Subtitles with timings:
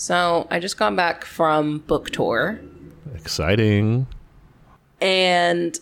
[0.00, 2.58] So I just got back from book tour
[3.14, 4.06] Exciting.
[4.98, 5.78] and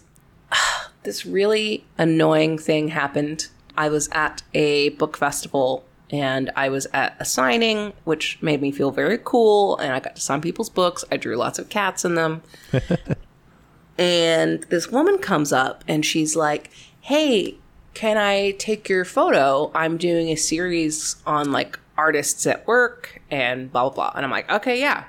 [1.04, 3.46] this really annoying thing happened.
[3.76, 8.72] I was at a book festival and I was at a signing, which made me
[8.72, 9.76] feel very cool.
[9.76, 11.04] And I got to sign people's books.
[11.12, 12.42] I drew lots of cats in them.
[13.98, 17.54] and this woman comes up and she's like, Hey,
[17.94, 19.70] can I take your photo?
[19.76, 24.12] I'm doing a series on like artists at work and blah, blah, blah.
[24.14, 25.04] And I'm like, Okay, yeah.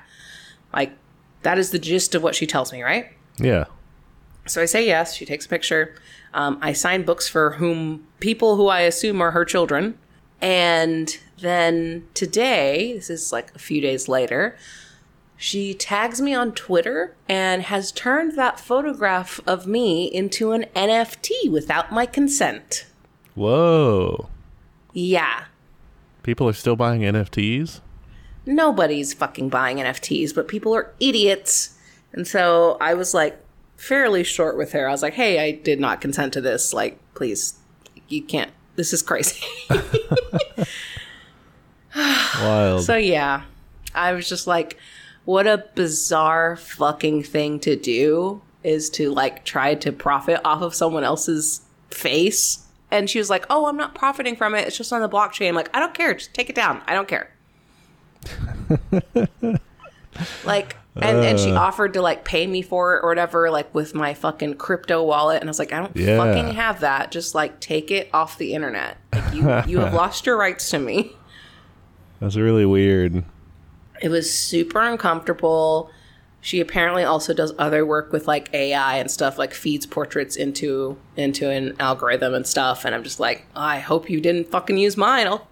[0.74, 0.92] Like,
[1.42, 3.06] that is the gist of what she tells me, right?
[3.38, 3.64] Yeah.
[4.46, 5.14] So I say yes.
[5.14, 5.94] She takes a picture.
[6.34, 9.98] Um, I sign books for whom people who I assume are her children.
[10.40, 14.56] And then today, this is like a few days later,
[15.36, 21.50] she tags me on Twitter and has turned that photograph of me into an NFT
[21.50, 22.86] without my consent.
[23.34, 24.28] Whoa.
[24.92, 25.44] Yeah.
[26.30, 27.80] People are still buying NFTs?
[28.46, 31.76] Nobody's fucking buying NFTs, but people are idiots.
[32.12, 33.36] And so I was like
[33.76, 34.86] fairly short with her.
[34.86, 36.72] I was like, hey, I did not consent to this.
[36.72, 37.54] Like, please,
[38.06, 38.52] you can't.
[38.76, 39.44] This is crazy.
[41.96, 42.84] Wild.
[42.84, 43.42] So yeah,
[43.92, 44.78] I was just like,
[45.24, 50.76] what a bizarre fucking thing to do is to like try to profit off of
[50.76, 52.68] someone else's face.
[52.90, 54.66] And she was like, "Oh, I'm not profiting from it.
[54.66, 56.14] It's just on the blockchain." I'm like, "I don't care.
[56.14, 56.82] Just take it down.
[56.86, 57.30] I don't care."
[60.44, 61.58] like, and, and she uh.
[61.58, 65.40] offered to like pay me for it or whatever, like with my fucking crypto wallet.
[65.40, 66.16] And I was like, "I don't Yeah.
[66.16, 67.10] fucking have that.
[67.10, 68.96] Just like take it off the internet.
[69.12, 71.12] Like, you you have lost your rights to me."
[72.20, 73.24] That's really weird.
[74.02, 75.90] It was super uncomfortable.
[76.42, 80.96] She apparently also does other work with like AI and stuff, like feeds portraits into
[81.16, 82.84] into an algorithm and stuff.
[82.84, 85.26] And I'm just like, I hope you didn't fucking use mine.
[85.26, 85.46] I'll,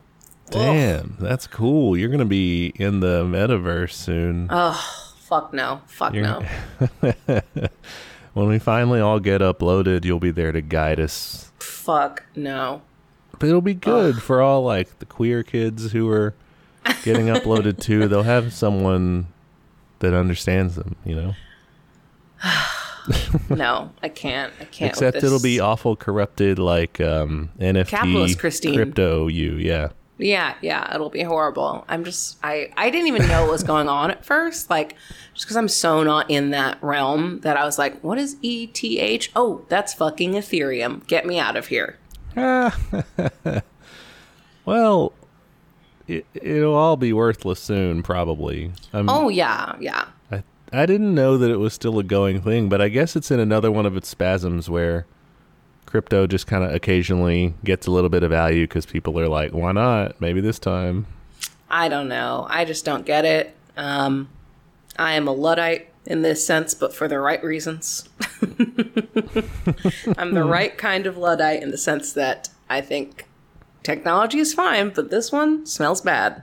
[0.50, 1.94] Damn, that's cool.
[1.96, 4.46] You're going to be in the metaverse soon.
[4.50, 6.42] Oh, fuck no, fuck no.
[8.32, 11.52] when we finally all get uploaded, you'll be there to guide us.
[11.58, 12.80] fuck no.
[13.38, 16.34] But it'll be good for all like the queer kids who are
[17.04, 18.08] getting uploaded too.
[18.08, 19.26] They'll have someone
[20.00, 21.34] that understands them, you know.
[23.48, 24.52] No, I can't.
[24.60, 24.90] I can't.
[24.90, 28.74] Except it'll be awful corrupted like um NFT Capitalist Christine.
[28.74, 29.88] crypto you, yeah.
[30.18, 31.86] Yeah, yeah, it'll be horrible.
[31.88, 34.94] I'm just I I didn't even know what was going on at first, like
[35.32, 39.28] just because I'm so not in that realm that I was like, what is ETH?
[39.34, 41.06] Oh, that's fucking Ethereum.
[41.06, 41.96] Get me out of here.
[44.64, 45.14] Well,
[46.08, 48.72] it, it'll all be worthless soon, probably.
[48.92, 50.06] Um, Oh yeah, yeah.
[50.30, 50.42] I,
[50.72, 53.38] I didn't know that it was still a going thing, but I guess it's in
[53.38, 55.06] another one of its spasms where
[55.86, 59.52] crypto just kind of occasionally gets a little bit of value because people are like,
[59.52, 60.20] why not?
[60.20, 61.06] Maybe this time.
[61.70, 62.46] I don't know.
[62.48, 63.54] I just don't get it.
[63.76, 64.28] Um,
[64.98, 68.08] I am a luddite in this sense, but for the right reasons.
[70.16, 73.27] I'm the right kind of luddite in the sense that I think
[73.82, 76.42] technology is fine, but this one smells bad.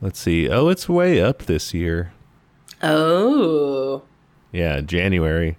[0.00, 0.48] Let's see.
[0.48, 2.12] Oh, it's way up this year.
[2.82, 4.02] Oh,
[4.52, 5.56] Yeah, January.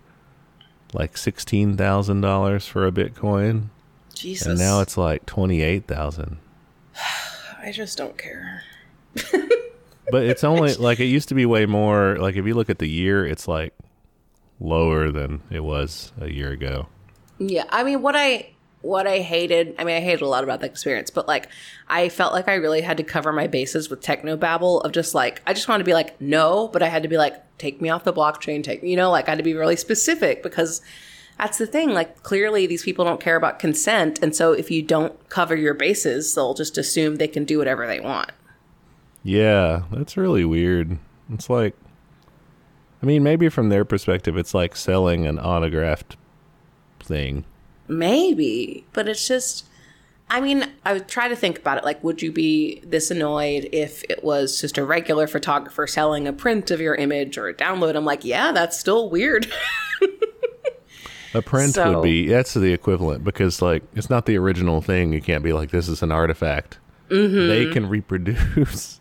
[0.93, 3.67] Like $16,000 for a Bitcoin.
[4.15, 4.47] Jesus.
[4.47, 6.37] And now it's like 28,000.
[7.63, 8.63] I just don't care.
[10.11, 12.17] But it's only like it used to be way more.
[12.17, 13.73] Like if you look at the year, it's like
[14.59, 16.87] lower than it was a year ago.
[17.39, 20.59] Yeah, I mean, what I what I hated, I mean, I hated a lot about
[20.59, 21.47] the experience, but like,
[21.87, 25.13] I felt like I really had to cover my bases with techno babble of just
[25.13, 27.81] like, I just wanted to be like, no, but I had to be like, take
[27.81, 30.81] me off the blockchain, take you know, like I had to be really specific because
[31.37, 31.91] that's the thing.
[31.91, 35.73] Like, clearly these people don't care about consent, and so if you don't cover your
[35.73, 38.31] bases, they'll just assume they can do whatever they want.
[39.23, 40.97] Yeah, that's really weird.
[41.31, 41.75] It's like,
[43.01, 46.17] I mean, maybe from their perspective, it's like selling an autographed
[46.99, 47.45] thing.
[47.91, 49.65] Maybe, but it's just.
[50.33, 51.83] I mean, I would try to think about it.
[51.83, 56.31] Like, would you be this annoyed if it was just a regular photographer selling a
[56.31, 57.97] print of your image or a download?
[57.97, 59.51] I'm like, yeah, that's still weird.
[61.33, 65.13] A print So- would be that's the equivalent because like it's not the original thing.
[65.13, 66.77] You can't be like this is an artifact.
[67.09, 67.47] Mm-hmm.
[67.47, 68.99] They can reproduce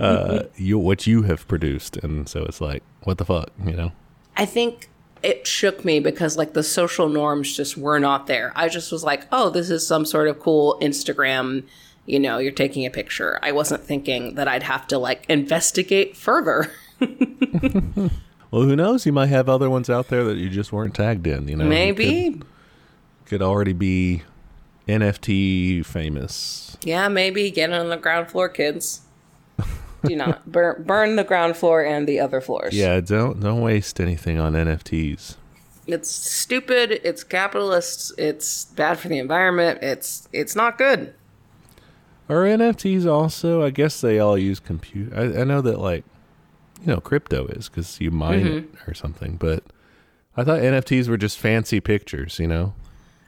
[0.00, 3.92] uh, you what you have produced, and so it's like what the fuck, you know?
[4.36, 4.89] I think
[5.22, 8.52] it shook me because, like, the social norms just were not there.
[8.54, 11.64] I just was like, oh, this is some sort of cool Instagram.
[12.06, 13.38] You know, you're taking a picture.
[13.42, 16.72] I wasn't thinking that I'd have to like investigate further.
[18.50, 19.06] Well, who knows?
[19.06, 21.46] You might have other ones out there that you just weren't tagged in.
[21.46, 22.32] You know, Maybe.
[22.32, 22.44] could,
[23.26, 24.24] could already be
[24.88, 26.76] NFT famous.
[26.82, 29.02] Yeah, maybe get on the ground floor, kids.
[30.04, 32.74] Do not burn burn the ground floor and the other floors.
[32.74, 35.36] Yeah, don't don't waste anything on NFTs.
[35.86, 41.14] It's stupid, it's capitalist, it's bad for the environment, it's it's not good.
[42.28, 43.64] Are NFTs also?
[43.64, 45.12] I guess they all use compute.
[45.12, 46.04] I, I know that like,
[46.80, 48.90] you know, crypto is because you mine it mm-hmm.
[48.90, 49.36] or something.
[49.36, 49.64] But
[50.36, 52.38] I thought NFTs were just fancy pictures.
[52.38, 52.74] You know?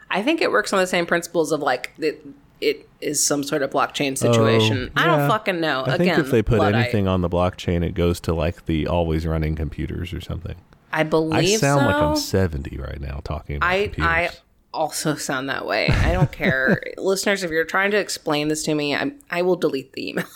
[0.09, 2.25] I think it works on the same principles of like it
[2.63, 4.91] it is some sort of blockchain situation.
[4.97, 5.17] Oh, I Oh, yeah.
[5.19, 5.81] don't fucking know.
[5.83, 6.83] I Again, think if they put Luddite.
[6.85, 10.57] anything on the blockchain, it goes to like the always running computers or something.
[10.93, 11.87] I believe I sound so.
[11.87, 14.07] like I'm 70 right now talking about I computers.
[14.07, 14.31] I
[14.75, 15.89] also sound that way.
[15.89, 17.43] I don't care, listeners.
[17.43, 20.27] If you're trying to explain this to me, I I will delete the email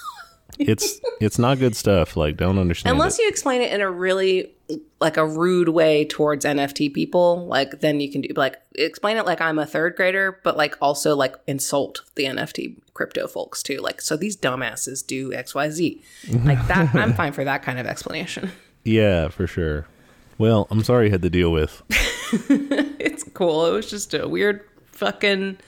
[0.58, 2.16] it's it's not good stuff.
[2.16, 3.22] Like, don't understand unless it.
[3.22, 4.52] you explain it in a really
[5.00, 7.46] like a rude way towards NFT people.
[7.46, 10.76] Like then you can do like explain it like I'm a third grader, but like
[10.80, 13.78] also like insult the NFT crypto folks too.
[13.78, 16.02] Like so these dumbasses do X Y Z
[16.44, 16.94] like that.
[16.94, 18.50] I'm fine for that kind of explanation.
[18.84, 19.86] Yeah, for sure.
[20.38, 21.82] Well, I'm sorry you had to deal with.
[22.98, 23.66] It's cool.
[23.66, 25.58] It was just a weird fucking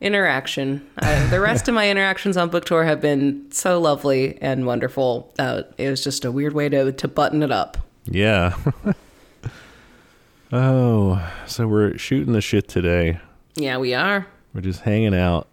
[0.00, 0.86] interaction.
[0.98, 5.32] Uh, the rest of my interactions on book tour have been so lovely and wonderful.
[5.38, 7.78] Uh, it was just a weird way to to button it up.
[8.10, 8.56] Yeah.
[10.52, 13.20] oh, so we're shooting the shit today.
[13.54, 14.26] Yeah, we are.
[14.54, 15.46] We're just hanging out.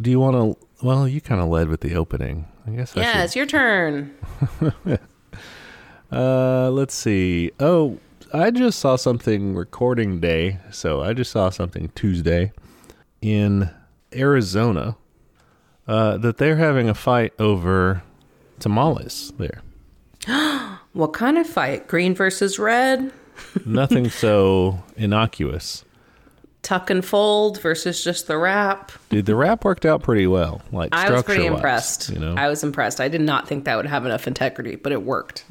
[0.00, 0.66] Do you want to?
[0.86, 2.46] Well, you kind of led with the opening.
[2.66, 2.96] I guess.
[2.96, 4.14] I Yeah, should- it's your turn.
[6.10, 7.50] Uh, let's see.
[7.58, 7.98] Oh,
[8.34, 10.58] I just saw something recording day.
[10.70, 12.52] So I just saw something Tuesday
[13.22, 13.70] in
[14.14, 14.96] Arizona.
[15.88, 18.02] Uh, that they're having a fight over
[18.58, 19.62] tamales there.
[20.92, 21.88] What kind of fight?
[21.88, 23.12] Green versus red?
[23.64, 25.84] Nothing so innocuous.
[26.62, 28.92] Tuck and fold versus just the wrap?
[29.08, 30.62] Dude, the wrap worked out pretty well.
[30.70, 32.10] Like I was pretty impressed.
[32.10, 33.00] You know, I was impressed.
[33.00, 35.44] I did not think that would have enough integrity, but it worked.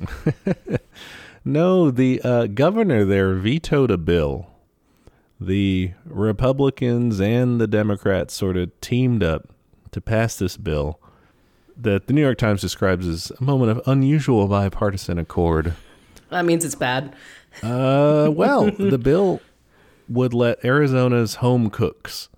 [1.45, 4.47] no, the uh, governor there vetoed a bill.
[5.39, 9.49] The Republicans and the Democrats sort of teamed up
[9.91, 11.00] to pass this bill
[11.81, 15.73] that the New York Times describes as a moment of unusual bipartisan accord.
[16.29, 17.13] that means it's bad.
[17.63, 19.41] Uh, well, the bill
[20.07, 22.29] would let Arizona's home cooks,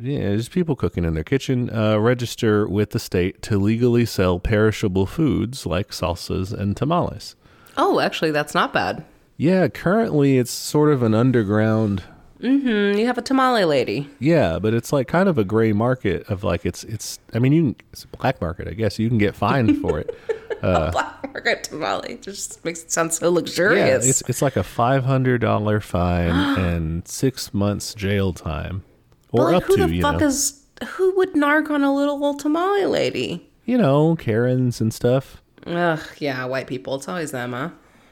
[0.00, 4.38] yeah, just people cooking in their kitchen, uh, register with the state to legally sell
[4.38, 7.34] perishable foods like salsas and tamales.
[7.76, 9.04] Oh, actually, that's not bad.
[9.36, 12.04] Yeah, currently it's sort of an underground.
[12.40, 12.98] Mm, hmm.
[12.98, 14.08] you have a tamale lady.
[14.20, 17.18] Yeah, but it's like kind of a gray market of like it's it's.
[17.34, 18.98] I mean, you can, it's a black market, I guess.
[18.98, 20.16] You can get fined for it.
[20.60, 24.04] Black market tamale just makes it sound so luxurious.
[24.04, 28.82] Yeah, it's it's like a five hundred dollar fine and six months jail time,
[29.30, 31.94] or like, up who to the you fuck know, is who would narc on a
[31.94, 33.48] little old tamale lady?
[33.68, 35.42] you know, Karens and stuff.
[35.66, 36.94] Ugh, yeah, white people.
[36.94, 37.68] It's always them, huh?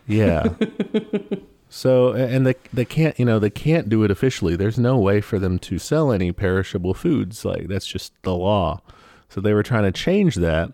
[0.06, 0.48] Yeah.
[1.76, 4.56] so and they they can't you know they can't do it officially.
[4.56, 7.44] There's no way for them to sell any perishable foods.
[7.44, 8.80] Like that's just the law.
[9.28, 10.72] So they were trying to change that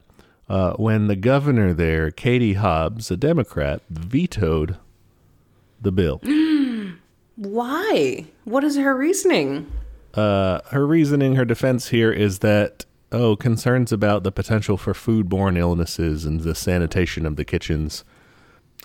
[0.49, 4.77] uh, when the governor there, Katie Hobbs, a Democrat, vetoed
[5.81, 6.21] the bill.
[7.37, 8.27] Why?
[8.45, 9.73] What is her reasoning?
[10.15, 15.59] Uh, her reasoning, her defense here is that oh, concerns about the potential for foodborne
[15.59, 18.05] illnesses and the sanitation of the kitchens.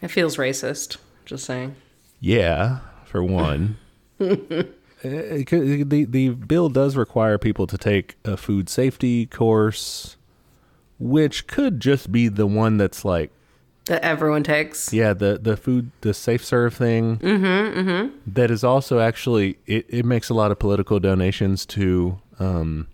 [0.02, 0.98] It feels racist.
[1.26, 1.76] Just saying.
[2.20, 3.78] Yeah, for one.
[5.06, 10.18] Uh, the the bill does require people to take a food safety course,
[10.98, 13.30] which could just be the one that's like
[13.86, 14.92] That everyone takes.
[14.92, 17.18] yeah the the food the safe serve thing.
[17.20, 18.18] Mm-hmm, mm-hmm.
[18.26, 22.88] That is also actually it, it makes a lot of political donations to um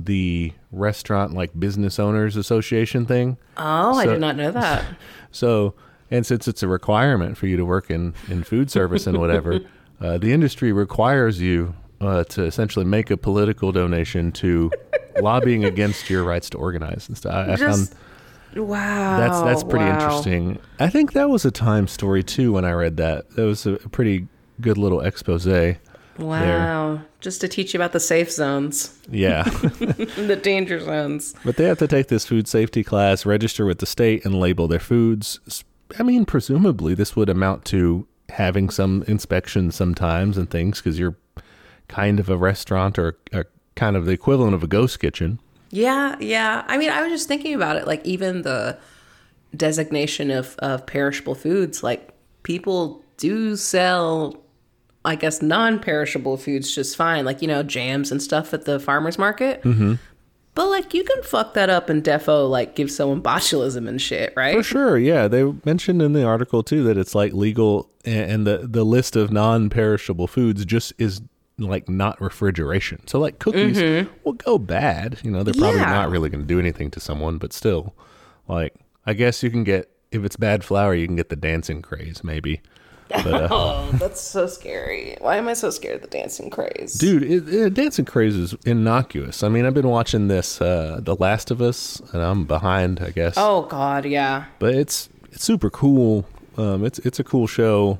[0.00, 3.36] the restaurant like business owners association thing.
[3.56, 4.84] Oh, I did not know that.
[5.30, 5.74] So,
[6.10, 9.60] and since it's a requirement for you to work in, in food service and whatever,
[10.00, 14.70] uh, the industry requires you uh, to essentially make a political donation to
[15.20, 17.34] lobbying against your rights to organize and stuff.
[17.34, 17.90] I, I found
[18.56, 19.18] Wow.
[19.18, 19.94] that's that's pretty wow.
[19.94, 20.58] interesting.
[20.80, 23.30] I think that was a time story too when I read that.
[23.30, 24.26] That was a pretty
[24.60, 25.46] good little expose.
[26.18, 27.00] Wow.
[27.20, 29.42] Just to teach you about the safe zones Yeah.
[29.50, 31.34] the danger zones.
[31.44, 34.66] But they have to take this food safety class, register with the state, and label
[34.66, 35.40] their foods.
[35.98, 41.16] I mean, presumably this would amount to having some inspections sometimes and things because you're
[41.88, 45.40] kind of a restaurant or, or kind of the equivalent of a ghost kitchen.
[45.70, 46.64] Yeah, yeah.
[46.66, 47.86] I mean, I was just thinking about it.
[47.86, 48.78] Like, even the
[49.56, 52.10] designation of, of perishable foods, like,
[52.42, 54.42] people do sell,
[55.04, 57.24] I guess, non perishable foods just fine.
[57.24, 59.62] Like, you know, jams and stuff at the farmer's market.
[59.62, 59.94] Mm-hmm.
[60.54, 64.32] But like you can fuck that up and defo like give someone botulism and shit,
[64.36, 64.56] right?
[64.56, 65.28] For sure, yeah.
[65.28, 69.30] They mentioned in the article too that it's like legal, and the the list of
[69.30, 71.20] non-perishable foods just is
[71.58, 73.06] like not refrigeration.
[73.06, 74.10] So like cookies mm-hmm.
[74.24, 75.18] will go bad.
[75.22, 75.90] You know, they're probably Yeah.
[75.90, 77.94] not really going to do anything to someone, but still,
[78.48, 78.74] like
[79.06, 82.24] I guess you can get if it's bad flour, you can get the dancing craze
[82.24, 82.62] maybe.
[83.08, 85.16] But uh, Oh, that's so scary.
[85.20, 86.94] Why am I so scared of the dancing craze?
[86.94, 89.42] dude, it, it, dancing craze is innocuous.
[89.42, 93.10] I mean, I've been watching this, uh, The Last of Us, and I'm behind, I
[93.10, 93.34] guess.
[93.36, 94.44] Oh god, yeah.
[94.58, 96.26] but it's it's super cool.
[96.56, 97.98] Um, it's it's a cool show,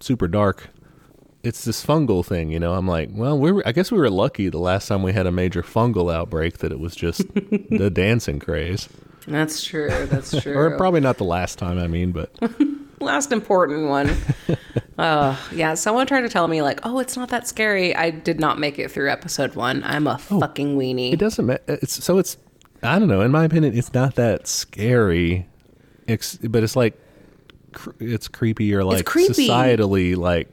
[0.00, 0.68] super dark.
[1.42, 2.74] It's this fungal thing, you know.
[2.74, 5.26] I'm like, well, we were, I guess we were lucky the last time we had
[5.26, 8.90] a major fungal outbreak that it was just the dancing craze,
[9.26, 9.88] That's true.
[10.06, 10.54] That's true.
[10.54, 11.78] or probably not the last time.
[11.78, 12.30] I mean, but
[13.00, 14.10] last important one.
[14.98, 18.38] uh, yeah, someone tried to tell me like, "Oh, it's not that scary." I did
[18.40, 19.82] not make it through episode one.
[19.84, 21.12] I'm a fucking weenie.
[21.12, 21.62] it doesn't matter.
[21.66, 22.36] It's so it's
[22.82, 23.20] I don't know.
[23.20, 25.46] In my opinion, it's not that scary,
[26.06, 26.98] it's, but it's like
[27.72, 29.48] cr- it's creepy or like creepy.
[29.48, 30.48] societally like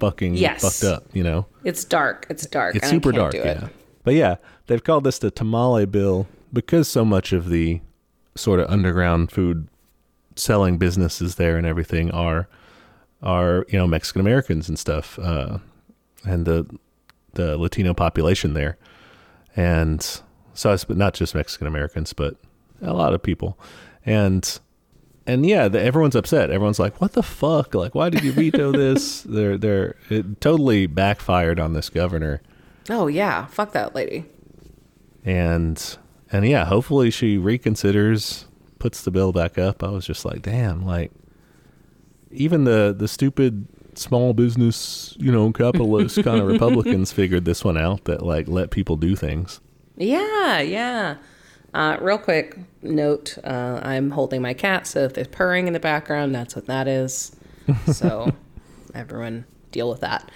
[0.00, 0.62] fucking Yes.
[0.62, 1.04] fucked up.
[1.14, 1.46] You know.
[1.64, 2.26] It's dark.
[2.30, 2.76] It's dark.
[2.76, 3.58] It's super dark, do it.
[3.60, 3.68] yeah.
[4.04, 4.36] But yeah,
[4.66, 7.80] they've called this the tamale bill because so much of the
[8.36, 9.68] sort of underground food
[10.38, 12.48] selling businesses there and everything are
[13.22, 15.58] are you know Mexican Americans and stuff, uh,
[16.24, 16.66] and the
[17.34, 18.78] the Latino population there,
[19.56, 20.20] and
[20.54, 22.36] so it's not just Mexican Americans, but
[22.80, 23.58] a lot of people,
[24.06, 24.58] and
[25.26, 26.50] and yeah, the, everyone's upset.
[26.50, 27.74] Everyone's like, "What the fuck?
[27.74, 32.40] Like, why did you veto this?" they're they're it totally backfired on this governor
[32.90, 34.24] Oh yeah, fuck that lady.
[35.24, 35.98] and
[36.30, 38.44] and yeah, hopefully she reconsiders,
[38.78, 39.82] puts the bill back up.
[39.82, 41.12] I was just like, damn, like
[42.30, 47.76] even the the stupid small business, you know, capitalist kind of Republicans figured this one
[47.76, 49.60] out that like let people do things.
[49.96, 51.16] Yeah, yeah.
[51.74, 55.80] Uh, real quick note: uh, I'm holding my cat, so if there's purring in the
[55.80, 57.34] background, that's what that is.
[57.92, 58.32] So
[58.94, 60.30] everyone deal with that.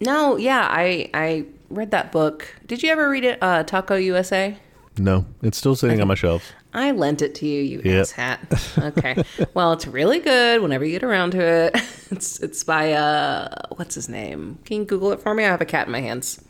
[0.00, 2.56] No, yeah, I I read that book.
[2.66, 3.38] Did you ever read it?
[3.40, 4.56] Uh, Taco USA.
[4.98, 6.52] No, it's still sitting on my shelf.
[6.74, 8.00] I lent it to you, you Yep.
[8.00, 8.74] ass hat.
[8.78, 9.22] Okay.
[9.54, 11.76] well, it's really good whenever you get around to it.
[12.12, 14.58] It's it's by uh what's his name?
[14.66, 15.44] Can you Google it for me?
[15.44, 16.44] I have a cat in my hands.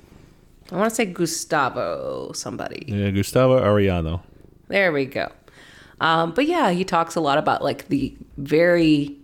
[0.73, 2.85] I want to say Gustavo somebody.
[2.88, 4.23] Yeah, Gustavo Arellano.
[4.67, 5.31] There we go.
[6.00, 9.17] Um, but yeah, he talks a lot about like the very,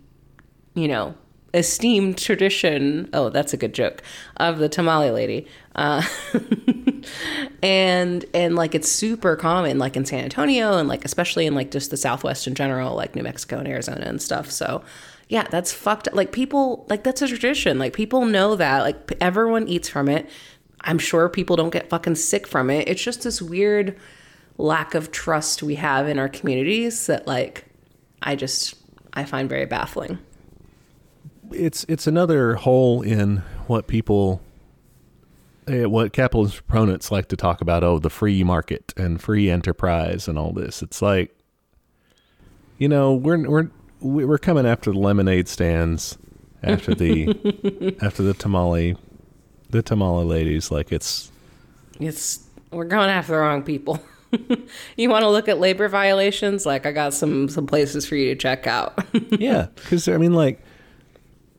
[0.74, 1.16] you know,
[1.54, 3.08] esteemed tradition.
[3.12, 4.02] Oh, that's a good joke
[4.36, 5.46] of the tamale lady.
[5.74, 6.02] Uh,
[7.62, 11.70] and and like it's super common like in San Antonio and like especially in like
[11.70, 14.50] just the Southwest in general, like New Mexico and Arizona and stuff.
[14.50, 14.82] So
[15.28, 16.08] yeah, that's fucked.
[16.12, 17.78] Like people like that's a tradition.
[17.78, 18.80] Like people know that.
[18.80, 20.28] Like everyone eats from it.
[20.82, 22.88] I'm sure people don't get fucking sick from it.
[22.88, 23.98] It's just this weird
[24.58, 27.64] lack of trust we have in our communities that like
[28.22, 28.74] I just
[29.12, 30.18] I find very baffling.
[31.52, 34.40] It's it's another hole in what people
[35.66, 40.28] eh, what capitalist proponents like to talk about oh the free market and free enterprise
[40.28, 41.34] and all this it's like
[42.78, 46.18] you know we're we're we're coming after the lemonade stands
[46.62, 48.96] after the after the tamale
[49.70, 51.30] the tamale ladies like it's
[52.00, 54.00] It's we're going after the wrong people.
[54.96, 56.66] you want to look at labor violations?
[56.66, 58.98] Like I got some some places for you to check out.
[59.30, 60.60] yeah because i mean like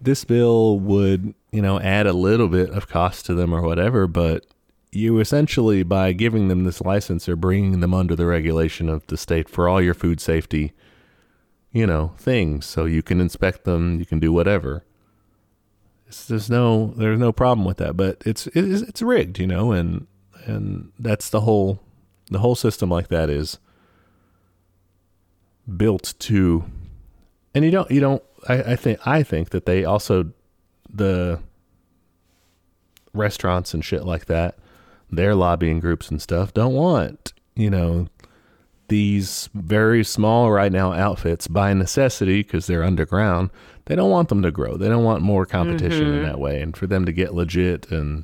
[0.01, 4.07] this bill would you know add a little bit of cost to them or whatever
[4.07, 4.45] but
[4.91, 9.17] you essentially by giving them this license are bringing them under the regulation of the
[9.17, 10.73] state for all your food safety
[11.71, 12.65] you know things.
[12.65, 14.83] So you can inspect them you can do whatever.
[16.07, 19.71] It's, there's no there's no problem with that but it's it's, it's rigged you know
[19.71, 20.07] and
[20.45, 21.79] and that's the whole
[22.31, 23.59] the whole system like that is
[25.77, 26.65] built to
[27.59, 30.31] and you don't you don't I, I think I think that they also
[30.89, 31.41] the
[33.11, 34.57] restaurants and shit like that,
[35.11, 38.07] their lobbying groups and stuff don't want, you know,
[38.87, 43.49] these very small right now outfits by necessity because they're underground.
[43.87, 44.77] They don't want them to grow.
[44.77, 48.23] They don't want more competition in that way and for them to get legit and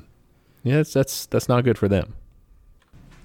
[0.62, 2.14] yeah, it's, that's that's not good for them.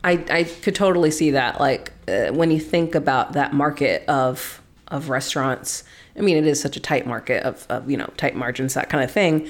[0.03, 1.61] I, I could totally see that.
[1.61, 5.83] Like uh, when you think about that market of of restaurants,
[6.17, 8.89] I mean, it is such a tight market of, of you know tight margins, that
[8.89, 9.47] kind of thing.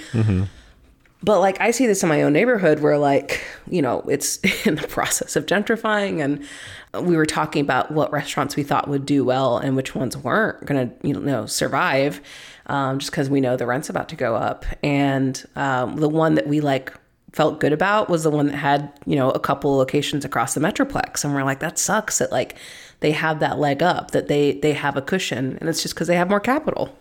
[1.24, 4.76] But like I see this in my own neighborhood where like you know it's in
[4.76, 9.24] the process of gentrifying, and we were talking about what restaurants we thought would do
[9.24, 12.22] well and which ones weren't gonna you know survive,
[12.68, 14.66] um, just because we know the rent's about to go up.
[14.84, 16.94] And um, the one that we like
[17.34, 20.60] felt good about was the one that had, you know, a couple locations across the
[20.60, 21.24] Metroplex.
[21.24, 22.56] And we're like, that sucks that like
[23.02, 25.58] they have that leg up, that they they have a cushion.
[25.60, 26.96] And it's just because they have more capital.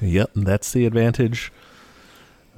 [0.00, 1.52] Yep, that's the advantage.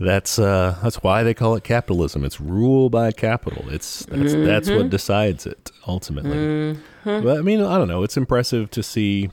[0.01, 2.25] That's uh that's why they call it capitalism.
[2.25, 3.69] It's rule by capital.
[3.69, 6.79] It's that's that's what decides it ultimately.
[7.05, 8.03] But I mean, I don't know.
[8.03, 9.31] It's impressive to see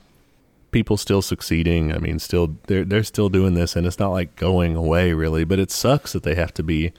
[0.72, 1.92] people still succeeding.
[1.92, 5.44] I mean, still they're they're still doing this and it's not like going away really,
[5.44, 6.92] but it sucks that they have to be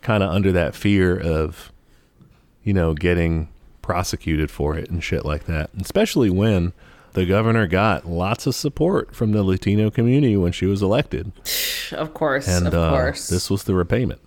[0.00, 1.72] kind of under that fear of
[2.66, 3.48] you know, getting
[3.86, 5.70] prosecuted for it and shit like that.
[5.80, 6.72] Especially when
[7.12, 11.32] the governor got lots of support from the Latino community when she was elected.
[11.92, 12.48] Of course.
[12.48, 13.28] And of uh, course.
[13.28, 14.20] this was the repayment.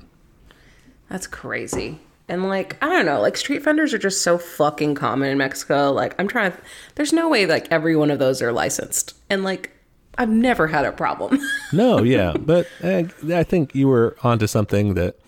[1.09, 1.99] That's crazy.
[2.29, 5.91] And like, I don't know, like street vendors are just so fucking common in Mexico.
[5.91, 6.57] Like, I'm trying to,
[6.95, 9.13] there's no way like every one of those are licensed.
[9.29, 9.71] And like,
[10.17, 11.37] I've never had a problem.
[11.73, 15.19] No, yeah, but uh, I think you were onto something that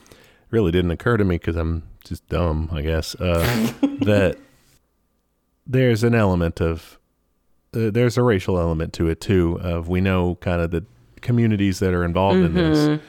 [0.52, 3.16] really didn't occur to me because I'm just dumb, I guess.
[3.16, 4.38] Uh, that
[5.66, 6.98] there's an element of
[7.74, 9.60] uh, there's a racial element to it too.
[9.62, 10.86] Of we know kind of the
[11.22, 13.00] communities that are involved in this.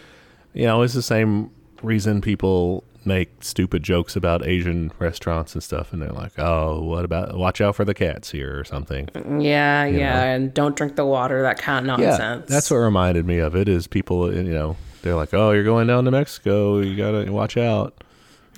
[0.55, 1.51] You know, it's the same
[1.83, 7.05] reason people make stupid jokes about Asian restaurants and stuff, and they're like, "Oh, what
[7.05, 9.09] about watch out for the cats here" or something.
[9.15, 10.15] yeah, yeah.
[10.15, 10.21] know.
[10.21, 12.45] And don't drink the water, that kind of nonsense.
[12.49, 13.69] Yeah, that's what reminded me of it.
[13.69, 16.79] Is people, you know, they're like, "Oh, you're going down to Mexico.
[16.79, 18.05] You gotta watch out."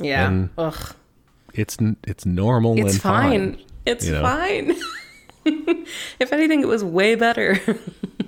[0.01, 0.29] Yeah.
[0.29, 0.95] and- Ugh.
[1.55, 3.55] It's it's normal It's and fine.
[3.57, 3.65] fine.
[3.87, 4.23] It's you know?
[4.23, 4.75] fine.
[6.19, 7.59] if anything, it was way better.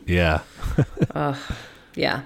[0.08, 0.42] Yeah,
[1.16, 1.36] Ugh.
[1.96, 2.20] yeah.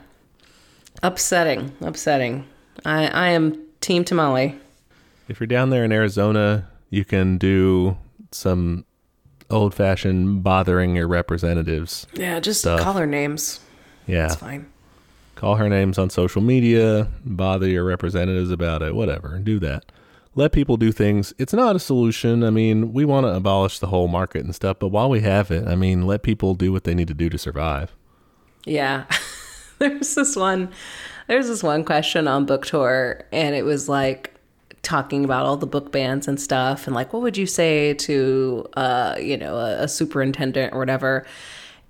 [1.03, 1.73] Upsetting.
[1.81, 2.45] Upsetting.
[2.85, 4.55] I, I am Team Tamale.
[5.29, 7.97] if you're down there in Arizona, you can do
[8.33, 8.85] some
[9.49, 12.07] old fashioned bothering your representatives.
[12.13, 12.81] Yeah, just Stuff.
[12.81, 13.61] call her names.
[14.07, 14.67] Yeah, It's fine.
[15.41, 19.39] Call her names on social media, bother your representatives about it, whatever.
[19.39, 19.91] Do that.
[20.35, 21.33] Let people do things.
[21.39, 22.45] It's not a solution.
[22.45, 25.51] I mean, we want to abolish the whole market and stuff, but while we have
[25.51, 27.97] it, I mean, let people do what they need to do to survive.
[28.67, 29.07] Yeah.
[29.79, 30.71] there's this one
[31.27, 34.35] there's this one question on book tour and it was like
[34.83, 38.67] talking about all the book bans and stuff and like what would you say to
[38.77, 41.25] uh you know a, a superintendent or whatever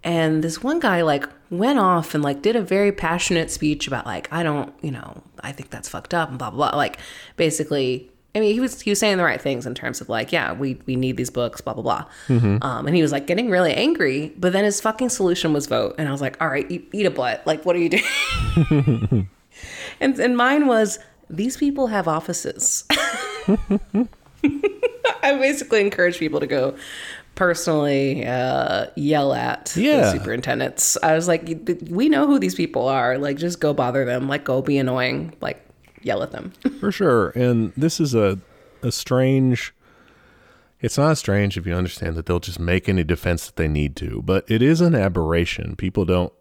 [0.03, 4.07] and this one guy like went off and like did a very passionate speech about
[4.07, 6.99] like I don't you know I think that's fucked up and blah blah blah like
[7.37, 10.31] basically I mean, he was he was saying the right things in terms of like,
[10.31, 12.05] yeah, we we need these books, blah blah blah.
[12.63, 15.97] Um, and he was like getting really angry, but then his fucking solution was vote,
[15.99, 17.45] and I was like, all right, eat, eat a butt.
[17.45, 19.29] Like, what are you doing?
[20.01, 22.85] and and mine was these people have offices.
[25.23, 26.77] I basically encourage people to go
[27.41, 30.03] personally uh, yell at Yeah.
[30.03, 30.99] the superintendents.
[31.03, 31.49] I was like,
[31.89, 33.17] we know who these people are.
[33.17, 34.29] Like, just go bother them.
[34.29, 35.33] Like, go be annoying.
[35.41, 35.59] Like,
[36.03, 36.53] yell at them.
[36.81, 37.31] For sure.
[37.31, 38.39] And this is a
[38.83, 39.75] a strange
[40.81, 43.97] it's not strange if you understand that they'll just make any defense that they need
[43.97, 45.77] to, but it is an aberration.
[45.77, 46.33] People don't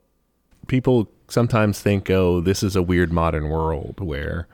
[0.68, 4.48] people sometimes think, "Oh, this is a weird modern world where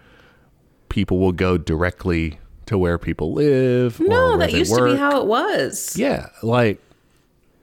[0.89, 5.28] people will go directly to where people live No, that used to be how it
[5.28, 5.95] was.
[5.97, 6.82] Yeah, like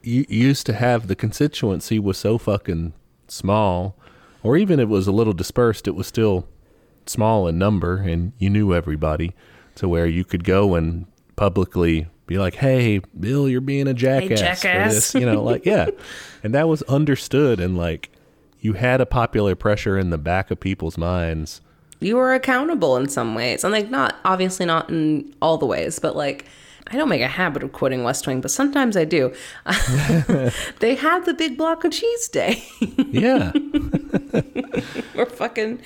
[0.01, 2.93] you used to have the constituency was so fucking
[3.27, 3.95] small,
[4.41, 6.47] or even it was a little dispersed, it was still
[7.05, 9.33] small in number, and you knew everybody,
[9.75, 14.39] to where you could go and publicly be like, "Hey, Bill, you're being a jackass,
[14.39, 15.87] jackass." for this," you know, like yeah,
[16.43, 18.09] and that was understood, and like
[18.59, 21.61] you had a popular pressure in the back of people's minds.
[22.03, 23.63] You were accountable in some ways.
[23.63, 26.45] And like not obviously not in all the ways, but like
[26.87, 29.33] I don't make a habit of quoting West Wing, but sometimes I do.
[30.79, 32.63] they had the big block of cheese day.
[33.13, 33.51] Yeah,
[35.13, 35.79] Where fucking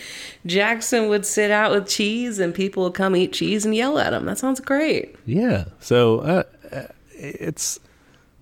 [0.46, 4.14] Jackson would sit out with cheese and people would come eat cheese and yell at
[4.14, 4.26] him.
[4.26, 5.14] That sounds great.
[5.26, 5.66] Yeah.
[5.82, 7.82] So uh, uh, it's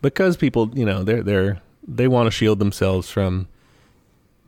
[0.04, 3.48] because people, you know, they're they're they want to shield themselves from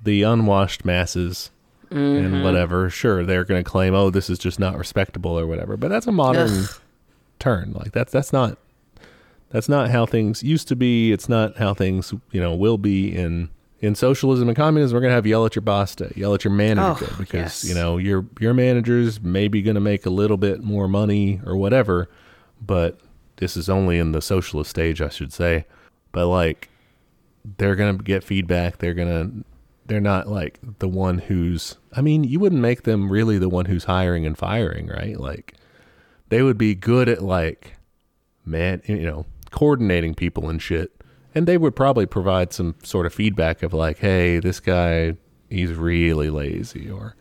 [0.04, 1.50] the unwashed masses
[1.90, 2.44] and mm-hmm.
[2.44, 2.90] whatever.
[2.90, 5.78] Sure, they're going to claim, "Oh, this is just not respectable" or whatever.
[5.78, 6.70] But that's a modern Ugh.
[7.40, 7.74] turn.
[7.74, 8.58] Like that's that's not
[9.50, 11.12] that's not how things used to be.
[11.12, 14.96] It's not how things, you know, will be in in socialism and communism.
[14.96, 17.14] We're going to have yell at your boss day, yell at your manager Oh, day,
[17.18, 17.66] because yes.
[17.66, 21.56] you know your your managers maybe going to make a little bit more money or
[21.56, 22.10] whatever,
[22.66, 23.00] but
[23.38, 25.66] this is only in the socialist stage, I should say.
[26.12, 26.70] But like,
[27.58, 28.80] they're going to get feedback.
[28.80, 29.46] They're going to
[29.88, 33.66] they're not like the one who's I mean, you wouldn't make them really the one
[33.66, 35.20] who's hiring and firing, right?
[35.20, 35.54] Like
[36.30, 37.76] they would be good at like
[38.46, 40.92] man, you know, coordinating people and shit.
[41.36, 45.16] And they would probably provide some sort of feedback of like, "Hey, this guy
[45.50, 47.16] he's really lazy or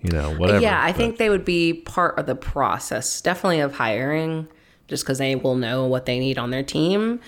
[0.00, 0.60] you know, whatever.
[0.60, 4.46] Yeah, I But- think they would be part of the process, definitely of hiring,
[4.86, 7.18] just because they will know what they need on their team.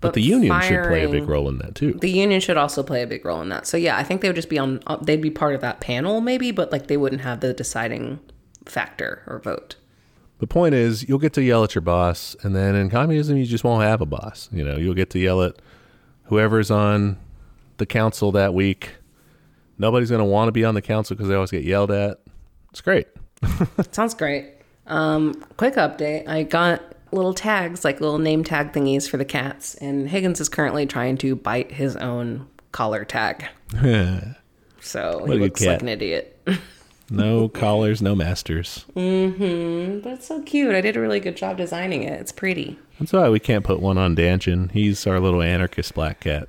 [0.00, 1.92] But the union should play a big role in that too.
[1.94, 3.66] The union should also play a big role in that.
[3.66, 4.80] So yeah, I think they would just be on.
[4.86, 8.18] uh, They'd be part of that panel, maybe, but like they wouldn't have the deciding
[8.64, 9.76] factor or vote.
[10.38, 13.44] The point is, you'll get to yell at your boss, and then in communism, you
[13.44, 14.48] just won't have a boss.
[14.50, 15.56] You know, you'll get to yell at
[16.24, 17.18] whoever's on
[17.76, 18.94] the council that week.
[19.76, 22.20] Nobody's going to want to be on the council because they always get yelled at.
[22.70, 23.06] It's great.
[23.92, 24.46] Sounds great.
[24.86, 29.74] Um, quick update: I got little tags, like little name tag thingies for the cats,
[29.76, 33.46] and Higgins is currently trying to bite his own collar tag.
[34.82, 36.40] So a he looks like an idiot.
[37.10, 38.86] No collars, no masters.
[38.96, 40.00] Mm-hmm.
[40.00, 40.74] but it's so cute.
[40.74, 42.18] I did a really good job designing it.
[42.20, 42.78] It's pretty.
[42.98, 44.70] That's why we can't put one on Danchin.
[44.70, 46.48] He's our little anarchist black cat.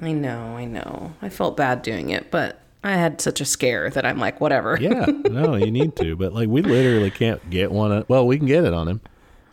[0.00, 1.14] I know, I know.
[1.22, 4.76] I felt bad doing it, but I had such a scare that I'm like, whatever.
[4.80, 6.14] Yeah, no, you need to.
[6.16, 7.92] But like, we literally can't get one.
[7.92, 9.00] On, well, we can get it on him.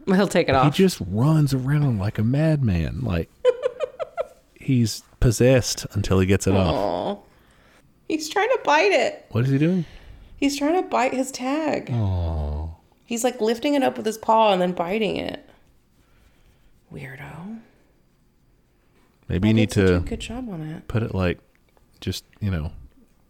[0.16, 0.66] He'll take it off.
[0.76, 3.02] He just runs around like a madman.
[3.02, 3.30] Like
[4.56, 7.20] he's possessed until he gets it off.
[8.08, 9.26] He's trying to bite it.
[9.30, 9.86] What is he doing?
[10.38, 11.92] He's trying to bite his tag.
[11.92, 15.46] Oh, He's like lifting it up with his paw and then biting it.
[16.94, 17.60] Weirdo.
[19.28, 20.88] maybe you need to good job on it.
[20.88, 21.40] put it like,
[22.02, 22.72] just you know,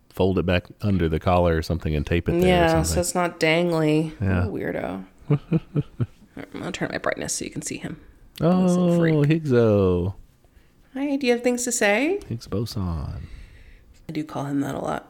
[0.09, 2.41] fold it back under the collar or something and tape it there.
[2.41, 4.11] or Yeah, so it's not dangly.
[4.21, 4.45] Yeah.
[4.47, 5.05] Weirdo.
[6.61, 7.99] I'll turn my brightness so you can see him.
[8.41, 8.99] oh.
[9.25, 10.13] Higgsо,
[10.93, 12.19] Hi, do you have things to say?
[12.27, 12.81] Higgs boson.
[14.07, 15.09] I do call him that a lot.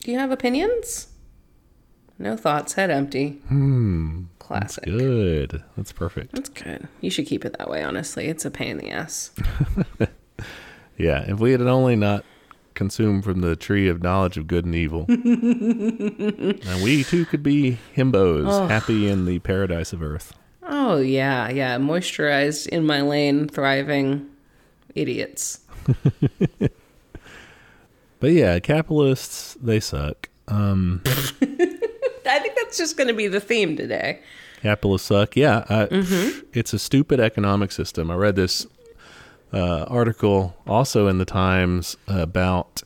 [0.00, 1.08] Do you have opinions?
[2.18, 3.40] No thoughts, head empty.
[3.48, 4.82] Hmm, Classic.
[4.84, 5.62] good.
[5.76, 6.32] That's perfect.
[6.34, 6.88] That's good.
[7.00, 8.26] You should keep it that way, honestly.
[8.26, 9.30] It's a pain in the ass.
[10.96, 12.24] Yeah, if we had only not
[12.78, 17.78] consumed from the tree of knowledge of good and evil, and we too could be
[17.94, 20.32] himbos, happy in the paradise of earth.
[20.62, 21.76] Oh, yeah, yeah.
[21.76, 24.26] Moisturized, in my lane, thriving
[24.94, 25.60] idiots.
[28.20, 30.28] But yeah, capitalists they suck.
[30.48, 34.20] Um, I think that's just going to be the theme today.
[34.62, 35.36] capitalists suck.
[35.36, 35.88] Yeah, I,
[36.52, 38.10] it's a stupid economic system.
[38.10, 38.66] I read this
[39.52, 42.82] uh, article also in the Times about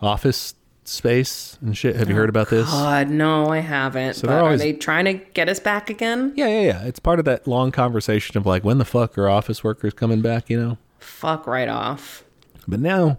[0.00, 1.94] office space and shit.
[1.96, 2.68] Have you heard about this?
[2.68, 4.14] God, no, I haven't.
[4.14, 6.32] So they're always- are they trying to get us back again?
[6.36, 6.82] Yeah, yeah, yeah.
[6.84, 10.20] It's part of that long conversation of like when the fuck are office workers coming
[10.20, 10.50] back?
[10.50, 10.78] You know.
[10.98, 12.24] Fuck right off.
[12.66, 13.18] But now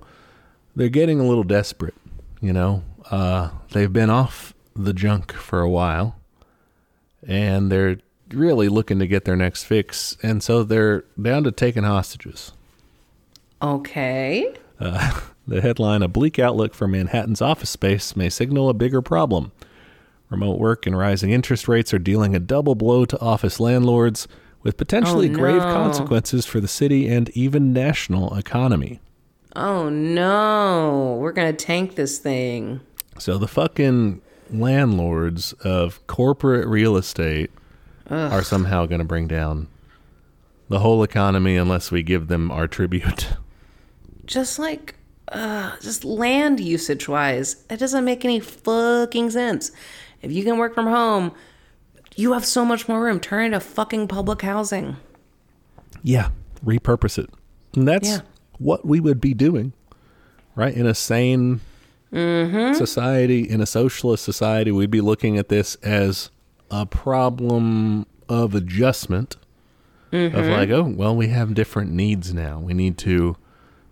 [0.75, 1.95] they're getting a little desperate,
[2.41, 2.83] you know.
[3.09, 6.15] Uh, they've been off the junk for a while
[7.27, 7.97] and they're
[8.33, 10.17] really looking to get their next fix.
[10.23, 12.51] And so they're down to taking hostages.
[13.61, 14.53] Okay.
[14.79, 19.51] Uh, the headline A bleak outlook for Manhattan's office space may signal a bigger problem.
[20.29, 24.27] Remote work and rising interest rates are dealing a double blow to office landlords
[24.63, 28.99] with potentially Oh, grave consequences for the city and even national economy.
[29.55, 32.79] Oh no, we're gonna tank this thing.
[33.17, 37.51] So the fucking landlords of corporate real estate
[38.11, 39.67] are somehow going to bring down
[40.69, 43.29] the whole economy unless we give them our tribute.
[44.25, 44.95] Just like,
[45.29, 49.71] uh, just land usage wise, it doesn't make any fucking sense.
[50.21, 51.31] If you can work from home,
[52.15, 53.19] you have so much more room.
[53.19, 54.95] Turn it into fucking public housing.
[56.03, 56.29] yeah,
[56.65, 57.29] repurpose it.
[57.75, 58.21] And that's Yeah.
[58.59, 59.73] what we would be doing,
[60.55, 60.73] right?
[60.73, 61.59] In a sane
[62.13, 66.29] society, in a socialist society, we'd be looking at this as
[66.71, 69.35] a problem of adjustment.
[70.11, 72.59] Of like, oh, well, we have different needs now.
[72.59, 73.37] We need to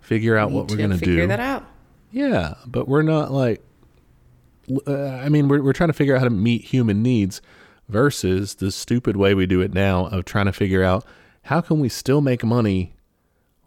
[0.01, 1.05] figure out what we're going to do.
[1.05, 1.65] figure that out.
[2.11, 3.63] Yeah, but we're not like.
[4.85, 7.41] Uh, I mean, we're we're trying to figure out how to meet human needs,
[7.89, 11.03] versus the stupid way we do it now of trying to figure out
[11.43, 12.93] how can we still make money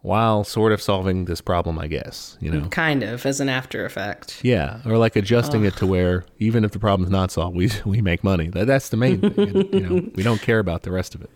[0.03, 1.79] while sort of solving this problem.
[1.79, 2.69] I guess you know.
[2.69, 4.41] Kind of as an after effect.
[4.45, 8.01] Yeah, or like adjusting it to where even if the problem's not solved, we we
[8.03, 8.49] make money.
[8.49, 9.57] That, that's the main thing.
[9.57, 11.31] and, you know, we don't care about the rest of it.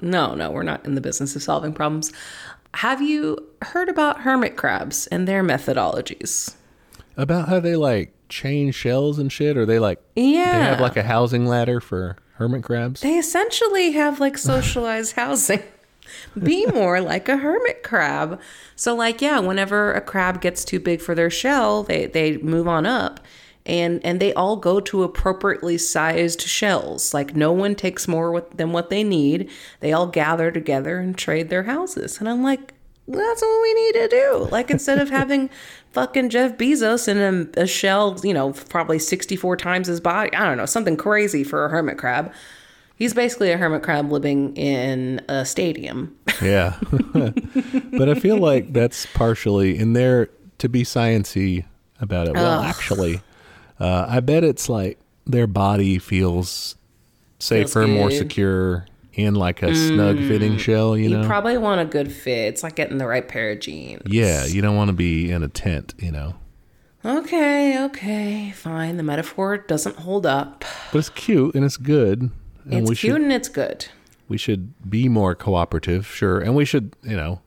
[0.00, 2.12] No, no, we're not in the business of solving problems.
[2.74, 6.54] Have you heard about hermit crabs and their methodologies?
[7.16, 10.58] About how they like change shells and shit, or they like Yeah.
[10.58, 13.00] they have like a housing ladder for hermit crabs.
[13.00, 15.62] They essentially have like socialized housing.
[16.42, 18.40] Be more like a hermit crab.
[18.74, 22.68] So like yeah, whenever a crab gets too big for their shell, they they move
[22.68, 23.20] on up.
[23.64, 27.12] And and they all go to appropriately sized shells.
[27.12, 29.50] Like no one takes more with, than what they need.
[29.80, 32.20] They all gather together and trade their houses.
[32.20, 32.74] And I'm like,
[33.08, 34.48] that's what we need to do.
[34.50, 35.50] Like instead of having
[35.92, 37.18] fucking Jeff Bezos in
[37.56, 41.44] a, a shell, you know, probably 64 times his body, I don't know, something crazy
[41.44, 42.32] for a hermit crab.
[42.96, 46.16] He's basically a hermit crab living in a stadium.
[46.42, 46.78] Yeah.
[47.12, 51.64] but I feel like that's partially in there to be sciency
[52.00, 52.34] about it.
[52.34, 52.64] Well, Ugh.
[52.66, 53.20] actually,
[53.78, 56.76] uh, I bet it's like their body feels
[57.38, 58.08] safer, more.
[58.08, 58.18] Mm.
[58.18, 61.26] secure in like a snug fitting shell, you You know?
[61.26, 62.48] probably want a good fit.
[62.48, 64.02] It's like getting the right pair of jeans.
[64.06, 66.34] yeah, you don't want to be in a tent, you know?
[67.04, 68.96] Okay, okay, fine.
[68.96, 70.64] The metaphor doesn't hold up.
[70.92, 72.30] But it's cute and it's good.
[72.70, 73.86] And It's cute should and it's good.
[74.28, 76.40] we should be more cooperative, sure.
[76.40, 77.40] And we should, you know,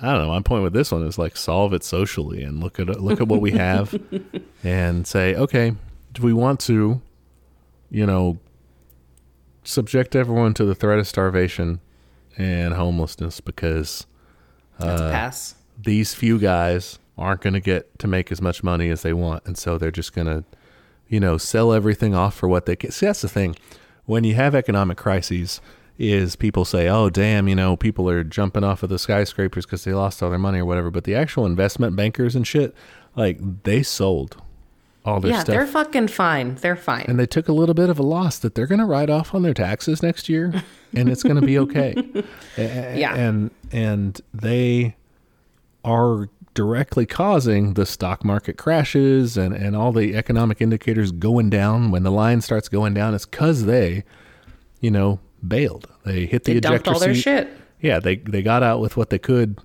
[0.00, 0.28] I don't know.
[0.28, 3.28] My point with this one is like solve it socially and look at look at
[3.28, 3.98] what we have
[4.64, 5.72] and say, okay,
[6.12, 7.00] do we want to,
[7.90, 8.38] you know,
[9.64, 11.80] subject everyone to the threat of starvation
[12.36, 14.06] and homelessness because
[14.78, 15.10] Uh,
[15.82, 19.42] these few guys aren't going to get to make as much money as they want,
[19.46, 20.44] and so they're just going to,
[21.08, 22.90] you know, sell everything off for what they can.
[22.90, 23.56] See, that's the thing.
[24.06, 25.60] When you have economic crises,
[25.98, 29.84] is people say, "Oh, damn, you know, people are jumping off of the skyscrapers because
[29.84, 32.74] they lost all their money or whatever." But the actual investment bankers and shit,
[33.14, 34.36] like they sold
[35.04, 36.56] all their Yeah, stuff, they're fucking fine.
[36.56, 37.04] They're fine.
[37.08, 39.34] and they took a little bit of a loss that they're going to write off
[39.34, 40.52] on their taxes next year,
[40.94, 41.94] and it's going to be okay.
[42.58, 43.14] Yeah.
[43.14, 44.96] and and they
[45.84, 51.92] are directly causing the stock market crashes and and all the economic indicators going down.
[51.92, 54.02] When the line starts going down, it's because they,
[54.80, 55.88] you know, bailed.
[56.04, 57.48] They hit the they dumped ejector all their shit.
[57.80, 59.60] Yeah, they they got out with what they could,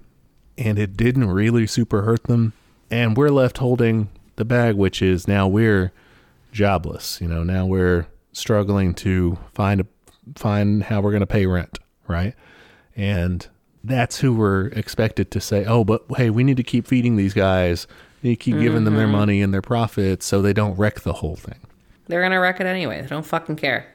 [0.58, 2.54] and it didn't really super hurt them.
[2.92, 5.94] And we're left holding the bag, which is now we're
[6.52, 7.20] jobless.
[7.22, 9.86] You know, now we're struggling to find a,
[10.36, 12.36] find how we're going to pay rent, right?
[12.98, 13.48] And
[13.84, 17.34] that's who we're expected to say, oh, but hey, we need to keep feeding these
[17.34, 17.88] guys.
[18.22, 19.12] We need to keep giving them their Mm-hmm.
[19.18, 21.60] money and their profits so they don't wreck the whole thing.
[22.08, 23.02] They're gonna wreck it anyway.
[23.02, 23.88] They don't fucking care.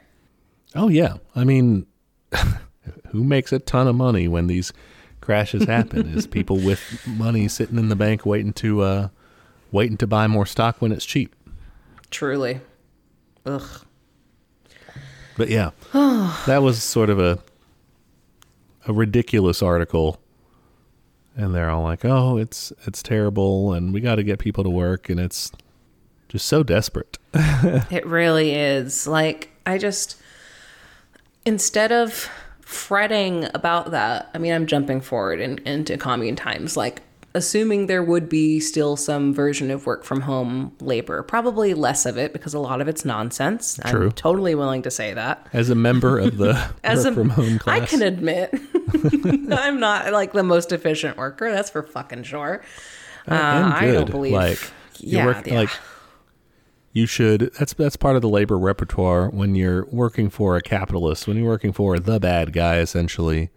[0.74, 1.86] Oh yeah, I mean,
[3.10, 4.72] who makes a ton of money when these
[5.20, 6.08] crashes happen?
[6.16, 9.08] is people with money sitting in the bank waiting to uh,
[9.70, 11.34] waiting to buy more stock when it's cheap.
[12.10, 12.60] Truly.
[13.44, 13.62] Ugh.
[15.36, 17.38] But yeah, that was sort of a
[18.86, 20.20] a ridiculous article,
[21.36, 24.70] and they're all like, "Oh, it's it's terrible, and we got to get people to
[24.70, 25.52] work, and it's
[26.28, 27.18] just so desperate."
[27.90, 29.06] It really is.
[29.06, 30.16] Like, I just,
[31.44, 37.02] instead of fretting about that, I mean, I'm jumping forward in, into commune times, like,
[37.36, 42.16] assuming there would be still some version of work from home labor, probably less of
[42.16, 43.78] it because a lot of it's nonsense.
[43.84, 44.06] True.
[44.06, 45.46] I'm totally willing to say that.
[45.52, 48.54] As a member of the As work a, from home class, I can admit,
[49.52, 51.52] I'm not like the most efficient worker.
[51.52, 52.64] That's for fucking sure.
[53.28, 54.32] Uh, I don't believe.
[54.32, 54.58] like
[54.98, 55.58] you yeah, work yeah.
[55.58, 55.70] like
[56.92, 61.26] you should that's that's part of the labor repertoire when you're working for a capitalist
[61.26, 63.50] when you're working for the bad guy essentially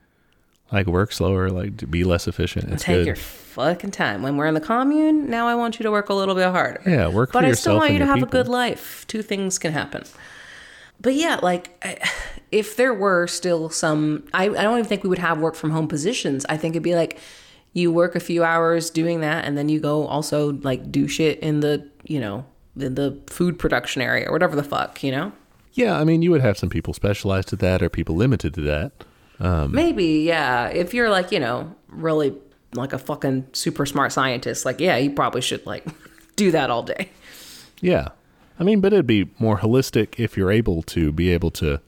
[0.71, 4.21] like work slower like to be less efficient it's Take good your fucking time.
[4.21, 6.81] When we're in the commune, now I want you to work a little bit harder.
[6.85, 9.05] yeah work but for I yourself still want you to have a good life.
[9.07, 10.03] Two things can happen.
[11.01, 11.97] But yeah, like I-
[12.51, 15.69] if there were still some, I, I don't even think we would have work from
[15.71, 16.45] home positions.
[16.49, 17.17] I think it'd be like
[17.73, 21.39] you work a few hours doing that, and then you go also like do shit
[21.39, 22.45] in the you know
[22.77, 25.31] in the food production area or whatever the fuck you know.
[25.73, 28.61] yeah i mean you would have some people specialized to that or people limited to
[28.61, 28.91] that
[29.39, 30.67] Um, Maybe, yeah.
[30.67, 32.35] If you're like, you know, really
[32.73, 35.85] like a fucking super smart scientist, like, yeah, you probably should like
[36.35, 37.09] do that all day.
[37.81, 38.09] yeah
[38.59, 41.79] i mean but it'd be more holistic if you're able to be able to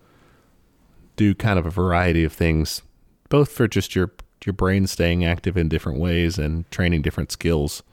[1.17, 2.81] do kind of a variety of things
[3.29, 4.11] both for just your
[4.45, 7.83] your brain staying active in different ways and training different skills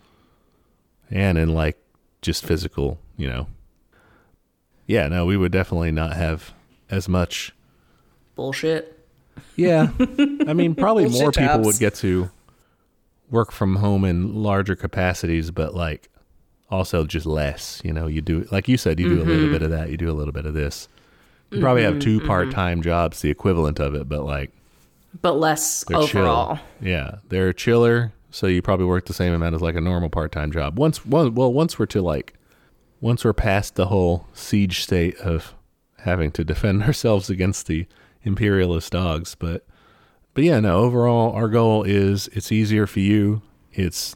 [1.10, 1.76] and in like
[2.22, 3.46] just physical you know
[4.86, 6.52] yeah no we would definitely not have
[6.90, 7.52] as much
[8.36, 8.97] Bullshit.
[9.56, 9.88] Yeah
[10.46, 11.66] i mean probably Bullshit more people jobs.
[11.66, 12.30] would get to
[13.30, 16.08] work from home in larger capacities but like
[16.70, 19.30] also just less you know you do like you said you do a Mm-hmm.
[19.30, 20.88] little bit of that you do a little bit of this
[21.50, 24.50] you probably have two part-time jobs the equivalent of it but like
[25.22, 26.56] But less they're overall.
[26.56, 26.64] chill.
[26.82, 30.52] Yeah, they're chiller, so you probably work the same amount as like a normal part-time
[30.52, 30.78] job.
[30.78, 32.34] Once, well, well, once we're to like,
[33.00, 35.54] once we're past the whole siege state of
[36.00, 37.86] having to defend ourselves against the
[38.28, 39.66] imperialist dogs, but,
[40.34, 40.78] but yeah, no.
[40.78, 43.42] Overall, our goal is it's easier for you.
[43.72, 44.14] It's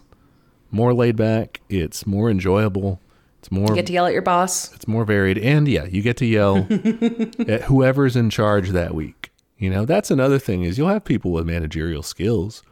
[0.70, 1.61] more laid back.
[1.68, 3.01] It's more enjoyable.
[3.40, 4.72] It's more You get to yell at your boss.
[4.72, 6.59] it's more varied and yeah you get to yell
[7.48, 11.33] at whoever's in charge that week you know that's another thing is you'll have people
[11.33, 12.62] with managerial skills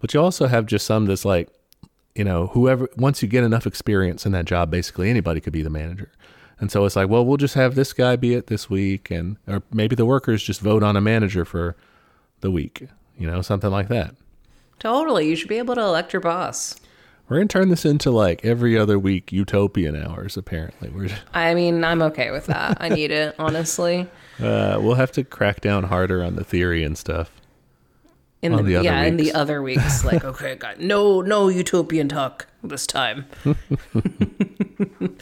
[0.00, 1.48] But you also have just some that's like,
[2.14, 5.62] you know, whoever once you get enough experience in that job, basically anybody could be
[5.62, 6.10] the manager.
[6.62, 9.36] And so it's like, well, we'll just have this guy be it this week, and
[9.48, 11.74] or maybe the workers just vote on a manager for
[12.40, 12.86] the week,
[13.18, 14.14] you know, something like that.
[14.78, 15.28] Totally.
[15.28, 16.76] You should be able to elect your boss.
[17.28, 20.36] We're gonna turn this into like every other week utopian hours.
[20.36, 22.76] Apparently, we're I mean, I'm okay with that.
[22.80, 24.08] I need it, honestly.
[24.38, 27.32] uh, we'll have to crack down harder on the theory and stuff.
[28.40, 29.34] In the, the other yeah, in the weeks.
[29.34, 33.26] other weeks, like okay, got no no utopian talk this time.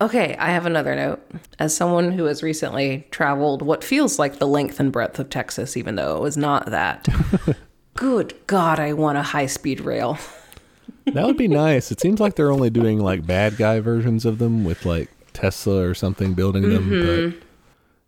[0.00, 1.20] okay, I have another note.
[1.58, 5.76] As someone who has recently traveled what feels like the length and breadth of Texas,
[5.76, 7.08] even though it was not that.
[7.94, 10.18] Good God, I want a high speed rail.
[11.06, 11.90] That would be nice.
[11.90, 15.82] It seems like they're only doing like bad guy versions of them with like Tesla
[15.86, 17.38] or something building them, Mm-hmm.
[17.38, 17.46] but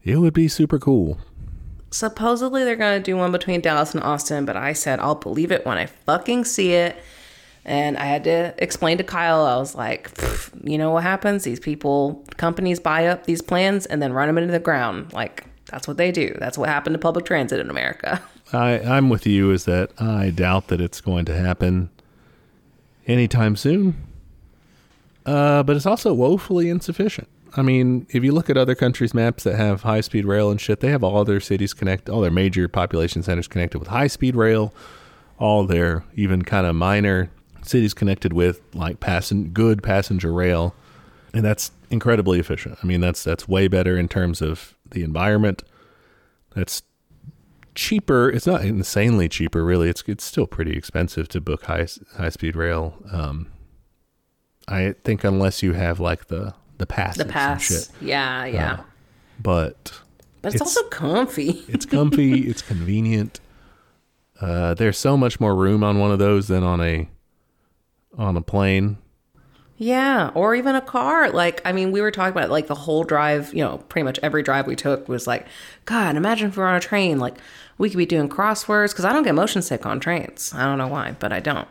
[0.05, 1.19] it would be super cool.
[1.91, 5.67] Supposedly they're gonna do one between Dallas and Austin, but I said I'll believe it
[5.67, 6.97] when I fucking see it.
[7.65, 10.11] And I had to explain to Kyle, I was like,
[10.65, 11.45] you know what happens?
[11.45, 15.13] These people, companies buy up these plans and then run them into the ground.
[15.13, 16.35] Like, that's what they do.
[16.39, 18.21] That's what happened to public transit in America.
[18.53, 19.53] I, I'm with you.
[19.53, 21.91] Is that I doubt that it's going to happen
[23.07, 23.97] anytime soon.
[25.25, 27.29] Uh, but it's also woefully insufficient.
[27.55, 30.61] I mean, if you look at other countries' maps that have high speed rail and
[30.61, 34.07] shit, they have all their cities connect, all their major population centers connected with high
[34.07, 34.75] speed rail,
[35.39, 37.31] all their even kind of minor
[37.63, 40.75] cities connected with like passen- good passenger rail,
[41.35, 42.79] and that's incredibly efficient.
[42.83, 45.63] I mean, that's that's way better in terms of the environment.
[46.55, 46.83] That's
[47.75, 48.29] cheaper.
[48.31, 49.89] It's not insanely cheaper, really.
[49.89, 52.95] It's it's still pretty expensive to book high high speed rail.
[53.11, 53.51] Um,
[54.69, 57.63] I think unless you have like the the passes The pass.
[57.63, 57.89] shit.
[58.01, 58.73] Yeah, yeah.
[58.73, 58.83] Uh,
[59.41, 60.01] But
[60.43, 61.65] but it's, it's- also comfy.
[61.69, 62.41] it's comfy.
[62.49, 63.41] it's convenient.
[64.41, 67.09] Uh, there's so much more room on one of those than on a
[68.17, 68.99] on a plane.
[69.79, 71.31] Yeah, or even a car.
[71.31, 74.19] Like, I mean, we were talking about like the whole drive, you know, pretty much
[74.23, 75.47] every drive we took was like,
[75.87, 77.19] God, imagine if we were on a train.
[77.19, 77.37] Like,
[77.79, 80.53] we could be doing crosswords because I don't get motion sick on trains.
[80.55, 81.67] I don't know why, but I don't.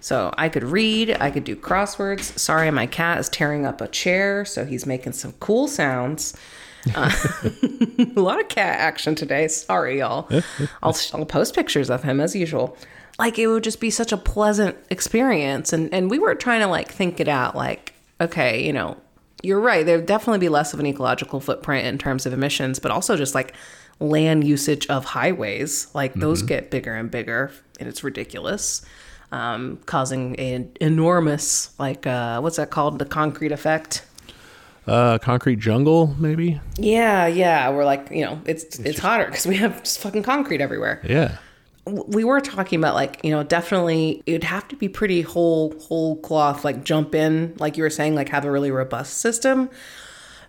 [0.00, 2.36] So I could read, I could do crosswords.
[2.36, 6.34] Sorry, my cat is tearing up a chair, so he's making some cool sounds.
[6.96, 7.12] Uh,
[8.16, 9.46] a lot of cat action today.
[9.46, 10.28] Sorry, y'all.
[10.82, 12.76] I'll, I'll post pictures of him as usual.
[13.18, 16.66] Like it would just be such a pleasant experience, and and we were trying to
[16.66, 17.54] like think it out.
[17.54, 18.96] Like, okay, you know,
[19.42, 19.84] you're right.
[19.84, 23.34] There'd definitely be less of an ecological footprint in terms of emissions, but also just
[23.34, 23.54] like
[24.00, 25.88] land usage of highways.
[25.94, 28.84] Like those get bigger and bigger, and it's ridiculous,
[29.30, 32.98] um, causing an enormous like uh, what's that called?
[32.98, 34.04] The concrete effect.
[34.86, 36.60] Uh, concrete jungle, maybe.
[36.76, 37.70] Yeah, yeah.
[37.70, 41.00] We're like, you know, it's it's, hotter because we have just fucking concrete everywhere.
[41.04, 41.38] Yeah.
[41.84, 46.16] We were talking about like, you know, definitely it'd have to be pretty whole whole
[46.16, 49.68] cloth, like jump in, like you were saying, like have a really robust system,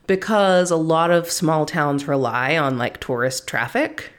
[0.05, 4.11] because a lot of small towns rely on like tourist traffic.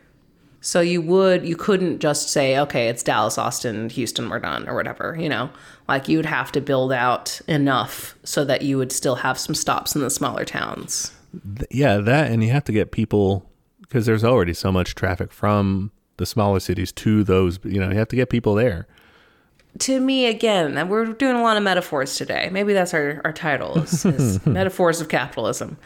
[0.61, 4.75] So you would you couldn't just say, okay, it's Dallas, Austin, Houston, we're done, or
[4.75, 5.51] whatever, you know.
[5.87, 9.55] Like you would have to build out enough so that you would still have some
[9.55, 11.13] stops in the smaller towns.
[11.71, 13.49] Yeah, that and you have to get people
[13.83, 17.59] because there's already so much traffic from the smaller cities to those.
[17.65, 18.87] You know, you have to get people there.
[19.81, 23.77] to me again we're doing a lot of metaphors today maybe that's our, our title
[23.83, 25.77] is, is metaphors of capitalism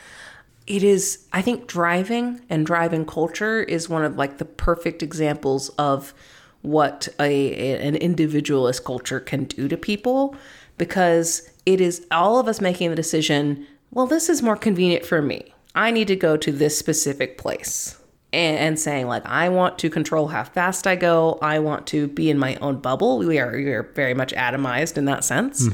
[0.67, 5.71] it is i think driving and driving culture is one of like the perfect examples
[5.79, 6.13] of
[6.61, 10.37] what a, a- an individualist culture can do to people
[10.77, 15.23] because it is all of us making the decision well this is more convenient for
[15.23, 17.98] me i need to go to this specific place
[18.33, 21.39] and, and saying like i want to control how fast i go.
[21.41, 23.19] I want to be in my own bubble.
[23.19, 25.67] We are, we are very much atomized in that sense.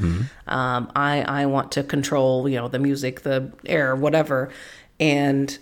[0.46, 4.50] Um, I, I want to control you know the music the air whatever.
[5.00, 5.56] And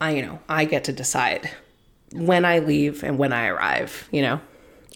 [0.00, 1.50] i you know i get to decide
[2.12, 4.40] when i leave and when i arrive you know?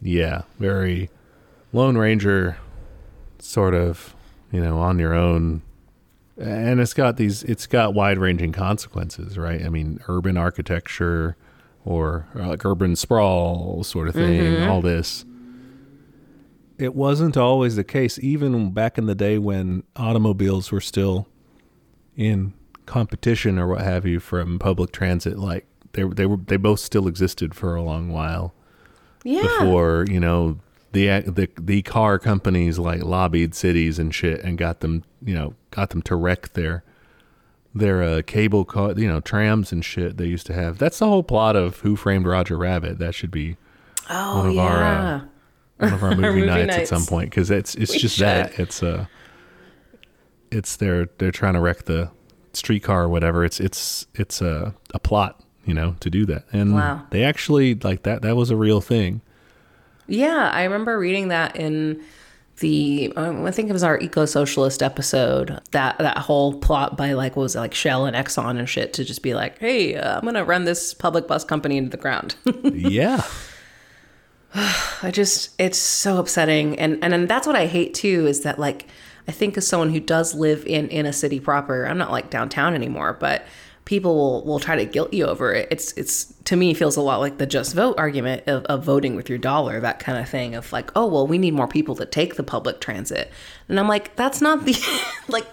[0.02, 1.10] Yeah, very
[1.72, 2.56] Lone Ranger
[3.38, 4.14] sort of,
[4.50, 5.62] you know, on your own.
[6.40, 9.64] And it's got these it's got wide-ranging consequences, right?
[9.64, 11.36] I mean, urban architecture
[11.84, 15.24] or uh, like urban sprawl sort of thing, all this.
[16.78, 21.26] It wasn't always the case even back in the day when automobiles were still
[22.16, 22.54] in
[22.86, 27.06] competition or what have you from public transit like they they were they both still
[27.06, 28.52] existed for a long while
[29.22, 30.58] yeah before you know
[30.92, 35.54] the the the car companies like lobbied cities and shit and got them you know
[35.70, 36.82] got them to wreck their
[37.74, 41.06] their uh, cable car you know trams and shit they used to have that's the
[41.06, 43.56] whole plot of Who Framed Roger Rabbit that should be
[44.08, 45.20] oh one of our, uh,
[45.78, 48.26] one of our movie, movie nights, at some point because it's it's We just should.
[48.26, 49.06] that it's uh
[50.50, 52.10] it's they're they're trying to wreck the
[52.52, 53.44] streetcar or whatever.
[53.44, 57.06] It's it's it's a a plot, you know, to do that, and Wow.
[57.10, 58.22] they actually like that.
[58.22, 59.20] That was a real thing.
[60.08, 62.02] Yeah, I remember reading that in
[62.60, 65.60] the um, I think it was our eco socialist episode.
[65.72, 68.92] That that whole plot by like what was it like Shell and Exxon and shit
[68.94, 71.96] to just be like, hey, uh, I'm gonna run this public bus company into the
[71.96, 72.36] ground.
[72.64, 73.24] yeah,
[74.54, 78.58] I just it's so upsetting, and and and that's what I hate too is that
[78.58, 78.86] like
[79.26, 82.30] I think as someone who does live in in a city proper, I'm not like
[82.30, 83.44] downtown anymore, but
[83.90, 85.66] people will will try to guilt you over it.
[85.68, 89.16] It's it's to me feels a lot like the just vote argument of, of voting
[89.16, 91.96] with your dollar, that kind of thing of like, oh well, we need more people
[91.96, 93.32] to take the public transit,
[93.68, 94.76] and I'm like, that's not the
[95.28, 95.44] like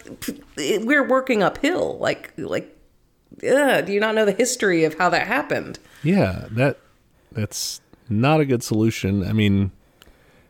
[0.56, 2.76] we're working uphill, like like.
[3.40, 5.80] Do you not know the history of how that happened?
[6.02, 6.46] yeah.
[6.50, 6.80] That
[7.32, 9.24] that's not a good solution.
[9.28, 9.72] I mean,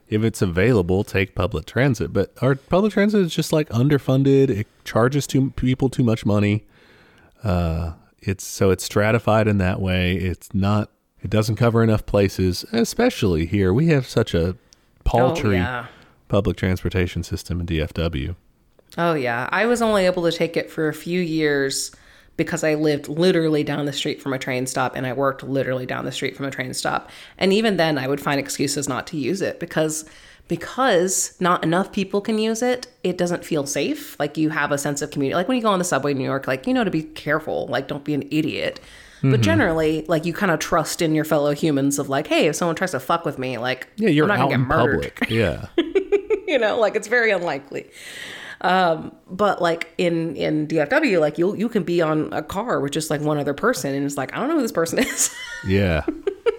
[0.10, 2.14] if it's available, take public transit.
[2.14, 4.50] But our public transit is just like underfunded.
[4.50, 6.64] It charges too people too much money.
[7.48, 10.16] Uh, it's so it's stratified in that way.
[10.16, 10.92] It's not.
[11.22, 13.74] It doesn't cover enough places, especially here.
[13.74, 14.56] We have such a
[15.04, 15.86] paltry Oh, yeah.
[16.28, 18.36] public transportation system in DFW.
[18.98, 21.92] Oh yeah, I was only able to take it for a few years
[22.36, 25.86] because I lived literally down the street from a train stop and I worked literally
[25.88, 27.10] down the street from a train stop.
[27.38, 30.06] And even then I would find excuses not to use it because
[30.48, 34.18] because not enough people can use it, it doesn't feel safe.
[34.20, 35.36] Like you have a sense of community.
[35.36, 37.04] Like when you go on the subway in New York, like you know to be
[37.04, 38.80] careful, like don't be an idiot.
[39.18, 39.32] Mm-hmm.
[39.32, 42.56] But generally, like you kind of trust in your fellow humans of like, hey, if
[42.56, 45.16] someone tries to fuck with me, like Yeah, you're I'm not gonna in get murdered.
[45.16, 45.30] public.
[45.32, 45.66] Yeah,
[46.48, 47.90] you know like it's very unlikely
[48.62, 52.92] um but like in in dfw like you you can be on a car with
[52.92, 55.30] just like one other person and it's like i don't know who this person is
[55.68, 56.04] yeah.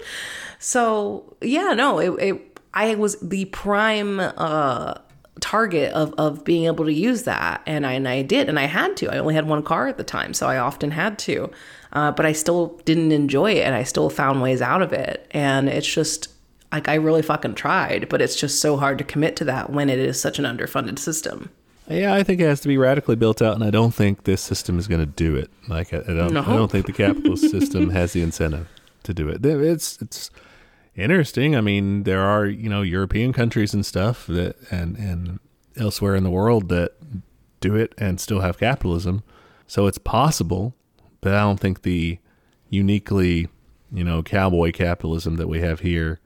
[0.60, 4.94] so yeah no it, it i was the prime uh
[5.40, 8.64] target of of being able to use that and I, and I did and I
[8.64, 9.12] had to.
[9.12, 11.50] I only had one car at the time so I often had to.
[11.92, 15.26] Uh, but I still didn't enjoy it and I still found ways out of it.
[15.30, 16.28] And it's just
[16.70, 19.88] like I really fucking tried but it's just so hard to commit to that when
[19.88, 21.50] it is such an underfunded system.
[21.88, 24.42] Yeah, I think it has to be radically built out, and I don't think this
[24.42, 25.48] system is going to do it.
[25.68, 28.68] Like, I, I don't, I don't think the capitalist system has the incentive
[29.04, 29.42] to do it.
[29.42, 30.30] It's it's
[30.98, 31.56] interesting.
[31.56, 35.40] I mean, there are you know European countries and stuff that and and
[35.76, 36.92] elsewhere in the world that
[37.60, 39.22] do it and still have capitalism,
[39.66, 40.74] so it's possible.
[41.20, 42.18] But I don't think the
[42.70, 43.48] uniquely
[43.92, 46.20] you know cowboy capitalism that we have here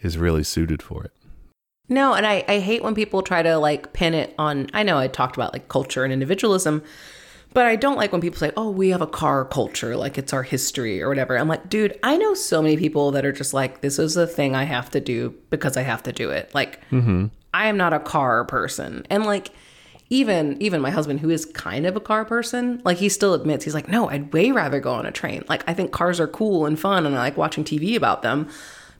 [0.00, 1.12] is really suited for it.
[1.88, 4.68] No, and I, I hate when people try to like pin it on.
[4.74, 6.82] I know I talked about like culture and individualism,
[7.54, 10.32] but I don't like when people say, oh, we have a car culture, like it's
[10.32, 11.36] our history or whatever.
[11.36, 14.26] I'm like, dude, I know so many people that are just like, this is a
[14.26, 16.54] thing I have to do because I have to do it.
[16.54, 17.26] Like, mm-hmm.
[17.54, 19.06] I am not a car person.
[19.10, 19.50] And like,
[20.10, 23.64] even even my husband who is kind of a car person like he still admits
[23.64, 26.26] he's like no i'd way rather go on a train like i think cars are
[26.26, 28.48] cool and fun and i like watching tv about them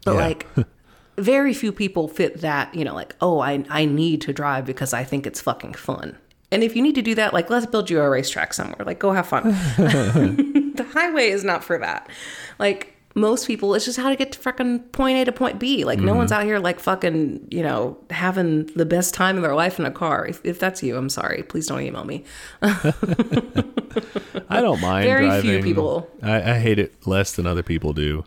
[0.04, 0.20] but Yeah.
[0.20, 0.46] like
[1.16, 4.92] very few people fit that you know like oh i i need to drive because
[4.92, 6.14] i think it's fucking fun
[6.50, 8.98] and if you need to do that like let's build you a racetrack somewhere like
[8.98, 9.44] go have fun
[9.76, 12.08] the highway is not for that
[12.58, 15.84] like most people it's just how to get to fucking point a to point b
[15.84, 16.40] like no one's mm-hmm.
[16.40, 19.90] out here like fucking you know having the best time of their life in a
[19.90, 22.24] car if, if that's you i'm sorry please don't email me
[24.48, 25.04] I don't mind.
[25.04, 26.08] Very few people.
[26.22, 28.24] I, I hate it less than other people do.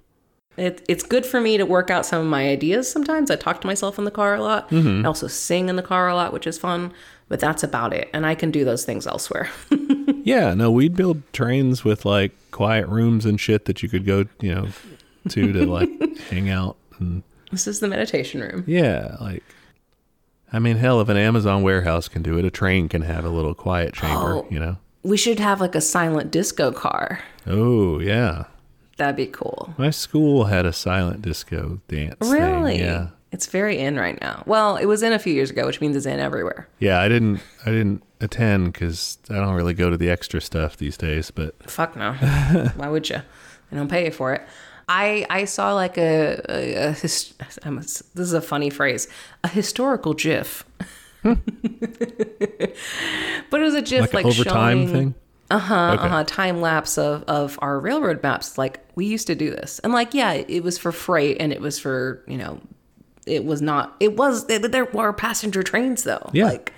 [0.58, 3.32] It, it's good for me to work out some of my ideas sometimes.
[3.32, 4.70] I talk to myself in the car a lot.
[4.70, 5.06] Mm-hmm.
[5.06, 6.94] I also sing in the car a lot, which is fun,
[7.32, 8.10] but that's about it.
[8.14, 9.50] And I can do those things elsewhere.
[10.24, 14.26] Yeah, no, we'd build trains with like quiet rooms and shit that you could go,
[14.40, 14.68] you know,
[15.30, 15.90] to to like
[16.30, 18.64] hang out and this is the meditation room.
[18.68, 19.44] yeah, like
[20.54, 23.30] I mean, hell, if an Amazon warehouse can do it, a train can have a
[23.30, 24.48] little quiet chamber, Oh.
[24.52, 24.78] you know.
[25.02, 27.20] We should have like a silent disco car.
[27.48, 28.44] Oh yeah,
[28.98, 29.74] That'd be cool.
[29.78, 32.16] my school had a silent disco dance.
[32.20, 32.78] thing, Really?
[32.80, 34.44] Yeah, It's very in right now.
[34.46, 36.68] Well, it was in a few years ago, which means it's in everywhere.
[36.80, 37.00] yeah.
[37.00, 40.98] I didn't, I didn't attend because I don't really go to the extra stuff these
[40.98, 41.32] days.
[41.32, 42.14] But Fuck no.
[42.76, 43.22] Why would you?
[43.72, 44.42] I don't pay you for it.
[44.90, 49.08] I I saw like a, a, a his, a- this is a funny phrase,
[49.44, 50.66] a historical GIF.
[51.24, 51.38] but
[52.60, 52.76] it
[53.52, 55.16] was a GIF like, like, overtime showing, thing.
[55.50, 55.92] Uh huh.
[55.94, 56.04] Okay.
[56.04, 56.24] Uh huh.
[56.26, 58.58] Time lapse of of our railroad maps.
[58.58, 61.62] Like we used to do this, and like yeah, it was for freight, and it
[61.62, 62.60] was for you know,
[63.26, 63.96] it was not.
[64.00, 66.30] It was there were passenger trains though.
[66.34, 66.46] Yeah.
[66.46, 66.74] Like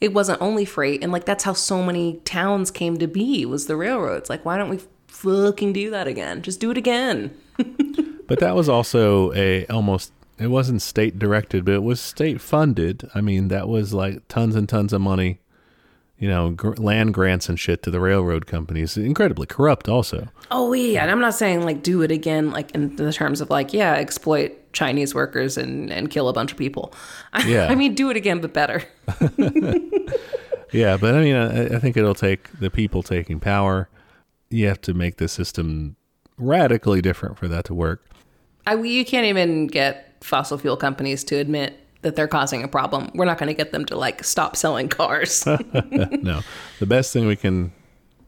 [0.00, 3.66] it wasn't only freight, and like that's how so many towns came to be was
[3.66, 4.28] the railroads.
[4.28, 6.42] Like why don't we fucking do that again?
[6.42, 7.36] Just do it again.
[8.26, 13.08] But that was also a almost it wasn't state directed, but it was state funded.
[13.14, 15.38] I mean, that was like tons and tons of money,
[16.18, 18.96] you know, gr- land grants and shit to the railroad companies.
[18.96, 20.28] Incredibly corrupt, also.
[20.50, 23.50] Oh yeah, and I'm not saying like do it again, like in the terms of
[23.50, 26.92] like yeah, exploit Chinese workers and and kill a bunch of people.
[27.46, 27.66] Yeah.
[27.68, 28.82] I mean do it again, but better.
[30.72, 33.88] Yeah, but I mean, I, I think it'll take the people taking power.
[34.50, 35.96] You have to make the system
[36.36, 38.04] radically different for that to work.
[38.66, 43.10] I, you can't even get fossil fuel companies to admit that they're causing a problem.
[43.14, 45.44] We're not going to get them to like stop selling cars.
[45.46, 46.40] no,
[46.78, 47.72] the best thing we can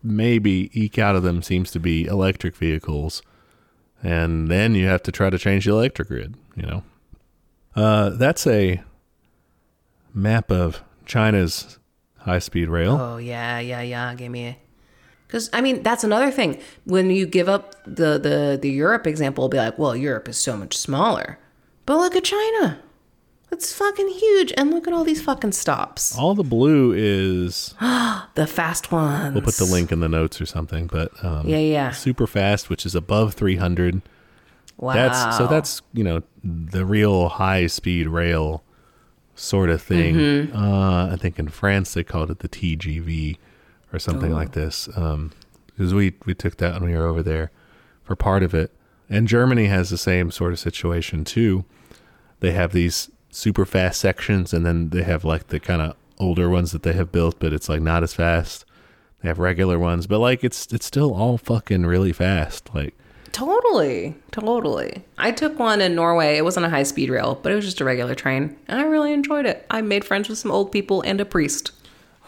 [0.03, 3.22] maybe eke out of them seems to be electric vehicles,
[4.03, 6.35] and then you have to try to change the electric grid.
[6.57, 6.83] You know,
[7.76, 8.83] uh, that's a
[10.12, 11.79] map of China's
[12.18, 12.99] high-speed rail.
[13.01, 14.12] oh yeah, yeah, yeah.
[14.16, 14.59] Give me a.
[15.29, 16.61] Because I mean, that's another thing.
[16.85, 20.57] When you give up the the the Europe example, be like, well, Europe is so
[20.57, 21.39] much smaller,
[21.87, 22.81] but look at China.
[23.51, 26.17] It's fucking huge, and look at all these fucking stops.
[26.19, 27.75] All the blue is
[28.35, 29.35] The fast ones.
[29.35, 31.91] we'll put the link in the notes or something, but um, Yeah, yeah.
[31.93, 34.03] super fast, which is above 300.
[34.77, 34.93] Wow.
[34.95, 38.63] That's so that's you know the real high speed rail
[39.35, 40.15] sort of thing.
[40.15, 40.57] Mm-hmm.
[40.57, 43.39] Uh, I think in France they called it the TGV
[43.93, 44.87] or something like this.
[44.87, 47.51] Because we we took that when we were over there
[48.05, 48.73] for part of it,
[49.11, 51.65] and Germany has the same sort of situation too.
[52.39, 56.51] They have these super fast sections, and then they have like the kind of older
[56.51, 58.64] ones that they have built, but it's like not as fast.
[59.22, 62.74] They have regular ones, but like it's it's still all fucking really fast.
[62.74, 62.95] Like
[63.32, 65.05] Totally, totally.
[65.18, 66.36] I took one in Norway.
[66.36, 68.84] It wasn't a high speed rail, but it was just a regular train, and I
[68.84, 69.64] really enjoyed it.
[69.70, 71.70] I made friends with some old people and a priest.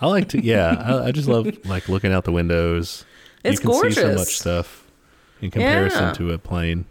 [0.01, 0.69] I like to, yeah.
[1.03, 3.05] I, I just love like looking out the windows.
[3.43, 4.87] It's you can see so much stuff
[5.41, 6.13] in comparison Yeah.
[6.13, 6.85] to a plane.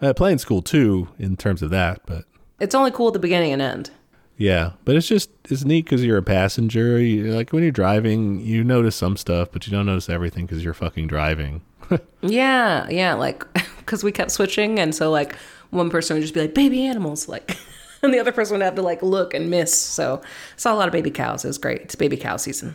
[0.00, 2.24] Uh, plane's cool too in terms of that, but
[2.60, 3.90] It's only cool at the beginning and end.
[4.36, 4.72] yeah.
[4.84, 6.98] But it's just it's neat because you're a passenger.
[7.00, 10.62] You, like when you're driving, you notice some stuff, but you don't notice everything because
[10.64, 11.62] you're fucking driving.
[12.22, 13.44] Yeah, yeah, like
[13.78, 15.36] because we kept switching, and so like
[15.70, 17.58] one person would just be like baby animals, like,
[18.02, 19.76] and the other person would have to like look and miss.
[19.78, 20.22] So
[20.56, 21.44] saw a lot of baby cows.
[21.44, 21.82] It was great.
[21.82, 22.72] It's baby cow season.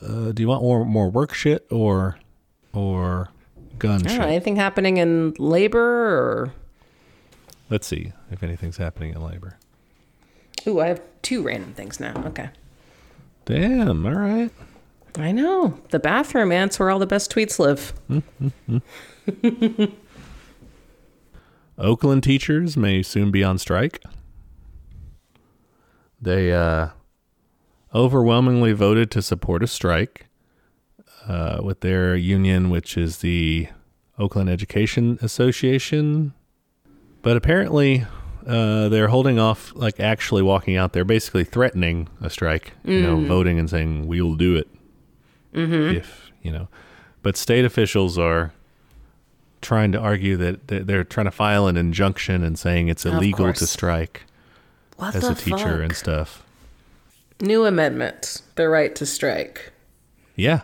[0.00, 2.18] Uh, do you want more more work shit or
[2.74, 3.28] or
[3.78, 4.20] gun I don't shit?
[4.20, 6.52] know, anything happening in labor or?
[7.72, 9.56] Let's see if anything's happening in labor.
[10.66, 12.12] Ooh, I have two random things now.
[12.26, 12.50] Okay.
[13.46, 14.04] Damn.
[14.04, 14.50] All right.
[15.16, 15.80] I know.
[15.88, 16.66] The bathroom, man.
[16.66, 17.94] It's where all the best tweets live.
[21.78, 24.04] Oakland teachers may soon be on strike.
[26.20, 26.88] They uh,
[27.94, 30.26] overwhelmingly voted to support a strike
[31.26, 33.68] uh, with their union, which is the
[34.18, 36.34] Oakland Education Association.
[37.22, 38.04] But apparently,
[38.46, 42.72] uh, they're holding off, like actually walking out there, basically threatening a strike.
[42.84, 44.68] You know, voting and saying we will do it
[45.96, 46.68] if you know.
[47.22, 48.52] But state officials are
[49.60, 53.52] trying to argue that that they're trying to file an injunction and saying it's illegal
[53.52, 54.24] to strike
[54.96, 55.80] What as a teacher fuck?
[55.82, 56.42] and stuff.
[57.40, 58.42] New amendment.
[58.56, 59.72] The right to strike.
[60.34, 60.62] Yeah.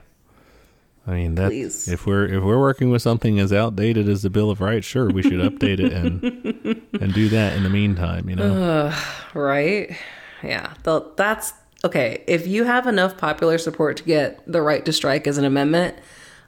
[1.09, 1.88] I mean that Please.
[1.88, 5.09] if we're if we're working with something as outdated as the Bill of Rights, sure,
[5.09, 6.22] we should update it and
[7.02, 8.94] and do that in the meantime, you know.
[9.32, 9.96] Right?
[10.42, 10.74] Yeah.
[10.82, 12.22] The, that's okay.
[12.26, 15.96] If you have enough popular support to get the right to strike as an amendment,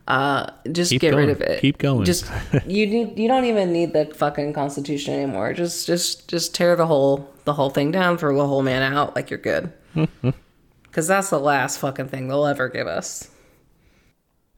[0.07, 1.29] uh, just Keep get going.
[1.29, 1.63] rid of it.
[1.63, 2.05] Keep going.
[2.05, 2.31] Just
[2.67, 3.19] you need.
[3.19, 5.55] You don't even need the fucking constitution anymore.
[5.55, 8.19] Just, just, just tear the whole the whole thing down.
[8.19, 9.17] Throw the whole man out.
[9.17, 9.73] Like you're good.
[10.83, 13.31] Because that's the last fucking thing they'll ever give us.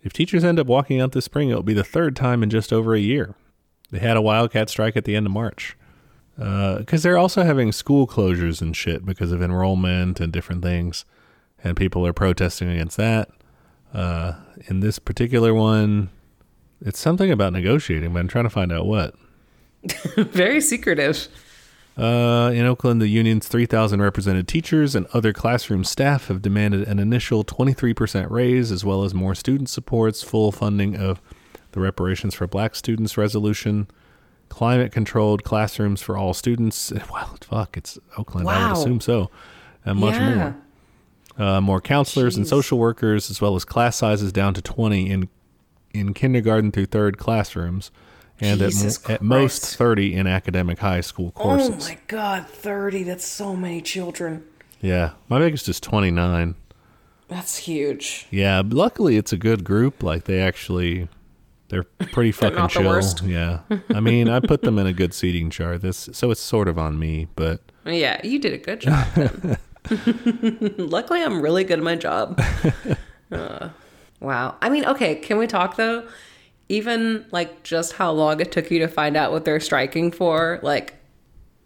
[0.03, 2.72] If teachers end up walking out this spring, it'll be the third time in just
[2.72, 3.34] over a year.
[3.90, 5.76] They had a wildcat strike at the end of March.
[6.36, 11.05] Because they're also having school closures and shit because of enrollment and different things.
[11.62, 13.30] And people are protesting against that.
[13.94, 14.32] Uh,
[14.66, 16.11] in this particular one,
[16.80, 19.14] it's something about negotiating, but I'm trying to find out what.
[20.16, 21.28] Very secretive.
[21.97, 26.99] Uh, in Oakland, the union's 3,000 represented teachers and other classroom staff have demanded an
[26.99, 31.20] initial 23% raise, as well as more student supports, full funding of
[31.72, 33.88] the reparations for black students resolution,
[34.49, 36.93] climate controlled classrooms for all students.
[37.12, 38.49] Well, fuck, it's Oakland.
[38.49, 39.30] I would assume so.
[39.84, 40.34] And much yeah.
[40.34, 40.57] more.
[41.47, 45.28] Uh, more counselors and social workers, as well as class sizes down to 20 in
[45.95, 47.90] in kindergarten through third classrooms,
[48.43, 51.70] and at, Jesus at most 30 in academic high school courses.
[51.70, 53.03] Oh my god, thirty.
[53.03, 54.45] That's so many children.
[54.80, 56.55] Yeah, my biggest is 29.
[57.28, 58.26] That's huge.
[58.30, 60.03] Yeah, luckily it's a good group.
[60.03, 61.09] Like they actually
[61.68, 62.80] They're pretty fucking not the
[63.20, 63.28] chill.
[63.28, 63.61] Yeah.
[63.95, 65.80] I mean, I put them in a good seating chart.
[65.82, 69.07] This so it's sort of on me, but Yeah, you did a good job.
[70.78, 72.40] Luckily, I'm really good at my job.
[73.32, 73.70] Uh,
[74.20, 74.57] wow.
[74.61, 76.07] I mean, okay, can we talk though?
[76.69, 80.59] Even like just how long it took you to find out what they're striking for,
[80.63, 80.95] like,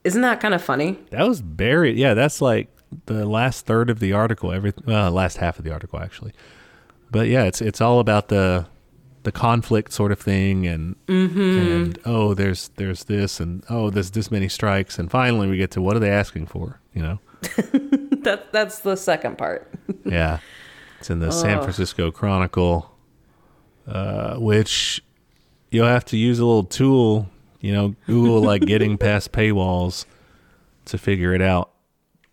[0.04, 0.98] isn't that kind of funny?
[1.10, 1.96] that was buried.
[1.96, 2.68] Yeah, that's like
[3.06, 4.52] the last third of the article.
[4.52, 6.32] Every uh, last half of the article actually.
[7.10, 8.66] But yeah, it's it's all about the
[9.22, 14.30] the conflict sort of thing and and oh there's there's this and oh there's this
[14.30, 17.18] many strikes and finally we get to what are they asking for you know
[18.22, 19.68] That that's the second part.
[20.04, 20.38] yeah
[21.00, 22.95] it's in the san francisco chronicle
[23.86, 25.02] uh, which
[25.70, 27.28] you'll have to use a little tool
[27.60, 30.04] you know google like getting past paywalls
[30.84, 31.70] to figure it out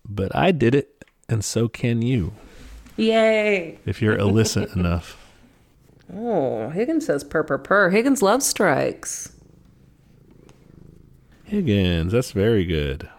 [0.07, 2.33] but i did it and so can you
[2.97, 3.79] Yay!
[3.85, 5.17] if you're illicit enough
[6.15, 7.89] Oh, Higgins says purr purr purr.
[7.89, 9.31] Higgins loves strikes.
[11.45, 13.09] higgins that's very good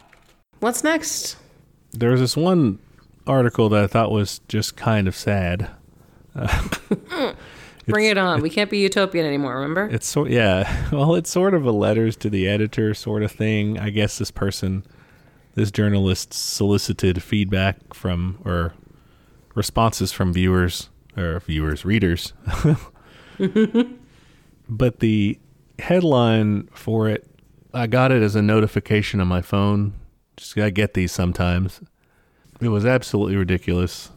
[0.61, 1.37] What's next?
[1.93, 2.78] there was this one
[3.26, 5.70] article that i thought was just kind of sad
[7.87, 8.41] Bring it on.
[8.41, 9.57] we can't be utopian anymore.
[9.57, 9.89] Remember?
[9.91, 10.89] It's sort yeah.
[10.93, 13.78] Well, it's sort of a letters to the editor sort of thing.
[13.78, 14.85] I guess this person,
[15.55, 18.74] this journalist, solicited feedback from or
[19.55, 22.32] responses from viewers or viewers, readers.
[24.68, 25.39] but the
[25.78, 27.28] headline for it,
[27.72, 29.95] I got it as a notification on my phone.
[30.37, 31.80] Just I get these sometimes.
[32.61, 34.11] It was absolutely ridiculous.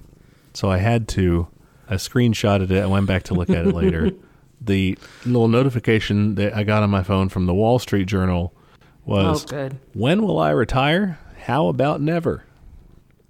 [0.54, 1.48] So I had to.
[1.90, 2.84] I screenshotted it.
[2.84, 4.12] I went back to look at it later.
[4.60, 8.56] The little notification that I got on my phone from the Wall Street Journal
[9.06, 9.78] was, Oh, good.
[9.94, 11.20] "When will I retire?
[11.44, 12.44] How about never?"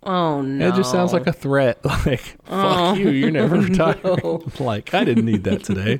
[0.03, 0.69] Oh no.
[0.69, 1.79] It just sounds like a threat.
[2.05, 4.49] Like, fuck oh, you, you're never retiring.
[4.57, 5.99] like, I didn't need that today.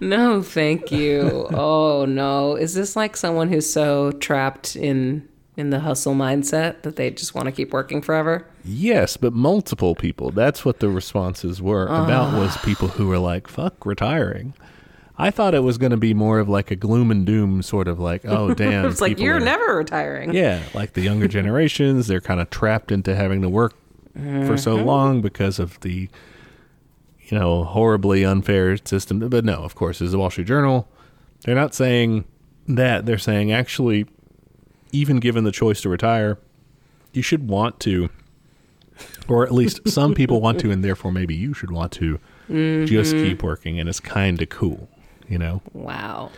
[0.00, 1.48] No, thank you.
[1.54, 2.56] oh no.
[2.56, 5.26] Is this like someone who's so trapped in
[5.60, 8.46] in the hustle mindset that they just want to keep working forever?
[8.64, 10.30] Yes, but multiple people.
[10.30, 12.04] That's what the responses were ah.
[12.04, 14.54] about was people who were like, fuck retiring.
[15.16, 17.86] I thought it was going to be more of like a gloom and doom sort
[17.86, 18.86] of like, oh damn.
[18.86, 20.34] It's like you're are- never retiring.
[20.34, 23.74] Yeah, like the younger generations, they're kind of trapped into having to work
[24.46, 24.84] for so uh-huh.
[24.84, 26.08] long because of the
[27.30, 29.20] you know, horribly unfair system.
[29.20, 30.88] But no, of course, as the Wall Street Journal,
[31.42, 32.24] they're not saying
[32.66, 33.06] that.
[33.06, 34.06] They're saying actually
[34.92, 36.38] even given the choice to retire,
[37.12, 38.10] you should want to
[39.28, 42.18] or at least some people want to and therefore maybe you should want to
[42.48, 43.24] just mm-hmm.
[43.24, 44.88] keep working and it's kind of cool,
[45.28, 45.62] you know.
[45.72, 46.30] Wow.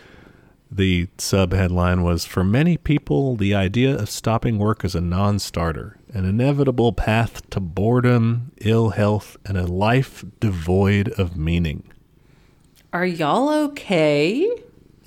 [0.71, 5.37] The sub headline was For many people, the idea of stopping work is a non
[5.39, 11.83] starter, an inevitable path to boredom, ill health, and a life devoid of meaning.
[12.91, 14.49] Are y'all okay?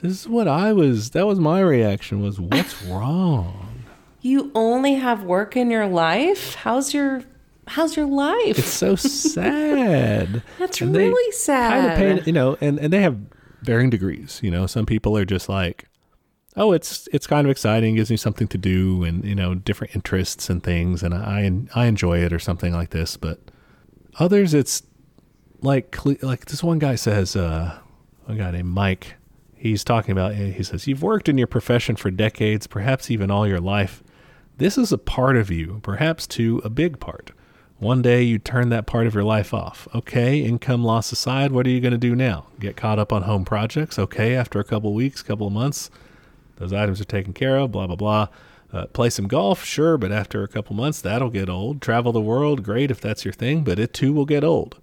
[0.03, 3.85] This is what I was, that was my reaction was, what's wrong?
[4.21, 6.55] You only have work in your life?
[6.57, 7.23] How's your
[7.69, 8.59] how's your life?
[8.59, 10.43] It's so sad.
[10.59, 11.71] That's And really sad.
[11.71, 13.19] Kind of pain, you know, and, and they have
[13.63, 14.41] varying degrees.
[14.43, 15.89] You know, some people are just like,
[16.57, 19.95] oh, it's it's kind of exciting, gives me something to do, and you know, different
[19.95, 23.17] interests and things, and I I enjoy it or something like this.
[23.17, 23.41] But
[24.19, 24.83] others, it's
[25.61, 27.79] like like this one guy says, uh,
[28.27, 29.15] a guy named Mike.
[29.57, 30.35] He's talking about.
[30.35, 34.03] He says, "You've worked in your profession for decades, perhaps even all your life.
[34.59, 37.33] This is a part of you, perhaps too a big part."
[37.79, 39.87] One day you turn that part of your life off.
[39.95, 42.47] Okay, income loss aside, what are you going to do now?
[42.59, 43.99] Get caught up on home projects?
[43.99, 45.91] Okay, after a couple weeks, couple of months,
[46.57, 48.29] those items are taken care of, blah, blah, blah.
[48.73, 49.63] Uh, play some golf?
[49.63, 51.83] Sure, but after a couple months, that'll get old.
[51.83, 52.63] Travel the world?
[52.63, 54.79] Great if that's your thing, but it too will get old.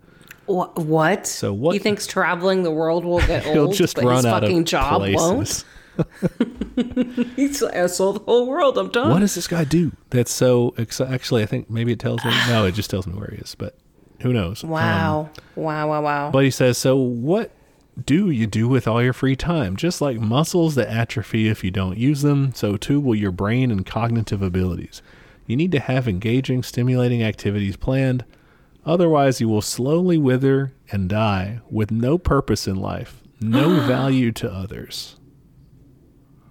[0.47, 1.25] Wha- what?
[1.27, 4.25] So what- He thinks traveling the world will get old, He'll just but run his
[4.25, 5.15] out fucking of job places.
[5.17, 5.65] won't.
[7.35, 8.77] He's like, I sold the whole world.
[8.77, 9.11] I'm done.
[9.11, 9.91] What does this guy do?
[10.09, 10.73] That's so.
[10.77, 12.31] Ex- actually, I think maybe it tells me.
[12.47, 13.75] No, it just tells me where he is, but
[14.21, 14.63] who knows?
[14.63, 15.29] Um, Wow.
[15.55, 15.87] wow.
[15.87, 16.01] Wow.
[16.01, 16.31] Wow.
[16.31, 17.51] But he says, so what
[18.05, 19.75] do you do with all your free time?
[19.75, 23.69] Just like muscles that atrophy if you don't use them, so too will your brain
[23.69, 25.01] and cognitive abilities.
[25.45, 28.25] You need to have engaging, stimulating activities planned.
[28.85, 34.51] Otherwise, you will slowly wither and die with no purpose in life, no value to
[34.51, 35.15] others.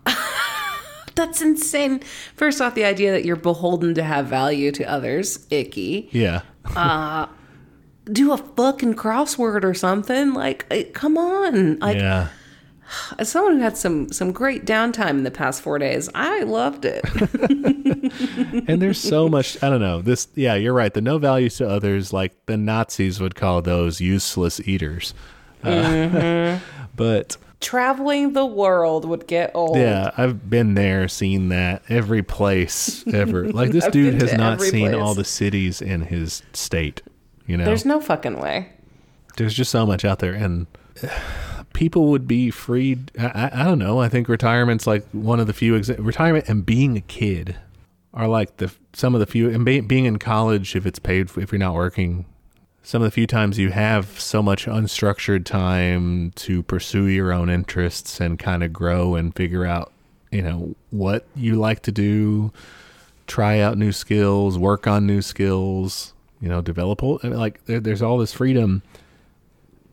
[1.14, 2.00] That's insane.
[2.34, 6.08] First off, the idea that you're beholden to have value to others, icky.
[6.12, 6.42] Yeah.
[6.76, 7.26] Uh,
[8.04, 10.32] do a fucking crossword or something.
[10.32, 11.78] Like, come on.
[11.80, 12.28] Like, yeah.
[13.18, 16.84] As someone who had some some great downtime in the past four days, I loved
[16.84, 17.04] it.
[18.68, 21.66] and there's so much i don't know this yeah you're right the no value to
[21.68, 25.14] others like the nazis would call those useless eaters
[25.64, 26.58] Uh,
[26.96, 29.76] but Traveling the world would get old.
[29.78, 33.44] yeah, I've been there, seen that every place ever.
[33.52, 35.00] Like this dude has not seen place.
[35.00, 37.02] all the cities in his state.
[37.46, 38.70] You know, There's no fucking way.
[39.36, 40.66] there's just so much out there and
[41.72, 44.00] people would be freed I, I, don't know.
[44.00, 47.56] I think retirement's like one of the few exa- retirement and being a kid
[48.14, 51.30] are like the some of the few and be, being in college if it's paid
[51.36, 52.26] if you're not working
[52.82, 57.48] some of the few times you have so much unstructured time to pursue your own
[57.48, 59.92] interests and kind of grow and figure out
[60.30, 62.52] you know what you like to do
[63.26, 68.18] try out new skills work on new skills you know develop like there, there's all
[68.18, 68.82] this freedom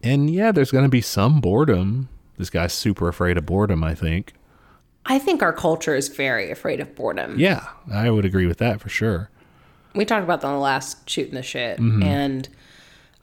[0.04, 2.10] and yeah, there's going to be some boredom.
[2.38, 4.34] This guy's super afraid of boredom, I think.
[5.06, 7.40] I think our culture is very afraid of boredom.
[7.40, 9.30] Yeah, I would agree with that for sure.
[9.96, 12.04] we talked about that on the last shooting the shit Mm-hmm.
[12.04, 12.48] and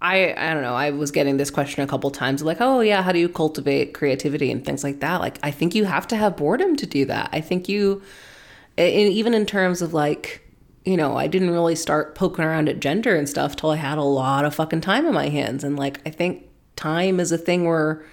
[0.03, 3.01] i i don't know i was getting this question a couple times like oh yeah
[3.03, 6.17] how do you cultivate creativity and things like that like i think you have to
[6.17, 8.03] have boredom to do that i think you
[8.77, 10.43] and even in terms of like
[10.85, 13.97] you know i didn't really start poking around at gender and stuff till i had
[13.97, 16.46] a lot of fucking time in my hands and like i think
[16.77, 18.05] time is a thing where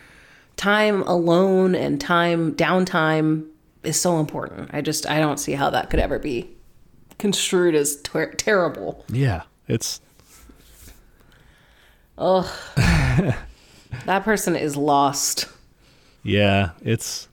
[0.57, 3.45] time alone and time downtime
[3.84, 6.49] is so important i just i don't see how that could ever be
[7.20, 9.99] construed as ter- terrible Yeah, it's
[12.18, 12.45] Ugh.
[14.05, 15.47] That person is lost.
[16.24, 17.28] yeah, it's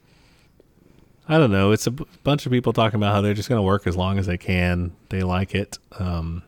[1.29, 1.73] I don't know.
[1.73, 3.97] It's a b- bunch of people talking about how they're just going to work as
[3.97, 4.93] long as they can.
[5.11, 5.79] They like it.
[5.99, 6.43] Um,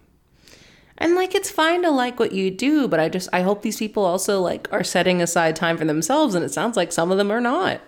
[1.02, 3.78] And like it's fine to like what you do, but I just I hope these
[3.78, 7.18] people also like are setting aside time for themselves and it sounds like some of
[7.18, 7.80] them are not.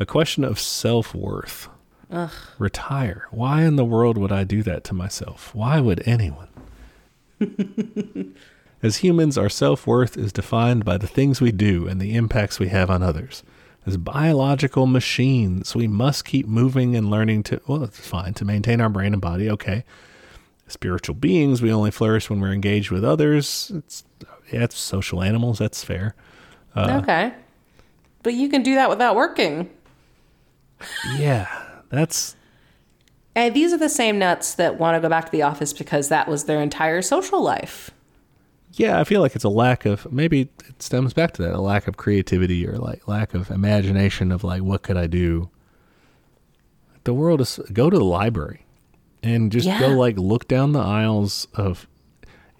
[0.00, 1.68] a question of self worth.
[2.10, 2.32] Ugh.
[2.58, 3.28] Retire.
[3.30, 5.54] Why in the world would I do that to myself?
[5.54, 6.48] Why would anyone?
[8.82, 12.58] As humans, our self worth is defined by the things we do and the impacts
[12.58, 13.44] we have on others.
[13.86, 18.80] As biological machines, we must keep moving and learning to, well, it's fine, to maintain
[18.80, 19.84] our brain and body, okay.
[20.66, 23.70] Spiritual beings, we only flourish when we're engaged with others.
[23.74, 24.04] It's,
[24.52, 26.14] yeah, it's social animals, that's fair.
[26.74, 27.34] Uh, okay.
[28.22, 29.70] But you can do that without working.
[31.16, 31.48] Yeah,
[31.90, 32.34] that's,
[33.36, 36.08] And these are the same nuts that want to go back to the office because
[36.08, 37.90] that was their entire social life.
[38.72, 41.60] yeah, I feel like it's a lack of maybe it stems back to that a
[41.60, 45.48] lack of creativity or like lack of imagination of like what could I do.
[47.04, 48.63] The world is go to the library
[49.24, 51.88] and just go like look down the aisles of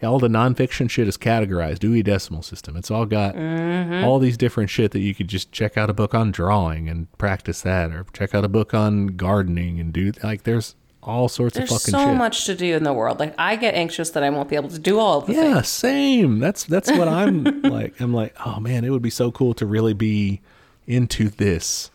[0.03, 2.77] all the nonfiction shit is categorized Dewey Decimal System.
[2.77, 4.05] It's all got mm-hmm.
[4.05, 7.11] all these different shit that you could just check out a book on drawing and
[7.17, 11.57] practice that, or check out a book on gardening and do like there's all sorts
[11.57, 12.19] There's of fucking There's so shit.
[12.19, 13.21] much to do in the world.
[13.21, 15.55] Like I get anxious that I won't be able to do all of the Yeah,
[15.55, 15.69] things.
[15.69, 16.39] same.
[16.39, 18.01] That's that's what I'm like.
[18.01, 20.41] I'm like, oh man, it would be so cool to really be
[20.87, 21.91] into this.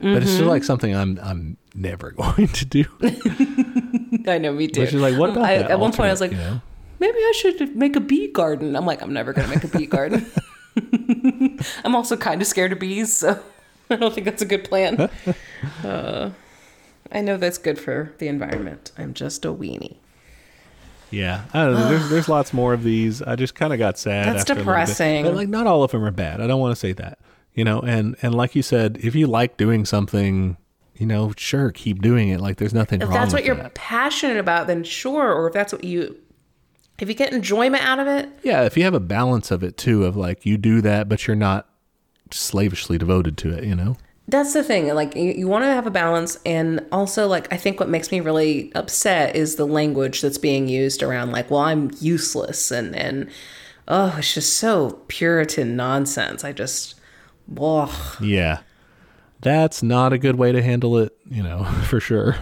[0.00, 0.48] But it's just mm-hmm.
[0.48, 2.84] like something I'm I'm never going to do.
[4.28, 4.80] I know me too.
[4.80, 6.60] Which is like, what about I, that At one point I was like, you know?
[6.98, 8.76] maybe I should make a bee garden.
[8.76, 10.26] I'm like, I'm never gonna make a bee garden.
[11.84, 13.40] I'm also kind of scared of bees, so
[13.90, 15.10] I don't think that's a good plan.
[15.84, 16.30] uh,
[17.10, 18.92] I know that's good for the environment.
[18.98, 19.96] I'm just a weenie.
[21.10, 21.88] Yeah, I don't know.
[21.88, 23.22] There's there's lots more of these.
[23.22, 24.26] I just kind of got sad.
[24.26, 24.80] That's after a little bit.
[24.80, 25.24] depressing.
[25.24, 26.40] But like, not all of them are bad.
[26.40, 27.18] I don't want to say that.
[27.54, 30.56] You know, and and like you said, if you like doing something,
[30.98, 32.40] you know, sure, keep doing it.
[32.40, 33.74] Like, there's nothing If that's what you're that.
[33.74, 35.32] passionate about, then sure.
[35.32, 36.16] Or if that's what you,
[36.98, 39.76] if you get enjoyment out of it, Yeah, if you have a balance of it
[39.76, 41.68] too, of like you do that, but you're not
[42.30, 43.64] slavishly devoted to it.
[43.64, 43.96] You know.
[44.30, 44.94] That's the thing.
[44.94, 48.12] Like you, you want to have a balance, and also like I think what makes
[48.12, 52.94] me really upset is the language that's being used around like, well, I'm useless, and
[52.94, 53.30] and
[53.86, 56.44] oh, it's just so Puritan nonsense.
[56.44, 56.96] I just,
[57.58, 57.90] ugh.
[58.20, 58.58] Yeah.
[59.40, 62.36] That's not a good way to handle it, you know, for sure.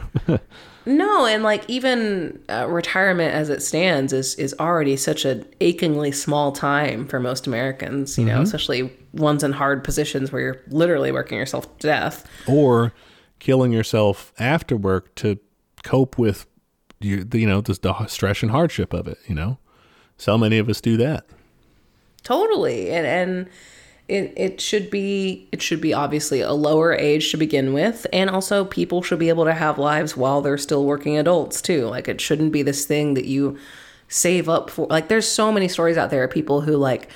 [0.87, 6.13] no, and like even uh, retirement as it stands is is already such an achingly
[6.13, 8.17] small time for most Americans.
[8.17, 12.27] You know, especially ones in hard positions where you're literally working yourself to death.
[12.47, 12.93] or
[13.39, 15.39] killing yourself after work to
[15.83, 16.47] cope with
[17.01, 19.59] you, you know, just the stress and hardship of it, you know.
[20.17, 21.27] So many of us do that.
[22.23, 23.49] totally and and
[24.09, 28.07] it, it should be it should be obviously a lower age to begin with.
[28.13, 31.87] And also people should be able to have lives while they're still working adults too.
[31.87, 33.59] Like it shouldn't be this thing that you
[34.09, 37.09] save up for like there's so many stories out there of people who like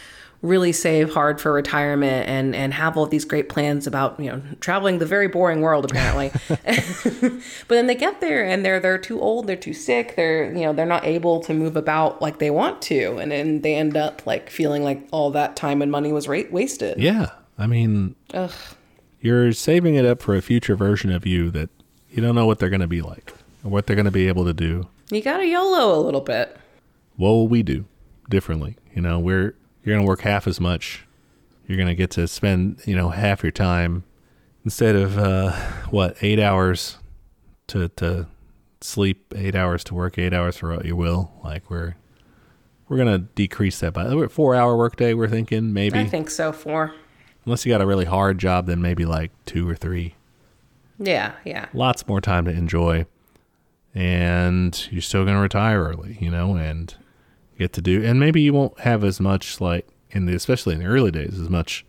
[0.43, 4.41] really save hard for retirement and and have all these great plans about you know
[4.61, 6.31] traveling the very boring world apparently
[7.21, 10.63] but then they get there and they're they're too old they're too sick they're you
[10.63, 13.97] know they're not able to move about like they want to and then they end
[13.97, 17.27] up like feeling like all that time and money was ra- wasted Yeah.
[17.59, 18.51] I mean, Ugh.
[19.21, 21.69] you're saving it up for a future version of you that
[22.09, 24.29] you don't know what they're going to be like or what they're going to be
[24.29, 24.89] able to do.
[25.11, 26.57] you gotta yolo a little bit
[27.17, 27.85] What will we do
[28.31, 28.77] differently?
[28.95, 29.55] You know, we're
[29.85, 31.07] you're going to work half as much.
[31.67, 34.05] You're going to get to spend, you know, half your time
[34.65, 35.53] instead of uh
[35.91, 36.99] what, 8 hours
[37.69, 38.27] to to
[38.81, 41.33] sleep, 8 hours to work, 8 hours for what you will.
[41.45, 41.95] Like we're
[42.89, 45.99] we're going to decrease that by 4-hour workday we're thinking maybe.
[46.01, 46.93] i think so Four.
[47.47, 50.15] Unless you got a really hard job then maybe like 2 or 3.
[50.99, 53.07] yeah yeah lots more time to enjoy
[53.95, 56.97] and you're still going to retire early you know and
[57.61, 60.81] get to do and maybe you won't have as much like in the especially in
[60.81, 61.85] the early days as much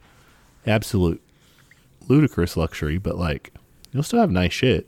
[0.67, 1.21] absolute
[2.07, 3.51] ludicrous luxury but like
[3.91, 4.87] you'll still have nice shit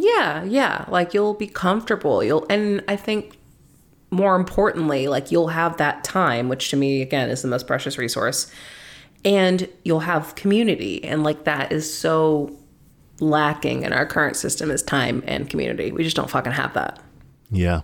[0.00, 0.84] Yeah, yeah.
[0.88, 2.22] Like you'll be comfortable.
[2.22, 3.36] You'll and I think
[4.10, 7.98] more importantly, like you'll have that time, which to me again is the most precious
[7.98, 8.50] resource.
[9.24, 12.56] And you'll have community and like that is so
[13.20, 15.90] lacking in our current system is time and community.
[15.90, 17.00] We just don't fucking have that.
[17.50, 17.80] yeah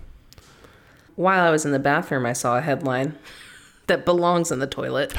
[1.15, 3.17] While I was in the bathroom, I saw a headline
[3.87, 5.13] that belongs in the toilet.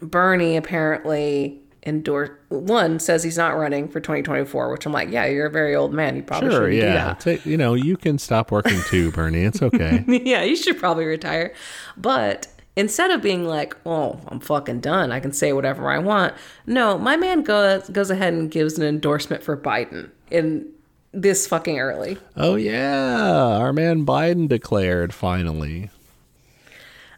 [0.00, 5.46] Bernie apparently endorsed one says he's not running for 2024, which I'm like, yeah, you're
[5.46, 6.16] a very old man.
[6.16, 7.20] You probably sure shouldn't do yeah that.
[7.20, 11.04] Ta- you know you can stop working too bernie it's okay yeah, you should probably
[11.04, 11.54] retire.
[11.96, 15.12] But instead of being like, "Oh, I'm fucking done.
[15.12, 16.34] I can say whatever I want."
[16.66, 20.66] No, my man goes goes ahead and gives an endorsement for Biden in
[21.12, 22.18] this fucking early.
[22.36, 25.90] oh yeah our man biden declared finally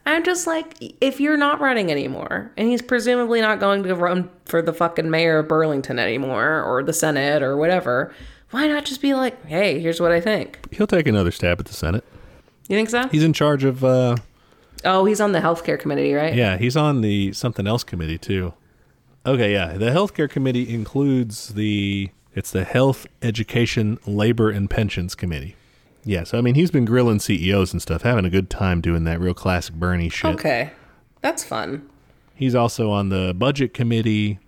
[0.06, 4.30] I'm just like, if you're not running anymore, and he's presumably not going to run
[4.46, 8.12] for the fucking mayor of Burlington anymore, or the Senate, or whatever,
[8.50, 11.66] why not just be like, "Hey, here's what I think." he'll take another stab at
[11.66, 12.02] the senate
[12.68, 13.06] You think so?
[13.08, 14.16] he's in charge of uh
[14.84, 16.34] Oh, he's on the healthcare committee, right?
[16.34, 18.54] Yeah, he's on the something else committee too.
[19.26, 19.74] Okay, yeah.
[19.74, 25.56] The healthcare committee includes the it's the Health, Education, Labor and Pensions Committee.
[26.04, 29.04] Yeah, so I mean he's been grilling CEOs and stuff, having a good time doing
[29.04, 30.34] that real classic Bernie shit.
[30.34, 30.70] Okay,
[31.20, 31.88] that's fun.
[32.34, 34.38] He's also on the budget committee.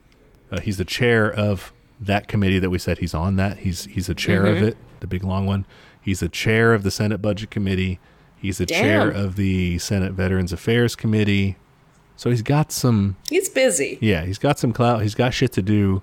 [0.50, 3.36] Uh, he's the chair of that committee that we said he's on.
[3.36, 4.56] That he's he's the chair Mm-hmm.
[4.62, 5.66] of it, the big long one.
[6.00, 8.00] He's the chair of the Senate Budget Committee.
[8.36, 11.56] He's the chair of the Senate Veterans Affairs Committee.
[12.16, 13.98] So he's got some He's busy.
[14.00, 15.02] yeah, he's got some clout.
[15.02, 16.02] He's got shit to do.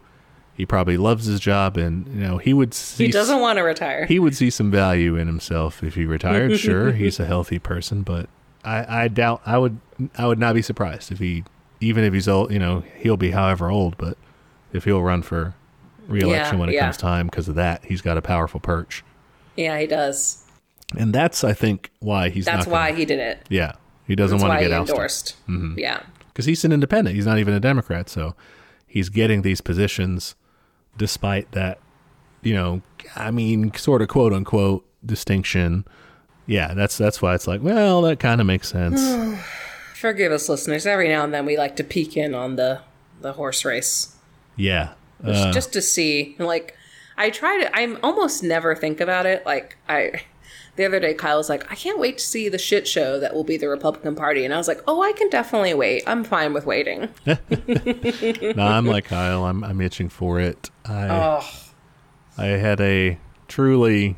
[0.59, 3.63] He probably loves his job, and you know he would see He doesn't want to
[3.63, 4.05] retire.
[4.05, 6.59] he would see some value in himself if he retired.
[6.59, 8.27] sure, he's a healthy person, but
[8.65, 9.79] I, I doubt I would
[10.17, 11.45] I would not be surprised if he
[11.79, 12.51] even if he's old.
[12.51, 14.17] You know, he'll be however old, but
[14.73, 15.55] if he'll run for
[16.09, 16.81] reelection Yeah, when it yeah.
[16.81, 19.01] comes time because of that, he's got a powerful perch,
[19.55, 20.43] yeah, he does.
[20.97, 23.45] and that's I think why he's That's why gonna, he did it.
[23.47, 23.75] yeah
[24.07, 25.37] he doesn't want to get endorsed.
[25.47, 25.79] Mm-hmm.
[25.79, 26.01] Yeah.
[26.27, 27.15] because he's an independent.
[27.15, 28.35] He's not even a Democrat, so
[28.87, 30.35] he's getting these positions
[30.99, 31.79] despite that,
[32.43, 32.83] you know,
[33.15, 35.85] I mean, sort of quote unquote distinction.
[36.45, 39.01] Yeah, that's that's why it's like, well, that kind of makes sense.
[39.95, 40.85] Forgive us, listeners.
[40.85, 42.81] Every now and then we like to peek in on the
[43.21, 44.15] the horse race
[44.59, 44.89] yeah,
[45.25, 46.35] just, uh, just to see.
[46.37, 46.75] Like,
[47.17, 47.75] I try to.
[47.75, 49.45] I'm almost never think about it.
[49.45, 50.21] Like, I.
[50.79, 53.33] The other day, Kyle was like, "I can't wait to see the shit show that
[53.33, 56.03] will be the Republican Party," and I was like, "Oh, I can definitely wait.
[56.07, 57.37] I'm fine with waiting." no,
[58.65, 59.43] I'm like Kyle.
[59.43, 60.69] I'm I'm itching for it.
[60.85, 61.49] I Oh,
[62.37, 63.19] I had a
[63.49, 64.15] truly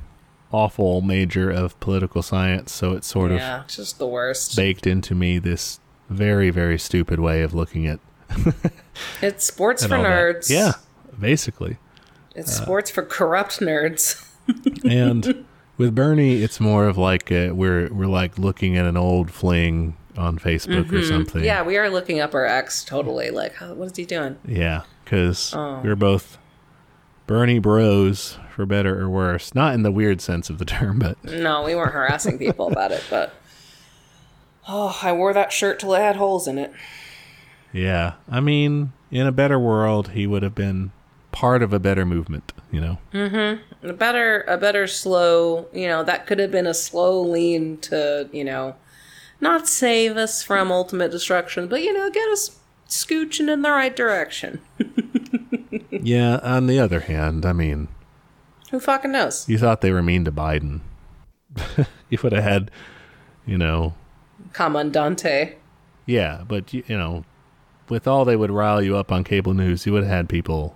[0.51, 4.51] awful major of political science, so it's sort yeah, it's just the worst.
[4.51, 5.79] of baked into me this
[6.11, 7.99] very very stupid way of looking at
[9.23, 10.11] It's sports for all that.
[10.11, 10.49] nerds.
[10.51, 10.73] Yeah,
[11.19, 11.77] basically.
[12.35, 14.27] it's sports for corrupt nerds.
[14.87, 15.43] and
[15.81, 19.97] with Bernie, it's more of like uh we're we're like looking at an old fling
[20.17, 21.37] on Facebook or something.
[21.41, 21.45] Mm-hmm.
[21.45, 23.31] Yeah, we are looking up our ex totally.
[23.31, 24.37] Like, what is he doing?
[24.47, 25.81] yeah, because Oh.
[25.83, 26.37] we're both
[27.27, 29.55] Bernie Bros for better or worse.
[29.55, 32.91] Not in the weird sense of the term, but No, we weren't harassing people about
[32.91, 33.33] it, but
[34.67, 36.71] oh, I wore that shirt till it had holes in it.
[37.73, 38.13] yeah.
[38.29, 40.91] I mean, in a better world, he would have been
[41.31, 42.51] part of a better movement.
[42.71, 42.81] You
[43.13, 43.59] know.
[43.83, 45.67] A better, a better slow.
[45.73, 48.75] You know, that could have been a slow lean to you know,
[49.39, 53.95] not save us from ultimate destruction, but you know, get us scooching in the right
[53.95, 54.61] direction.
[55.91, 56.39] yeah.
[56.43, 57.87] On the other hand, I mean,
[58.71, 59.47] Who fucking knows?
[59.49, 60.81] you thought they were mean to Biden.
[62.09, 62.71] you would have had,
[63.45, 63.93] you know,
[64.53, 65.55] Commandante.
[66.05, 67.23] Yeah, but you, you know,
[67.89, 70.75] with all they would rile you up on cable news, you would have had people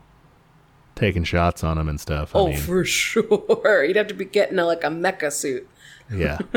[0.95, 2.35] taking shots on them and stuff.
[2.35, 3.83] I Oh, mean, for sure.
[3.83, 5.67] You'd have to be getting a, like a mecha suit.
[6.11, 6.37] yeah,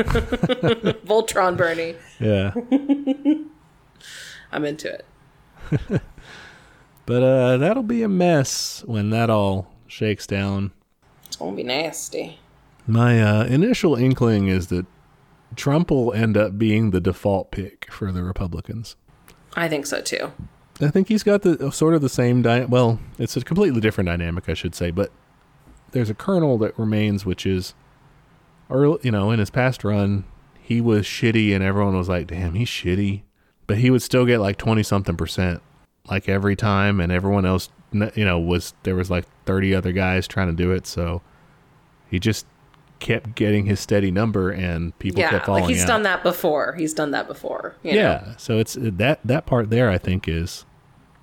[1.05, 1.95] Voltron Bernie.
[2.19, 2.53] yeah.
[4.51, 5.05] I'm into it.
[7.05, 10.69] But uh, that'll be a mess when that all shakes down.
[11.25, 12.37] It's gonna be nasty.
[12.85, 14.85] My uh, initial inkling is that
[15.55, 18.95] Trump will end up being the default pick for the Republicans.
[19.55, 20.31] I think so too.
[20.81, 24.07] I think he's got the sort of the same dy- well, it's a completely different
[24.07, 25.11] dynamic, I should say, but
[25.91, 27.73] there's a kernel that remains, which is,
[28.69, 30.23] early, you know, in his past run,
[30.61, 33.23] he was shitty, and everyone was like, "Damn, he's shitty,"
[33.67, 35.61] but he would still get like twenty something percent,
[36.09, 40.27] like every time, and everyone else, you know, was there was like thirty other guys
[40.27, 41.21] trying to do it, so
[42.09, 42.45] he just
[42.99, 45.87] kept getting his steady number, and people yeah, kept falling like he's out.
[45.87, 46.75] done that before.
[46.77, 47.75] He's done that before.
[47.81, 47.97] you know?
[47.97, 49.89] Yeah, so it's that that part there.
[49.89, 50.65] I think is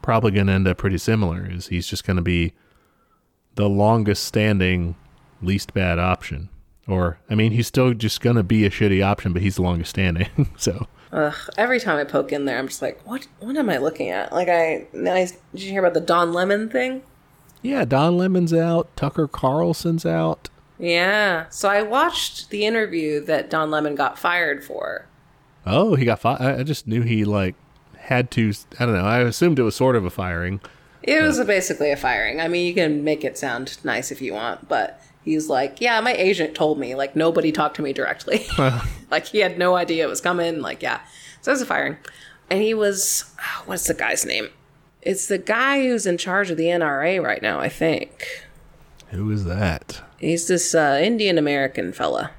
[0.06, 1.50] probably going to end up pretty similar.
[1.50, 2.52] Is he's just going to be
[3.56, 4.94] the longest standing,
[5.42, 6.48] least bad option,
[6.86, 9.62] or I mean, he's still just going to be a shitty option, but he's the
[9.62, 10.48] longest standing.
[10.56, 13.26] so Ugh, every time I poke in there, I'm just like, what?
[13.40, 14.32] What am I looking at?
[14.32, 17.02] Like, I, I did you hear about the Don Lemon thing?
[17.62, 20.50] yeah, Don Lemon's out, Tucker Carlson's out.
[20.78, 21.48] Yeah.
[21.48, 25.06] So I watched the interview that Don Lemon got fired for.
[25.66, 26.40] Oh, he got fired.
[26.40, 27.56] I I just knew he like
[28.06, 28.52] had to.
[28.78, 29.04] I don't know.
[29.04, 30.60] I assumed it was sort of a firing.
[31.02, 32.40] It was basically a firing.
[32.40, 36.00] I mean, you can make it sound nice if you want, but he's like, yeah,
[36.00, 36.94] my agent told me.
[36.94, 38.46] Like, nobody talked to me directly.
[39.10, 40.60] like, he had no idea it was coming.
[40.60, 41.00] Like, yeah.
[41.42, 41.96] So it was a firing.
[42.50, 43.32] And he was,
[43.66, 44.48] what's the guy's name?
[45.02, 48.44] It's the guy who's in charge of the NRA right now, I think.
[49.10, 50.02] Who is that?
[50.18, 52.32] He's this uh, Indian American fella.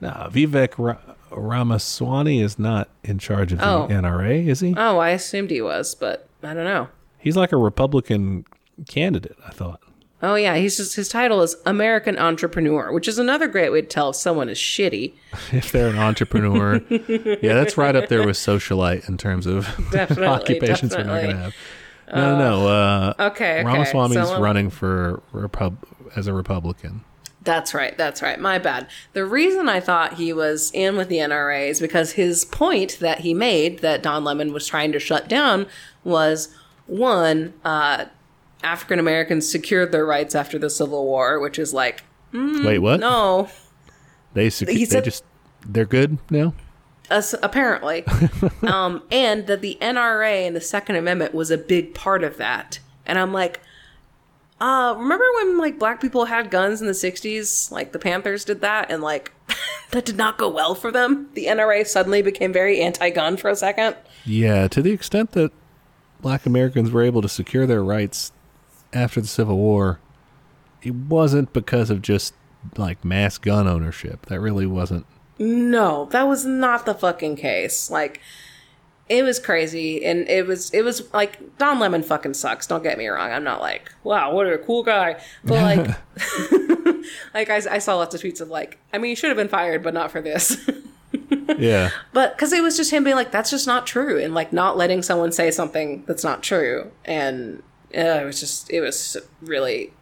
[0.00, 3.86] No, Vivek Ra- Ramaswamy is not in charge of the Oh.
[3.90, 4.74] NRA, is he?
[4.76, 6.88] Oh, I assumed he was, but I don't know.
[7.18, 8.44] He's like a Republican
[8.88, 9.80] candidate, I thought.
[10.22, 13.86] Oh yeah, he's just his title is American Entrepreneur, which is another great way to
[13.86, 15.14] tell if someone is shitty.
[15.52, 16.76] If they're an entrepreneur.
[16.88, 21.22] yeah, that's right up there with socialite in terms of Definitely, occupations we're not definitely.
[21.22, 21.54] going to have.
[22.14, 22.68] No, no, no.
[22.68, 23.64] Uh, Okay, okay.
[23.64, 25.84] Ramaswamy's so let- running for Repub-
[26.16, 27.02] as a Republican.
[27.42, 27.96] That's right.
[27.96, 28.38] That's right.
[28.38, 28.86] My bad.
[29.14, 33.20] The reason I thought he was in with the NRA is because his point that
[33.20, 35.66] he made that Don Lemon was trying to shut down
[36.04, 36.54] was
[36.86, 38.06] one, uh,
[38.62, 43.00] African Americans secured their rights after the Civil War, which is like, Wait, what?
[43.00, 43.48] no,
[44.34, 45.24] They, sec- He they just,
[45.66, 46.52] they're good now?
[47.10, 48.04] us apparently,
[48.62, 52.78] um, and that the NRA and the Second Amendment was a big part of that.
[53.04, 53.60] And I'm like,
[54.60, 57.70] uh, remember when like black people had guns in the '60s?
[57.70, 59.32] Like the Panthers did that, and like
[59.90, 61.28] that did not go well for them.
[61.34, 63.96] The NRA suddenly became very anti-gun for a second.
[64.24, 65.52] Yeah, to the extent that
[66.20, 68.32] black Americans were able to secure their rights
[68.92, 69.98] after the Civil War,
[70.82, 72.34] it wasn't because of just
[72.76, 74.26] like mass gun ownership.
[74.26, 75.06] That really wasn't.
[75.38, 77.90] No, that was not the fucking case.
[77.90, 78.20] Like
[79.10, 82.96] it was crazy and it was it was like Don Lemon fucking sucks, don't get
[82.96, 83.32] me wrong.
[83.32, 85.20] I'm not like, wow, what a cool guy.
[85.44, 85.86] But like
[87.34, 89.48] like I, I saw lots of tweets of like, I mean, you should have been
[89.48, 90.56] fired, but not for this.
[91.58, 91.90] Yeah.
[92.12, 94.76] but because it was just him being like, that's just not true, and like not
[94.76, 97.62] letting someone say something that's not true, and
[97.94, 99.92] uh, it was just it was really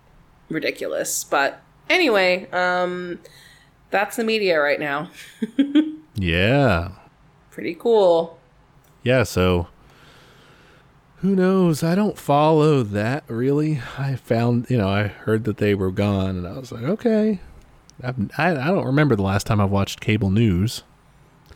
[0.51, 1.25] ridiculous.
[1.25, 3.19] But anyway, um,
[3.91, 5.11] that's the media right now.
[6.15, 6.93] Yeah.
[7.51, 8.38] Pretty cool.
[9.09, 9.69] Yeah, so
[11.23, 11.83] who knows?
[11.83, 13.81] I don't follow that really.
[13.97, 17.41] I found, you know, I heard that they were gone and I was like, okay.
[18.03, 20.83] I, I don't remember the last time I've watched cable news.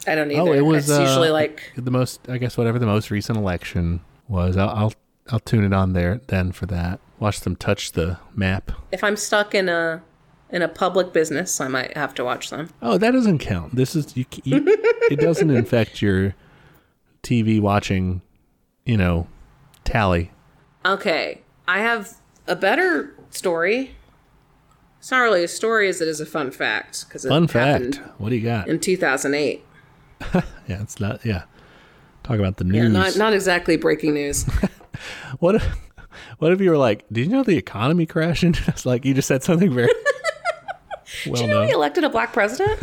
[0.06, 0.40] I don't either.
[0.40, 3.36] Oh, it was it's uh, usually like the most, I guess, whatever the most recent
[3.36, 4.56] election was.
[4.56, 4.94] I'll, I'll,
[5.30, 7.00] I'll tune it on there then for that.
[7.20, 8.72] Watch them touch the map.
[8.92, 10.02] if I'm stuck in a
[10.48, 12.70] in a public business, I might have to watch them.
[12.80, 13.76] Oh, that doesn't count.
[13.76, 14.24] This is you.
[14.42, 14.64] you
[15.10, 16.34] it doesn't infect your
[17.22, 18.22] TV watching,
[18.84, 19.26] you know,
[19.84, 20.30] tally.
[20.84, 22.14] Okay, I have
[22.46, 23.94] a better story.
[24.98, 28.00] It's not really a story as it is a fun fact because it Fun fact.
[28.18, 28.68] What do you got?
[28.68, 29.64] in 2008.
[30.68, 31.24] Yeah, it's not.
[31.24, 31.42] Yeah,
[32.22, 32.92] talk about the Yeah, news.
[32.92, 34.44] not not exactly breaking news.
[35.40, 35.56] what?
[35.56, 35.64] If,
[36.38, 39.26] what if you were like, "Did you know the economy crashing?" it's like you just
[39.26, 39.88] said something very
[41.26, 41.66] well Do you know known.
[41.66, 42.78] we elected a black president?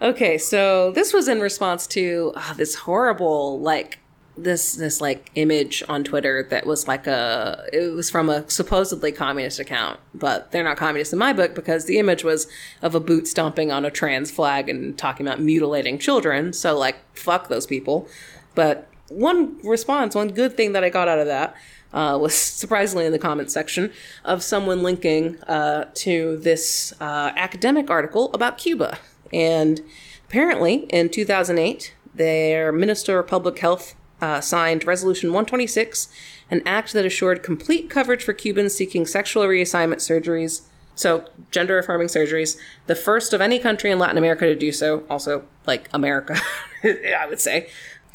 [0.00, 3.98] Okay, so this was in response to ah, this horrible like
[4.36, 9.12] this this like image on Twitter that was like a it was from a supposedly
[9.12, 12.46] communist account, but they're not communist in my book because the image was
[12.82, 16.52] of a boot stomping on a trans flag and talking about mutilating children.
[16.52, 18.08] So, like, fuck those people.
[18.54, 21.54] But one response, one good thing that I got out of that
[21.92, 23.92] uh, was surprisingly in the comments section
[24.24, 28.98] of someone linking uh, to this uh, academic article about Cuba.
[29.34, 29.82] And
[30.28, 36.08] apparently, in 2008, their Minister of Public Health uh, signed Resolution 126,
[36.50, 40.62] an act that assured complete coverage for Cubans seeking sexual reassignment surgeries.
[40.94, 42.56] So, gender affirming surgeries,
[42.86, 46.36] the first of any country in Latin America to do so, also like America,
[46.84, 47.68] I would say.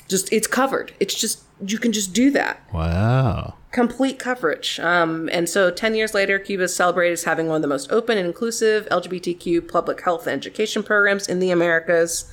[0.07, 0.93] Just, it's covered.
[1.01, 3.55] It's just, you can just do that Wow.
[3.71, 4.79] Complete coverage.
[4.79, 7.91] Um, and so 10 years later, Cuba is celebrated as having one of the most
[7.91, 12.31] open and inclusive LGBTQ public health and education programs in the Americas.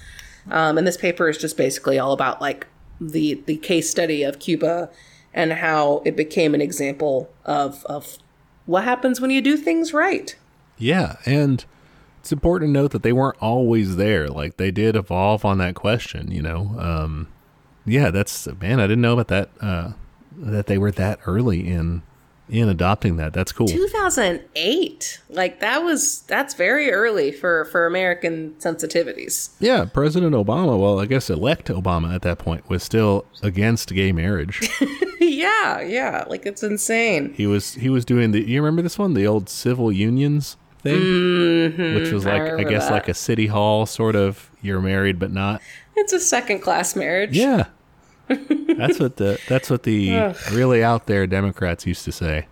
[0.50, 2.66] Um, and this paper is just basically all about like
[3.00, 4.90] the, the case study of Cuba
[5.34, 8.18] and how it became an example of, of
[8.64, 10.34] what happens when you do things right.
[10.78, 11.64] Yeah, and
[12.20, 14.28] it's important to note that they weren't always there.
[14.28, 16.74] Like they did evolve on that question, you know.
[16.78, 17.28] Um,
[17.84, 19.50] yeah, that's man, I didn't know about that.
[19.60, 19.92] Uh,
[20.36, 22.02] that they were that early in
[22.48, 23.32] in adopting that.
[23.32, 23.66] That's cool.
[23.66, 25.20] 2008.
[25.28, 29.50] Like that was, that's very early for, for American sensitivities.
[29.58, 30.78] Yeah, President Obama.
[30.78, 34.68] Well, I guess elect Obama at that point was still against gay marriage.
[35.20, 35.80] yeah.
[35.80, 36.24] Yeah.
[36.28, 37.34] Like it's insane.
[37.34, 38.48] he was he was doing the.
[38.48, 42.70] You remember this one, the old civil unions thing, mm-hmm, which was like I, remember
[42.70, 42.92] guess that.
[42.92, 44.50] like a city hall sort of.
[44.62, 45.60] You're married but not.
[45.96, 47.36] It's a second class marriage.
[47.36, 47.66] Yeah.
[48.76, 52.46] that's what the that's what the really out there Democrats used to say.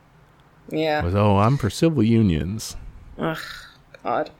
[0.70, 1.02] Yeah.
[1.02, 2.76] Was oh, I'm for civil unions.
[3.18, 3.38] Ugh,
[4.02, 4.30] God.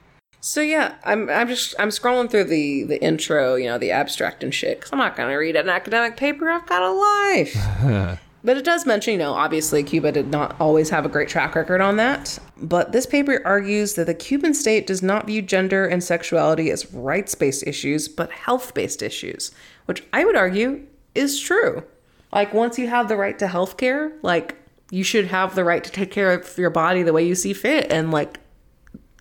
[0.45, 4.43] So yeah, I'm I'm just I'm scrolling through the the intro, you know, the abstract
[4.43, 4.81] and shit.
[4.81, 6.49] Cause I'm not gonna read an academic paper.
[6.49, 8.19] I've got a life.
[8.43, 11.55] but it does mention, you know, obviously Cuba did not always have a great track
[11.55, 12.37] record on that.
[12.57, 16.93] But this paper argues that the Cuban state does not view gender and sexuality as
[16.93, 19.51] rights based issues, but health based issues,
[19.87, 20.85] which I would argue
[21.15, 21.83] is true.
[22.31, 24.55] Like once you have the right to health care, like
[24.91, 27.53] you should have the right to take care of your body the way you see
[27.53, 28.39] fit and like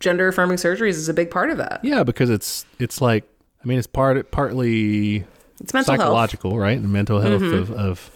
[0.00, 1.80] gender affirming surgeries is a big part of that.
[1.82, 3.24] Yeah, because it's it's like
[3.62, 5.24] I mean it's part partly
[5.60, 6.00] It's mental health.
[6.00, 6.02] Mm-hmm.
[6.02, 6.76] psychological, right?
[6.78, 8.10] And mental health of, of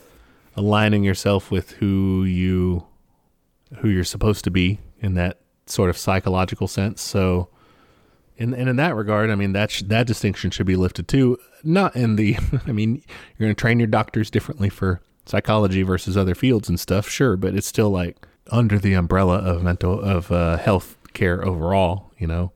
[0.56, 2.84] aligning yourself with who you
[3.78, 7.00] who you're supposed to be in that sort of psychological sense.
[7.02, 7.48] So,
[8.38, 11.38] in and in that regard, I mean that sh- that distinction should be lifted too.
[11.64, 12.36] Not in the,
[12.66, 13.02] I mean,
[13.36, 17.36] you're going to train your doctors differently for psychology versus other fields and stuff, sure,
[17.36, 22.12] but it's still like under the umbrella of mental of uh, health care overall.
[22.16, 22.52] You know,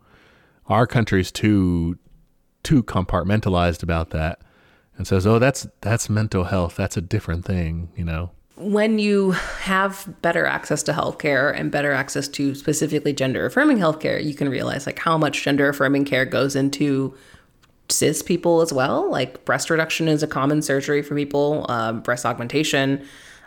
[0.66, 1.98] our country's too
[2.62, 4.40] too compartmentalized about that
[4.96, 6.76] and says, "Oh, that's that's mental health.
[6.76, 8.30] That's a different thing." You know.
[8.62, 14.22] When you have better access to healthcare and better access to specifically gender affirming healthcare,
[14.22, 17.14] you can realize like how much gender affirming care goes into
[17.88, 19.10] cis people as well.
[19.10, 23.04] Like breast reduction is a common surgery for people, um, breast augmentation,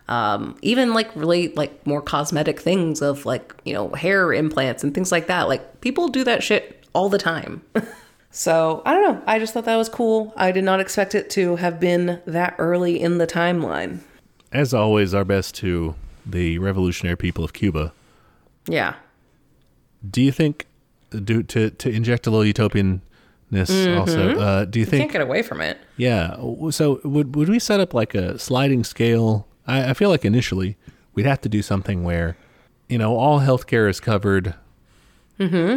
[0.08, 4.94] um, even like really like more cosmetic things of like, you know, hair implants and
[4.94, 5.48] things like that.
[5.48, 7.62] Like people do that shit all the time.
[8.32, 9.24] so I don't know.
[9.26, 10.34] I just thought that was cool.
[10.36, 14.00] I did not expect it to have been that early in the timeline.
[14.56, 15.96] As always, our best to
[16.26, 17.92] the revolutionary people of Cuba.
[18.68, 18.96] Yeah.
[20.10, 20.66] Do you think,
[21.12, 24.40] do to to inject a little utopianness also?
[24.40, 25.78] Uh, do you think Can't get away from it.
[25.98, 26.38] Yeah.
[26.70, 29.46] So would would we set up like a sliding scale?
[29.68, 30.78] I, I feel like initially
[31.16, 32.38] we'd have to do something where,
[32.88, 34.56] you know, all healthcare is covered,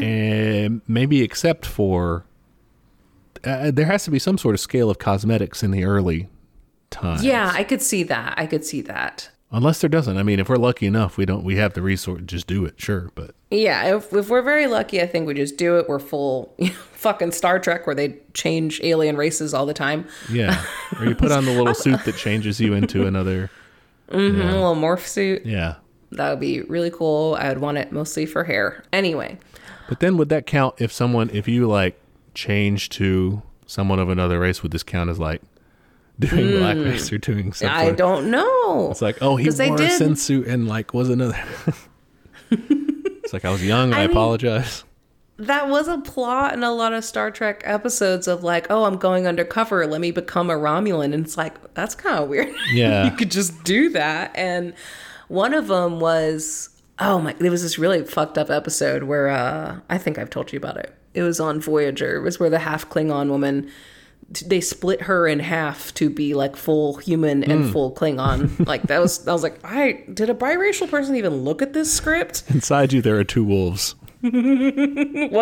[0.04, 2.24] and maybe except for.
[3.44, 6.28] Uh, there has to be some sort of scale of cosmetics in the early
[6.90, 7.24] times.
[7.24, 8.34] Yeah, I could see that.
[8.36, 9.30] I could see that.
[9.50, 10.18] Unless there doesn't.
[10.18, 11.42] I mean, if we're lucky enough, we don't.
[11.42, 12.20] We have the resource.
[12.26, 13.10] Just do it, sure.
[13.14, 15.88] But Yeah, if, if we're very lucky, I think we just do it.
[15.88, 20.06] We're full you know, fucking Star Trek where they change alien races all the time.
[20.30, 20.62] yeah,
[20.98, 23.50] or you put on the little suit that changes you into another.
[24.10, 25.44] Mm-hmm, A little morph suit.
[25.46, 25.76] Yeah,
[26.12, 27.34] That would be really cool.
[27.40, 28.84] I would want it mostly for hair.
[28.92, 29.38] Anyway,
[29.88, 31.98] but then would that count if someone, if you like
[32.34, 35.40] change to someone of another race, would this count as like
[36.18, 37.76] doing blackface or doing something?
[37.76, 38.90] I don't know.
[38.90, 41.38] It's like, oh, he wore a did- sensu and like was another.
[42.50, 43.92] it's like I was young.
[43.92, 44.84] I, I mean- apologize.
[45.40, 48.96] That was a plot in a lot of Star Trek episodes of like, oh, I'm
[48.96, 49.86] going undercover.
[49.86, 51.14] Let me become a Romulan.
[51.14, 52.52] And it's like, that's kind of weird.
[52.72, 53.04] Yeah.
[53.04, 54.32] you could just do that.
[54.34, 54.74] And
[55.28, 59.78] one of them was, oh my, there was this really fucked up episode where uh,
[59.88, 60.92] I think I've told you about it.
[61.14, 62.16] It was on Voyager.
[62.16, 63.70] It was where the half Klingon woman
[64.28, 67.72] they split her in half to be like full human and mm.
[67.72, 68.66] full Klingon.
[68.66, 71.92] like that was I was like, I did a biracial person even look at this
[71.92, 72.44] script?
[72.48, 73.94] Inside you, there are two wolves.
[74.20, 74.32] One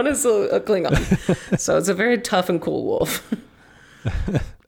[0.06, 3.28] is a, a Klingon, so it's a very tough and cool wolf.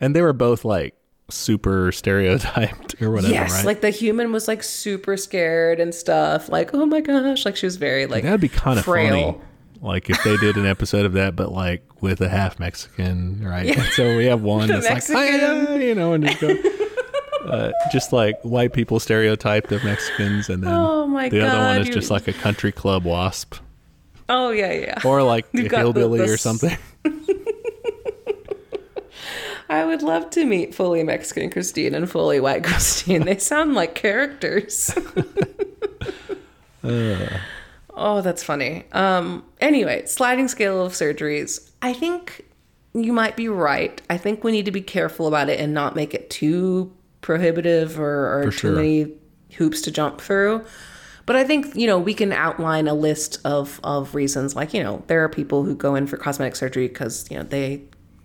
[0.01, 0.97] And they were both like
[1.31, 3.67] super stereotyped or whatever, yes, right?
[3.67, 6.49] like the human was like super scared and stuff.
[6.49, 9.33] Like oh my gosh, like she was very like That'd be kind of frail.
[9.33, 9.45] funny.
[9.81, 13.77] Like if they did an episode of that, but like with a half Mexican, right?
[13.93, 16.49] So we have one that's like, "Ah," you know, and just go,
[17.47, 21.81] uh, just like white people stereotyped of Mexicans, and then Oh my the other one
[21.83, 23.55] is you- just like a country club wasp,
[24.29, 25.01] Oh yeah, yeah.
[25.05, 26.77] or like a got the- hillbilly or something.
[29.71, 33.27] I would love to meet fully Mexican Christine and fully white Christine.
[33.27, 34.91] They sound like characters.
[37.99, 38.85] Oh, that's funny.
[38.93, 41.71] Um, anyway, sliding scale of surgeries.
[41.83, 42.45] I think
[42.95, 44.01] you might be right.
[44.09, 47.99] I think we need to be careful about it and not make it too prohibitive
[47.99, 48.73] or, or too sure.
[48.73, 49.13] many
[49.55, 50.65] hoops to jump through.
[51.27, 54.57] But I think, you know, we can outline a list of, of reasons.
[54.57, 57.43] Like, you know, there are people who go in for cosmetic surgery because, you know,
[57.43, 57.83] they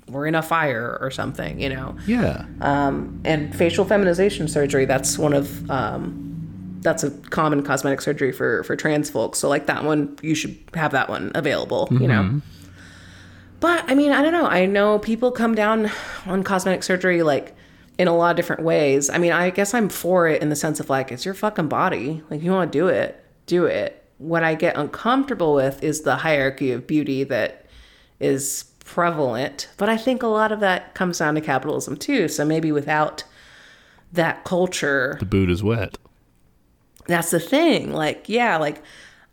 [0.08, 2.46] were in a fire or something, you know Yeah,
[3.26, 6.43] and facial feminization surgery that's one of um,
[6.84, 9.40] that's a common cosmetic surgery for for trans folks.
[9.40, 12.08] So like that one you should have that one available you mm-hmm.
[12.08, 12.42] know?
[13.60, 14.46] But i mean i don't know.
[14.46, 15.90] I know people come down
[16.26, 17.56] on cosmetic surgery like
[17.98, 19.10] in a lot of different ways.
[19.10, 21.70] I mean i guess i'm for it in the sense of like it's your fucking
[21.70, 22.22] body.
[22.30, 24.06] Like you want to do it do it.
[24.18, 27.66] What i get uncomfortable with is the hierarchy of beauty that
[28.20, 29.70] is prevalent.
[29.78, 32.28] But I think a lot of that comes down to capitalism too.
[32.28, 33.24] So maybe without
[34.12, 35.98] that culture, the boot is wet.
[37.08, 37.92] That's the thing.
[37.94, 38.82] Like, yeah, like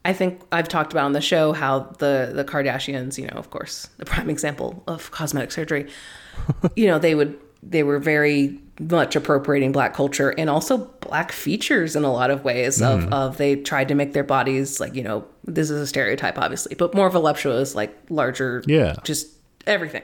[0.05, 3.51] I think I've talked about on the show how the the Kardashians, you know, of
[3.51, 5.89] course, the prime example of cosmetic surgery.
[6.77, 11.95] you know, they would they were very much appropriating black culture and also black features
[11.95, 15.03] in a lot of ways of, of they tried to make their bodies like you
[15.03, 18.95] know this is a stereotype obviously but more voluptuous like larger Yeah.
[19.05, 19.27] just
[19.67, 20.01] everything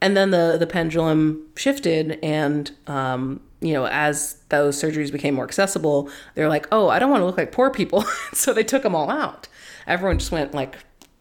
[0.00, 5.44] and then the the pendulum shifted and um you know as those surgeries became more
[5.44, 8.82] accessible they're like oh i don't want to look like poor people so they took
[8.82, 9.48] them all out
[9.86, 10.76] everyone just went like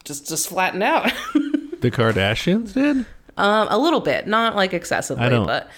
[0.05, 1.11] just just flattened out
[1.81, 3.05] The Kardashians did.
[3.37, 5.69] um a little bit not like excessively I don't- but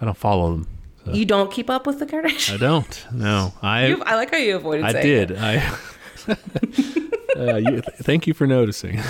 [0.00, 0.68] I don't follow them.
[1.12, 3.06] you don't keep up with the kardashians I don't.
[3.12, 5.30] No, I You- i like how you avoided I did.
[5.32, 5.38] it.
[5.38, 5.56] I.
[7.36, 9.00] uh, you, thank you for noticing.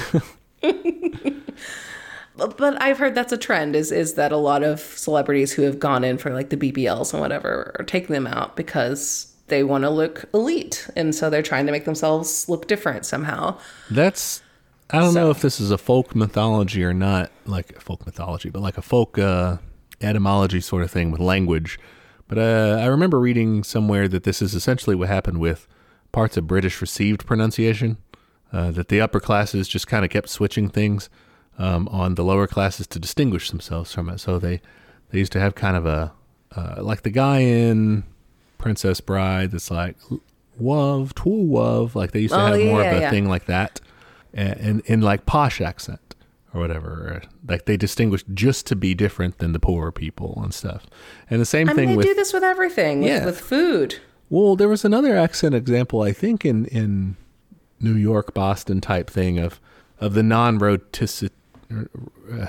[2.37, 5.79] But- i've heard that's a trend is is that a lot of celebrities who have
[5.79, 9.85] gone in for like the bbls and whatever are taking them out because they want
[9.85, 13.57] to look elite and so they're trying to make themselves look different somehow
[13.91, 14.43] That's
[14.91, 18.51] I don't So- know if this is a folk mythology or not, like folk mythology,
[18.51, 19.57] but like a folk uh,
[20.01, 21.77] etymology sort of thing with language.
[22.29, 25.67] But uh, I remember reading somewhere that this is essentially what happened with
[26.13, 27.97] parts of British received pronunciation.
[28.53, 31.11] Uh, that the upper classes just kind of kept switching things
[31.59, 34.19] um, on the lower classes to distinguish themselves from it.
[34.21, 34.61] So they
[35.11, 36.13] they used to have kind of a
[36.55, 38.05] uh, like the guy in
[38.59, 39.97] Princess Bride that's like
[40.61, 43.11] wov twoo wov like they used to Oh, have more yeah, of a yeah.
[43.11, 43.81] thing like that
[44.33, 46.15] and in, like posh accent
[46.55, 50.87] or whatever like they distinguished just to be different than the poorer people and stuff
[51.29, 53.97] and the same I thing mean, they with do this with everything, with, with food.
[54.31, 57.17] well, there was another accent example, I think, in in
[57.79, 59.61] New York, Boston type thing of
[60.01, 61.31] of the non rhoticity,
[61.71, 62.47] uh,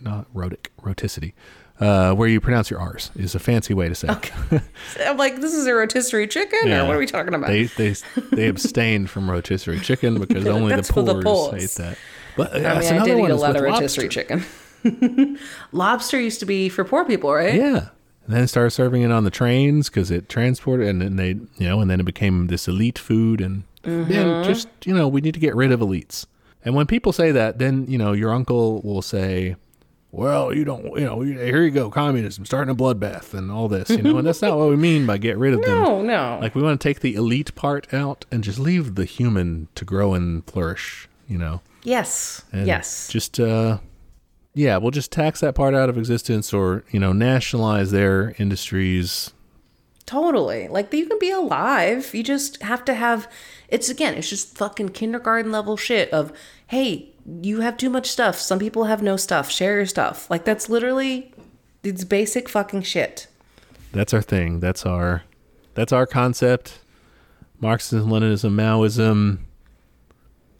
[0.00, 1.32] not rhotic rhoticity,
[1.80, 4.08] uh, where you pronounce your R's is a fancy way to say.
[4.10, 4.62] it.
[5.06, 6.82] I'm like, this is a rotisserie chicken, Yeah.
[6.82, 7.48] or what are we talking about?
[7.48, 7.94] They they
[8.32, 11.74] they abstained from rotisserie chicken because only the poors poors.
[11.76, 11.96] that.
[12.36, 14.08] But uh, I mean, I did eat a lot of lobster.
[14.08, 14.44] chicken.
[15.72, 17.54] Lobster used to be for poor people, right?
[17.54, 17.88] Yeah.
[18.26, 21.68] And then started serving it on the trains because it transported, and then they, you
[21.68, 23.40] know, and then it became this elite food.
[23.40, 24.10] And Mm-hmm.
[24.10, 26.26] then just, you know, we need to get rid of elites.
[26.66, 29.54] And when people say that, then, you know, your uncle will say,
[30.10, 33.88] well, you don't, you know, here you go, communism, starting a bloodbath and all this,
[33.88, 35.78] you know, and that's not what we mean by get rid of them.
[35.84, 36.38] No, no.
[36.40, 39.84] Like, we want to take the elite part out and just leave the human to
[39.84, 41.60] grow and flourish, you know.
[41.84, 43.06] yes, And yes.
[43.08, 43.78] Just uh
[44.54, 49.34] yeah, we'll just tax that part out of existence or, you know, nationalize their industries.
[50.06, 50.66] Totally.
[50.68, 52.14] Like you can be alive.
[52.14, 53.30] You just have to have
[53.68, 56.32] it's again, it's just fucking kindergarten level shit of,
[56.66, 57.12] hey,
[57.42, 58.38] you have too much stuff.
[58.38, 59.50] Some people have no stuff.
[59.50, 60.30] Share your stuff.
[60.30, 61.32] Like that's literally
[61.82, 63.26] it's basic fucking shit.
[63.92, 64.60] That's our thing.
[64.60, 65.24] That's our
[65.74, 66.80] that's our concept.
[67.60, 69.38] Marxism, Leninism, Maoism,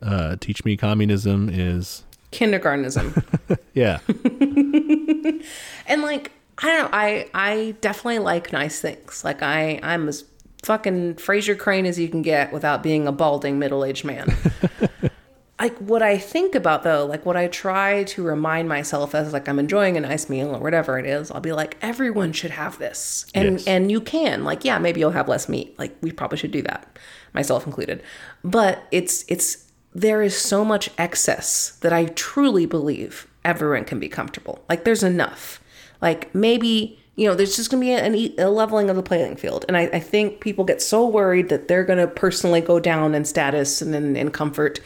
[0.02, 3.22] uh, teach me communism is kindergartenism.
[3.74, 3.98] Yeah.
[5.86, 9.22] and like I don't know, I I definitely like nice things.
[9.22, 10.24] Like I I'm as
[10.62, 14.34] fucking Frasier Crane as you can get without being a balding middle-aged man.
[15.58, 19.48] like what I think about though, like what I try to remind myself as like
[19.48, 22.78] I'm enjoying a nice meal or whatever it is, I'll be like everyone should have
[22.78, 23.24] this.
[23.34, 23.66] And Yes.
[23.66, 24.44] and you can.
[24.44, 25.78] Like yeah, maybe you'll have less meat.
[25.78, 26.98] Like we probably should do that,
[27.32, 28.02] myself included.
[28.44, 29.64] But it's it's
[29.94, 34.62] there is so much excess that I truly believe everyone can be comfortable.
[34.68, 35.62] Like there's enough.
[36.02, 39.36] Like maybe you know, there's just gonna be an, e- a leveling of the playing
[39.36, 43.14] field, and I, I think people get so worried that they're gonna personally go down
[43.14, 44.80] in status and in, in comfort,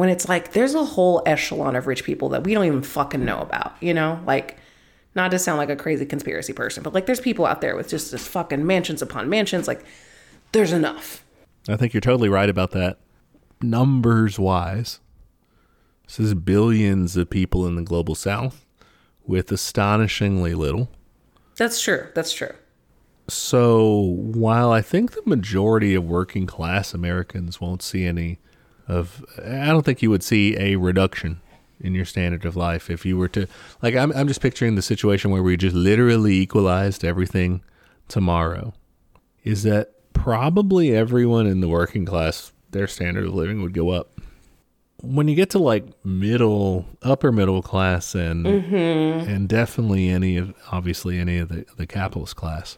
[0.00, 3.22] when it's like there's a whole echelon of rich people that we don't even fucking
[3.22, 3.74] know about.
[3.82, 4.56] You know, like
[5.14, 7.90] not to sound like a crazy conspiracy person, but like there's people out there with
[7.90, 9.68] just this fucking mansions upon mansions.
[9.68, 9.84] Like
[10.52, 11.22] there's enough.
[11.68, 12.96] I think you're totally right about that.
[13.60, 15.00] Numbers wise,
[16.06, 18.64] this is billions of people in the global south
[19.26, 20.88] with astonishingly little.
[21.56, 22.06] That's true.
[22.14, 22.54] That's true.
[23.28, 28.38] So while I think the majority of working class Americans won't see any
[28.90, 31.40] of, I don't think you would see a reduction
[31.80, 33.46] in your standard of life if you were to,
[33.82, 37.62] like, I'm, I'm just picturing the situation where we just literally equalized everything
[38.08, 38.74] tomorrow.
[39.44, 44.12] Is that probably everyone in the working class, their standard of living would go up.
[45.02, 49.30] When you get to like middle, upper middle class, and mm-hmm.
[49.30, 52.76] and definitely any of obviously any of the the capitalist class,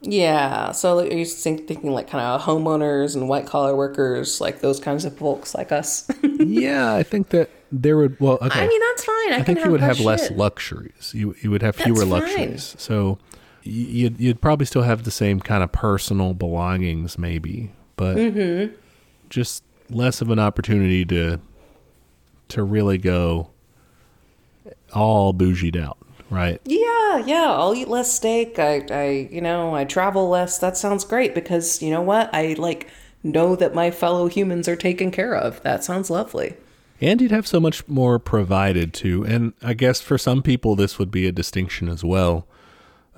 [0.00, 0.72] Yeah.
[0.72, 4.78] So are you think, thinking like kind of homeowners and white collar workers, like those
[4.80, 6.08] kinds of folks like us?
[6.22, 8.18] yeah, I think that there would.
[8.20, 8.64] Well, okay.
[8.64, 9.32] I mean, that's fine.
[9.32, 11.12] I, I can think have you would that have less luxuries.
[11.14, 12.10] You you would have fewer fine.
[12.10, 12.74] luxuries.
[12.78, 13.18] So
[13.64, 18.74] you'd you'd probably still have the same kind of personal belongings, maybe, but Mm-hmm.
[19.30, 21.40] just less of an opportunity to
[22.48, 23.50] to really go
[24.94, 25.98] all bougied out,
[26.30, 26.60] right?
[26.64, 27.50] Yeah, yeah.
[27.50, 28.58] I'll eat less steak.
[28.58, 30.58] I, I, you know, I travel less.
[30.58, 32.30] That sounds great because you know what?
[32.32, 32.88] I like
[33.22, 35.62] know that my fellow humans are taken care of.
[35.62, 36.54] That sounds lovely.
[37.00, 39.24] And you'd have so much more provided too.
[39.24, 42.46] And I guess for some people, this would be a distinction as well.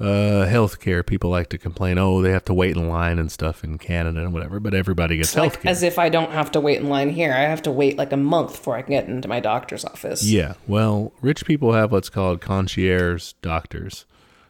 [0.01, 3.63] Uh, healthcare, people like to complain, oh, they have to wait in line and stuff
[3.63, 5.67] in Canada and whatever, but everybody gets Like healthcare.
[5.71, 7.35] as if I don't have to wait in line here.
[7.35, 10.25] I have to wait like a month before I can get into my doctor's office.
[10.25, 10.55] yeah.
[10.67, 14.07] Well, rich people have what's called concierge doctors.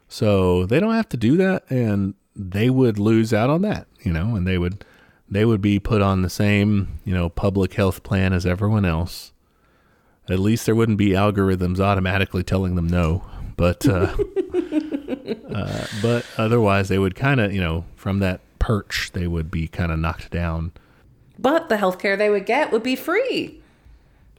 [0.09, 4.13] So they don't have to do that and they would lose out on that, you
[4.13, 4.85] know, and they would
[5.29, 9.33] they would be put on the same, you know, public health plan as everyone else.
[10.29, 13.25] At least there wouldn't be algorithms automatically telling them no.
[13.57, 14.17] But uh,
[15.55, 19.69] uh, but otherwise they would kind of, you know, from that perch they would be
[19.69, 20.73] kind of knocked down.
[21.39, 23.57] But the healthcare they would get would be free.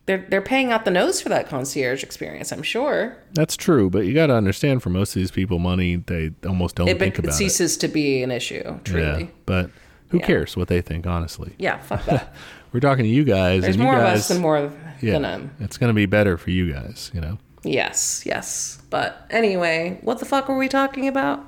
[0.07, 2.51] They're they're paying out the nose for that concierge experience.
[2.51, 3.17] I'm sure.
[3.33, 6.75] That's true, but you got to understand for most of these people money they almost
[6.75, 7.35] don't It, think it about it.
[7.35, 8.79] ceases to be an issue.
[8.83, 9.23] Truly.
[9.23, 9.69] Yeah, but
[10.09, 10.25] who Yeah.
[10.25, 11.05] cares what they think?
[11.07, 11.77] Honestly, Yeah.
[11.81, 12.33] fuck that.
[12.73, 15.13] we're talking to you guys, There's and you more of us than more of yeah,
[15.13, 15.51] than them.
[15.59, 17.11] it's going to be better for you guys.
[17.13, 18.81] You know, Yes, yes.
[18.89, 21.45] But anyway, what the fuck were we talking about?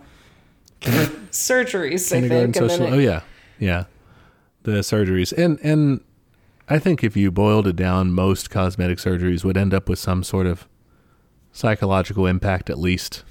[0.81, 2.31] Surgeries, I think.
[2.31, 2.94] and social.
[2.94, 3.22] Oh yeah,
[3.57, 3.85] yeah,
[4.64, 6.02] the surgeries, and and
[6.69, 10.23] I think if you boiled it down, most cosmetic surgeries would end up with some
[10.23, 10.68] sort of
[11.52, 13.23] psychological impact, at least,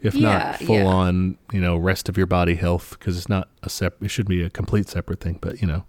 [0.00, 0.84] if Yeah, not full yeah.
[0.86, 4.02] on, you know, rest of your body health, because it's not a sep.
[4.02, 5.84] It should be a complete separate thing, but you know.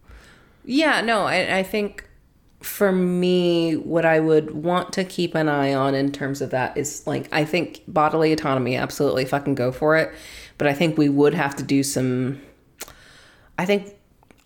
[0.66, 2.10] Yeah, no, I, I think
[2.62, 6.76] for me, what I would want to keep an eye on in terms of that
[6.78, 10.14] is like, I think bodily autonomy, absolutely fucking go for it.
[10.58, 12.42] But I think we would have to do some,
[13.58, 13.94] I think,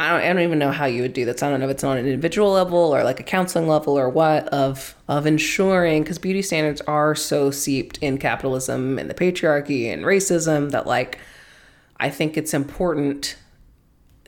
[0.01, 1.43] I don't, I don't even know how you would do this.
[1.43, 4.09] I don't know if it's on an individual level or like a counseling level or
[4.09, 9.91] what of, of ensuring, because beauty standards are so seeped in capitalism and the patriarchy
[9.91, 11.19] and racism that like,
[11.99, 13.35] I think it's important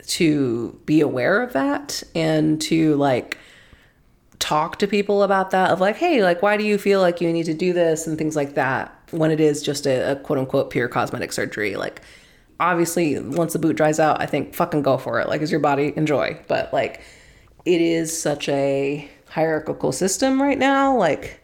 [0.08, 3.38] to be aware of that and to like
[4.42, 7.32] talk to people about that of like hey like why do you feel like you
[7.32, 10.40] need to do this and things like that when it is just a, a quote
[10.40, 11.76] unquote pure cosmetic surgery?
[11.76, 12.02] Like
[12.60, 15.30] obviously once the boot dries out i think fucking go for it.
[15.30, 16.38] Like is your body enjoy.
[16.48, 17.02] But like
[17.66, 20.98] it is such a hierarchical system right now.
[20.98, 21.40] Like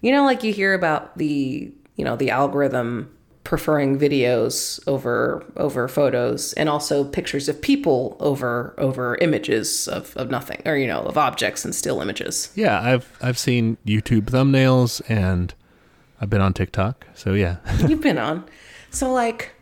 [0.00, 3.13] you know like you hear about the you know the algorithm
[3.44, 10.30] preferring videos over over photos and also pictures of people over over images of, of
[10.30, 15.02] nothing or you know of objects and still images Yeah, I've I've seen YouTube thumbnails
[15.08, 15.54] and
[16.20, 17.06] I've been on TikTok.
[17.14, 17.56] So yeah.
[17.86, 18.44] you've been on
[18.90, 19.52] so like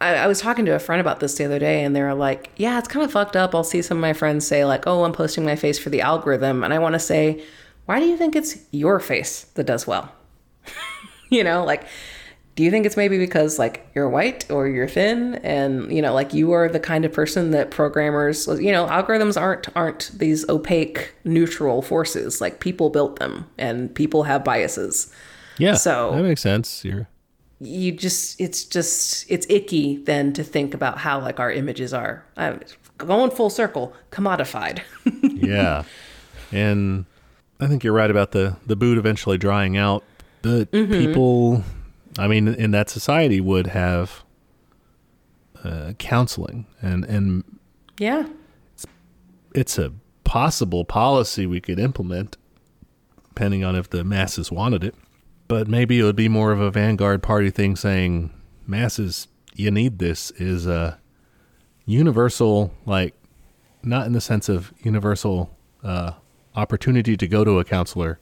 [0.00, 2.14] I, I was talking to a friend about this the other day and they were
[2.14, 4.86] like yeah it's kind of fucked up i'll see some of my friends say like
[4.86, 7.42] oh i'm posting my face for the algorithm and i want to say
[7.86, 10.12] why do you think it's your face that does well?
[11.30, 11.84] you know, like,
[12.54, 16.12] do you think it's maybe because like you're white or you're thin and you know
[16.12, 20.46] like you are the kind of person that programmers you know algorithms aren't aren't these
[20.48, 25.10] opaque neutral forces like people built them and people have biases
[25.58, 25.74] Yeah.
[25.74, 26.84] So- that makes sense.
[26.84, 27.08] You're
[27.60, 32.24] you just it's just it's icky then to think about how like our images are
[32.36, 32.56] uh,
[32.98, 34.80] going full circle commodified
[35.22, 35.84] yeah.
[36.50, 37.04] And
[37.60, 40.02] I think you're right about the the boot eventually drying out.
[40.42, 40.92] But Mm-hmm.
[40.92, 41.64] people,
[42.18, 44.24] I mean, in that society would have
[45.64, 47.44] uh, counseling, and and
[47.98, 48.26] yeah
[49.54, 49.92] it's a
[50.24, 52.36] possible policy we could implement,
[53.28, 54.94] depending on if the masses wanted it.
[55.48, 58.30] But maybe it would be more of a vanguard party thing, saying,
[58.66, 60.98] "Masses, you need this." Is a
[61.84, 63.14] universal, like,
[63.82, 66.12] not in the sense of universal uh,
[66.54, 68.18] opportunity to go to a counselor,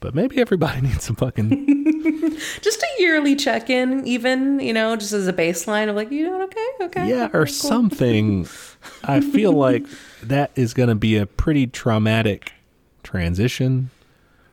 [0.00, 5.32] but maybe everybody needs some fucking just yearly check-in even you know just as a
[5.32, 7.54] baseline of like you doing okay okay yeah or Cool.
[7.54, 8.48] something.
[9.04, 9.84] I feel like
[10.22, 12.52] that is going to be a pretty traumatic
[13.02, 13.90] transition.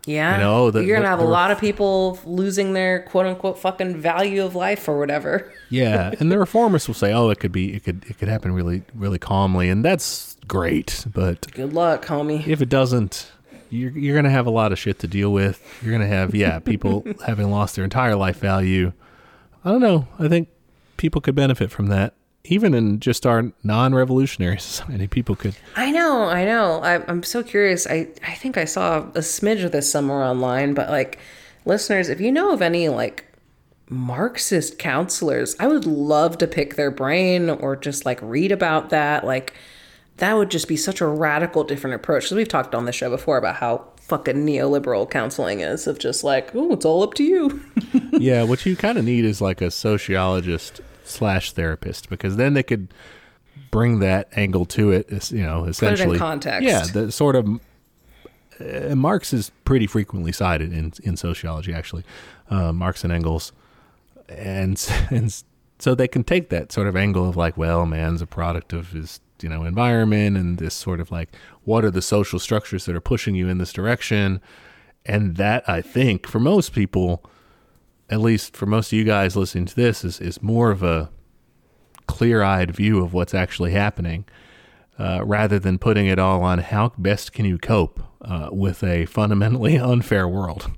[0.05, 3.57] yeah you know, the- you're gonna have the a lot of people losing their quote-unquote
[3.59, 7.51] fucking value of life or whatever Yeah, and the reformists will say, "Oh, it could
[7.51, 11.03] be, it could, it could happen really, really calmly," and that's great.
[11.11, 13.31] But good luck homie if it doesn't,
[13.73, 15.61] you're you're gonna have a lot of shit to deal with.
[15.81, 18.93] You're gonna have, yeah, people having lost their entire life value.
[19.65, 20.07] I don't know.
[20.19, 20.49] I think
[20.97, 22.13] people could benefit from that,
[22.43, 25.07] even in just our non-revolutionary society.
[25.07, 25.55] People could.
[25.75, 26.81] I know, I know.
[26.81, 27.87] I, I'm so curious.
[27.87, 31.17] I, I think I saw a smidge of this somewhere online, but like,
[31.65, 33.25] listeners, if you know of any like
[33.89, 39.25] Marxist counselors, I would love to pick their brain or just like read about that.
[39.25, 39.53] Like,
[40.17, 42.23] that would just be such a radical different approach.
[42.23, 46.23] Because we've talked on the show before about how fucking neoliberal counseling is of just
[46.23, 47.63] like, oh, it's all up to you.
[48.13, 52.63] yeah, what you kind of need is like a sociologist slash therapist because then they
[52.63, 52.87] could
[53.71, 55.31] bring that angle to it.
[55.31, 56.67] You know, essentially context.
[56.67, 57.59] Yeah, the sort of
[58.59, 62.03] uh, Marx is pretty frequently cited in in sociology, actually,
[62.49, 63.51] uh, Marx and Engels,
[64.29, 65.43] and and
[65.79, 68.91] so they can take that sort of angle of like, well, man's a product of
[68.91, 72.95] his you know environment, and this sort of like, what are the social structures that
[72.95, 74.41] are pushing you in this direction,
[75.05, 77.23] and that I think for most people
[78.09, 81.09] at least for most of you guys listening to this, is, is more of a
[82.07, 84.25] clear eyed view of what's actually happening
[84.99, 89.05] uh, rather than putting it all on how best can you cope uh, with a
[89.05, 90.69] fundamentally unfair world.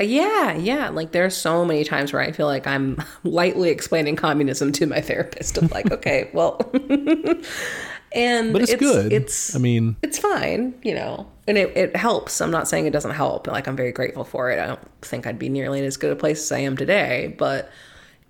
[0.00, 0.90] Yeah, yeah.
[0.90, 5.00] Like there's so many times where I feel like I'm lightly explaining communism to my
[5.00, 5.56] therapist.
[5.58, 6.60] of like, okay, well,
[8.12, 9.12] and But it's, good.
[9.12, 12.40] It's I mean, it's fine, you know, and it, it helps.
[12.40, 13.46] I'm not saying it doesn't help.
[13.46, 14.58] Like I'm very grateful for it.
[14.58, 17.34] I don't think I'd be nearly in as good a place as I am today,
[17.38, 17.70] but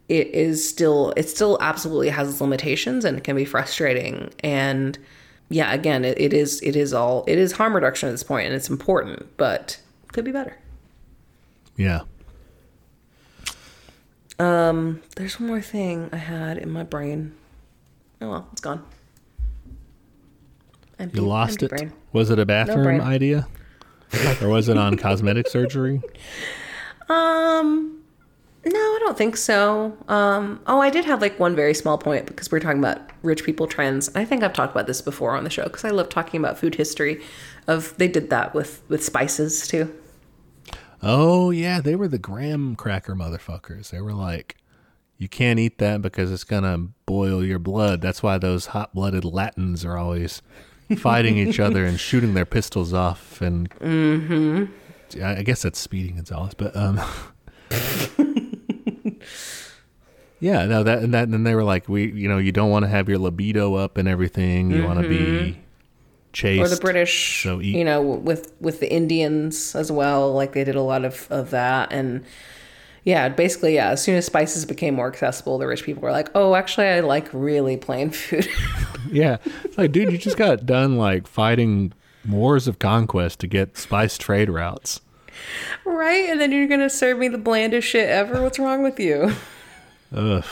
[0.09, 4.33] it is still it still absolutely has its limitations and it can be frustrating.
[4.41, 4.99] And
[5.49, 8.47] yeah, again, it, it is it is all it is harm reduction at this point,
[8.47, 9.79] and it's important, but
[10.13, 10.57] could be better.
[11.77, 12.01] Yeah.
[14.39, 17.35] Um, there's one more thing I had in my brain.
[18.21, 18.85] Oh well, it's gone.
[20.99, 21.71] Empty, You lost it.
[21.71, 21.93] brain.
[22.13, 23.01] Was it a bathroom brain.
[23.01, 23.47] idea?
[24.43, 26.01] or was it on cosmetic surgery?
[27.09, 28.03] Um,
[28.65, 29.97] no, I don't think so.
[30.09, 33.45] Um, oh, I did have like one very small point because we're talking about rich
[33.45, 34.11] people trends.
[34.15, 36.59] I think I've talked about this before on the show because I love talking about
[36.59, 37.23] food history.
[37.67, 39.95] Of they did that with with spices too.
[41.09, 41.81] Oh, yeah.
[41.81, 43.91] They were the graham cracker motherfuckers.
[43.91, 44.57] They were like,
[45.19, 48.01] you can't eat that because it's going to boil your blood.
[48.01, 50.43] That's why those hot blooded Latins are always
[50.99, 53.41] fighting each other and shooting their pistols off.
[53.41, 54.65] And mm-hmm.
[55.23, 57.01] I I guess that's Speedy Gonzales, but um,
[60.41, 62.71] yeah, no, that and that, and then they were like, we, you know, you don't
[62.71, 64.71] want to have your libido up and everything.
[64.71, 65.59] You want to be
[66.37, 66.61] chaste.
[66.63, 70.33] Or the British, So eat- you know, with with the Indians as well.
[70.33, 72.25] Like they did a lot of of that and.
[73.05, 73.91] Yeah, basically, yeah.
[73.91, 76.99] As soon as spices became more accessible, the rich people were like, "Oh, actually, I
[77.01, 78.49] like really plain food."
[79.13, 79.37] Yeah.
[79.63, 81.93] It's like, dude, you just got done like fighting
[82.29, 85.01] wars of conquest to get spice trade routes.
[85.85, 86.29] Right?
[86.29, 88.43] And then you're going to serve me the blandest shit ever?
[88.43, 89.33] What's wrong with you?
[90.13, 90.43] Ugh.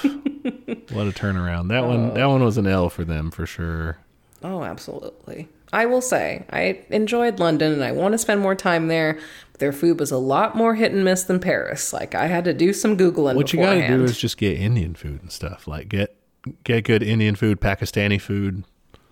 [0.92, 1.68] what a turnaround.
[1.70, 3.98] That one that one was an L for them for sure.
[4.44, 5.48] Oh, absolutely.
[5.72, 9.18] I will say, I enjoyed London and I want to spend more time there.
[9.52, 11.92] But their food was a lot more hit and miss than Paris.
[11.92, 14.56] Like, I had to do some Googling What you got to do is just get
[14.58, 15.66] Indian food and stuff.
[15.66, 16.14] Like get
[16.62, 18.64] get good Indian food, Pakistani food.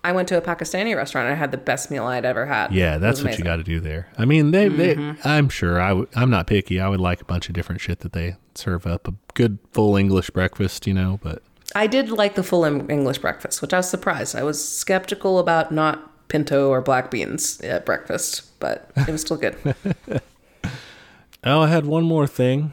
[0.05, 1.27] I went to a Pakistani restaurant.
[1.27, 2.73] and I had the best meal I'd ever had.
[2.73, 4.09] Yeah, that's what you got to do there.
[4.17, 5.27] I mean, they, they Mm-hmm.
[5.27, 6.79] I'm sure I w- I'm not picky.
[6.79, 9.07] I would like a bunch of different shit that they serve up.
[9.07, 11.41] A good full English breakfast, you know, but
[11.75, 14.35] I did like the full English breakfast, which I was surprised.
[14.35, 19.37] I was skeptical about not pinto or black beans at breakfast, but it was still
[19.37, 19.55] good.
[21.45, 22.71] Oh, I had one more thing.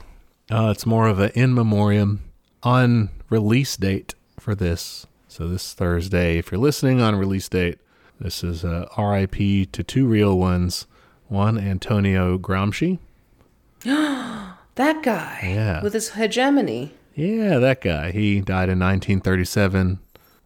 [0.49, 2.21] Uh, it's more of an in memoriam
[2.63, 5.09] on release date for this.
[5.27, 7.79] So this Thursday, if you're listening on release date,
[8.21, 9.67] this is uh, R.I.P.
[9.67, 10.87] to two real ones.
[11.27, 13.01] One, Antonio Gramsci.
[13.85, 15.83] that guy Yeah.
[15.83, 16.95] with his hegemony.
[17.15, 18.11] Yeah, that guy.
[18.13, 19.99] He died in 1937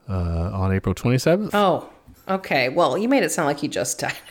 [0.09, 1.51] uh, on April 27th.
[1.53, 1.91] Oh,
[2.29, 2.69] okay.
[2.69, 4.17] Well, you made it sound like he just died.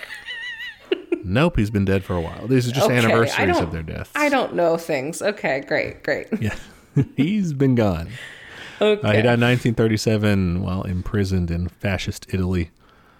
[1.23, 2.47] Nope, he's been dead for a while.
[2.47, 4.11] These are just Okay, anniversaries of their deaths.
[4.14, 5.22] I don't know things.
[5.22, 6.27] Okay, great, great.
[6.41, 6.55] Yeah,
[7.15, 8.10] he's been gone.
[8.81, 9.07] Okay.
[9.07, 12.72] Uh, he died in 1937 while imprisoned in fascist Italy.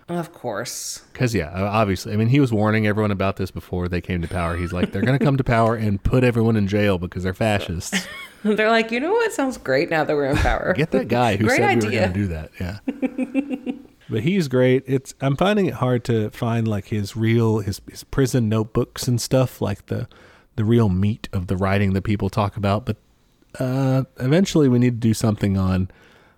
[0.10, 1.04] Of course.
[1.14, 4.28] Because, yeah, obviously, I mean, he was warning everyone about this before they came to
[4.28, 4.58] power.
[4.58, 7.34] He's like, they're going to come to power and put everyone in jail because they're
[7.34, 8.06] fascists.
[8.56, 10.74] They're like, you know what sounds great now that we're in power?
[10.76, 12.00] Get that guy who Great said we were idea.
[12.02, 12.52] going to do that.
[12.60, 13.74] Yeah.
[14.10, 14.84] but he's great.
[14.86, 19.22] It's I'm finding it hard to find like his real his, his prison notebooks and
[19.22, 20.08] stuff like the
[20.56, 22.86] the real meat of the writing that people talk about.
[22.86, 22.98] But
[23.60, 25.90] uh, eventually, we need to do something on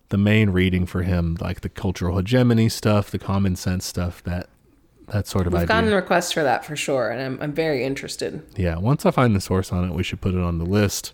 [0.10, 4.48] the main reading for him, like the cultural hegemony stuff, the common sense stuff, that
[5.08, 5.68] that sort of We've idea.
[5.68, 8.42] gotten requests for that for sure, and I'm, I'm very interested.
[8.56, 11.14] Yeah, once I find the source on it, we should put it on the list.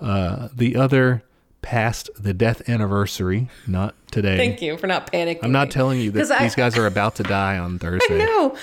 [0.00, 1.22] Uh, the other
[1.62, 4.36] past the death anniversary, not today.
[4.36, 5.40] Thank you for not panicking.
[5.42, 8.18] I'm not telling you that I- these guys are about to die on Thursday.
[8.18, 8.56] No,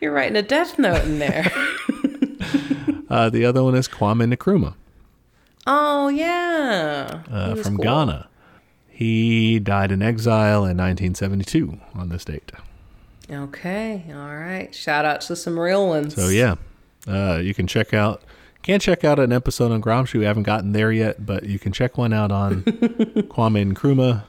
[0.00, 1.50] you're writing a death note in there.
[3.10, 4.74] Uh, the other one is Kwame Nkrumah
[5.68, 7.84] oh yeah, uh, from cool.
[7.84, 8.28] Ghana.
[8.88, 12.50] He died in exile in 1972 on this date.
[13.30, 14.74] Okay, all right.
[14.74, 16.14] Shout out to some real ones.
[16.16, 16.56] So yeah,
[17.06, 18.22] uh, you can check out.
[18.68, 20.18] Can't check out an episode on Gramsci.
[20.18, 24.24] We haven't gotten there yet, but you can check one out on Kwame Nkrumah.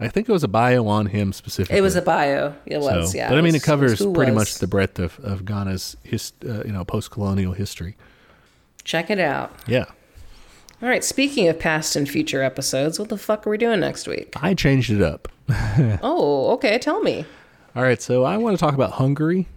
[0.00, 1.76] I think it was a bio on him specifically.
[1.76, 2.54] it was a bio.
[2.64, 3.28] It was, So- yeah.
[3.28, 4.40] but I mean, it covers was who pretty was.
[4.40, 7.96] much the breadth of, of Ghana's his, uh, you know post-colonial history.
[8.84, 9.52] Check it out.
[9.66, 9.84] Yeah,
[10.82, 11.02] All right.
[11.04, 14.32] Speaking of past and future episodes, what the fuck are we doing next week?
[14.42, 15.28] I changed it up.
[16.02, 16.78] oh, okay.
[16.78, 17.26] Tell me.
[17.74, 19.48] All right, so I want to talk about Hungary.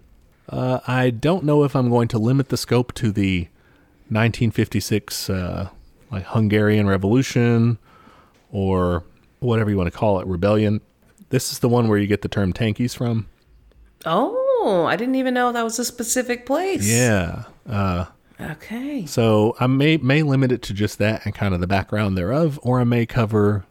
[0.48, 3.48] Uh, I don't know if I'm going to limit the scope to the
[4.10, 5.68] 1956 uh,
[6.10, 7.78] like Hungarian Revolution
[8.50, 9.04] or
[9.38, 10.80] whatever you want to call it, rebellion.
[11.30, 13.28] This is the one where you get the term tankies from.
[14.04, 16.86] Oh, I didn't even know that was a specific place.
[16.86, 17.44] Yeah.
[17.68, 18.06] Uh,
[18.40, 19.04] Okay.
[19.04, 22.58] so I may may limit it to just that and kind of the background thereof,
[22.62, 23.66] or I may cover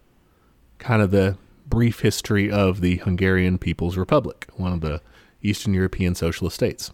[0.78, 5.02] kind of the brief history of the Hungarian People's Republic, one of the
[5.42, 6.92] Eastern European socialist states.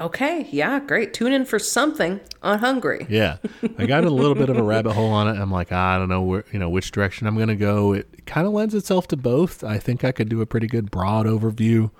[0.00, 0.46] Okay.
[0.50, 0.80] Yeah.
[0.80, 1.12] Great.
[1.14, 3.06] Tune in for something on Hungary.
[3.08, 3.38] Yeah,
[3.78, 5.40] I got a little bit of a rabbit hole on it.
[5.40, 7.92] I'm like, I don't know where, you know, which direction I'm going to go.
[7.92, 9.64] It kind of lends itself to both.
[9.64, 11.90] I think I could do a pretty good broad overview,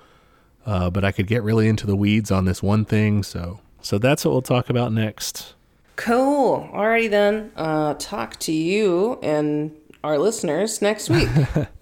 [0.65, 3.23] uh, but I could get really into the weeds on this one thing.
[3.23, 5.55] So, so that's what we'll talk about next.
[5.95, 6.69] Cool.
[6.73, 7.51] Alrighty then.
[7.57, 11.27] Uh, talk to you and our listeners next week.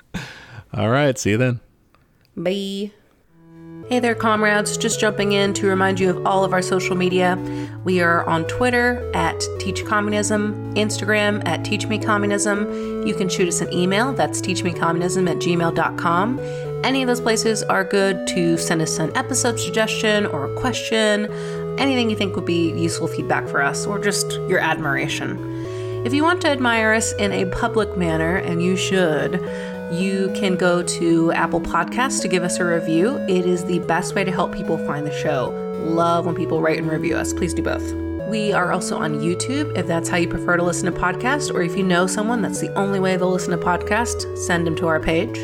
[0.73, 1.59] All right, see you then.
[2.35, 2.91] Bye.
[3.89, 4.75] Hey there, comrades.
[4.75, 7.37] Just jumping in to remind you of all of our social media.
[7.85, 13.07] We are on Twitter at Teach Communism, Instagram at Teach Me Communism.
[13.07, 14.11] You can shoot us an email.
[14.11, 16.39] That's teachmecommunism at gmail.com.
[16.83, 21.31] Any of those places are good to send us an episode suggestion or a question,
[21.79, 25.37] anything you think would be useful feedback for us, or just your admiration.
[26.05, 29.41] If you want to admire us in a public manner, and you should,
[29.91, 33.17] you can go to Apple Podcasts to give us a review.
[33.29, 35.51] It is the best way to help people find the show.
[35.79, 37.33] Love when people write and review us.
[37.33, 37.93] Please do both.
[38.27, 41.61] We are also on YouTube if that's how you prefer to listen to podcasts, or
[41.61, 44.87] if you know someone that's the only way they'll listen to podcasts, send them to
[44.87, 45.37] our page.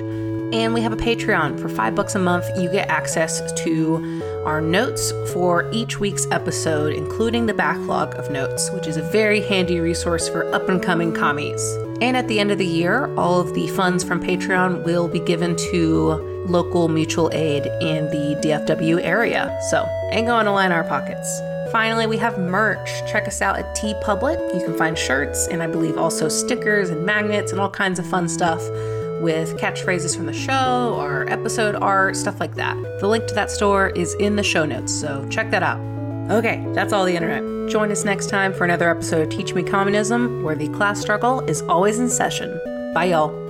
[0.53, 1.60] And we have a Patreon.
[1.60, 6.94] For five bucks a month, you get access to our notes for each week's episode,
[6.94, 11.14] including the backlog of notes, which is a very handy resource for up and coming
[11.14, 11.61] commies.
[12.02, 15.20] And at the end of the year, all of the funds from Patreon will be
[15.20, 16.14] given to
[16.48, 19.57] local mutual aid in the DFW area.
[19.70, 21.41] So, ain't going to line our pockets.
[21.72, 22.90] Finally, we have merch.
[23.11, 24.53] Check us out at TeePublic.
[24.53, 28.06] You can find shirts and I believe also stickers and magnets and all kinds of
[28.06, 28.61] fun stuff
[29.22, 32.76] with catchphrases from the show or episode art, stuff like that.
[32.99, 35.80] The link to that store is in the show notes, so check that out.
[36.31, 37.69] Okay, that's all the internet.
[37.69, 41.41] Join us next time for another episode of Teach Me Communism, where the class struggle
[41.41, 42.59] is always in session.
[42.93, 43.43] Bye, y'all.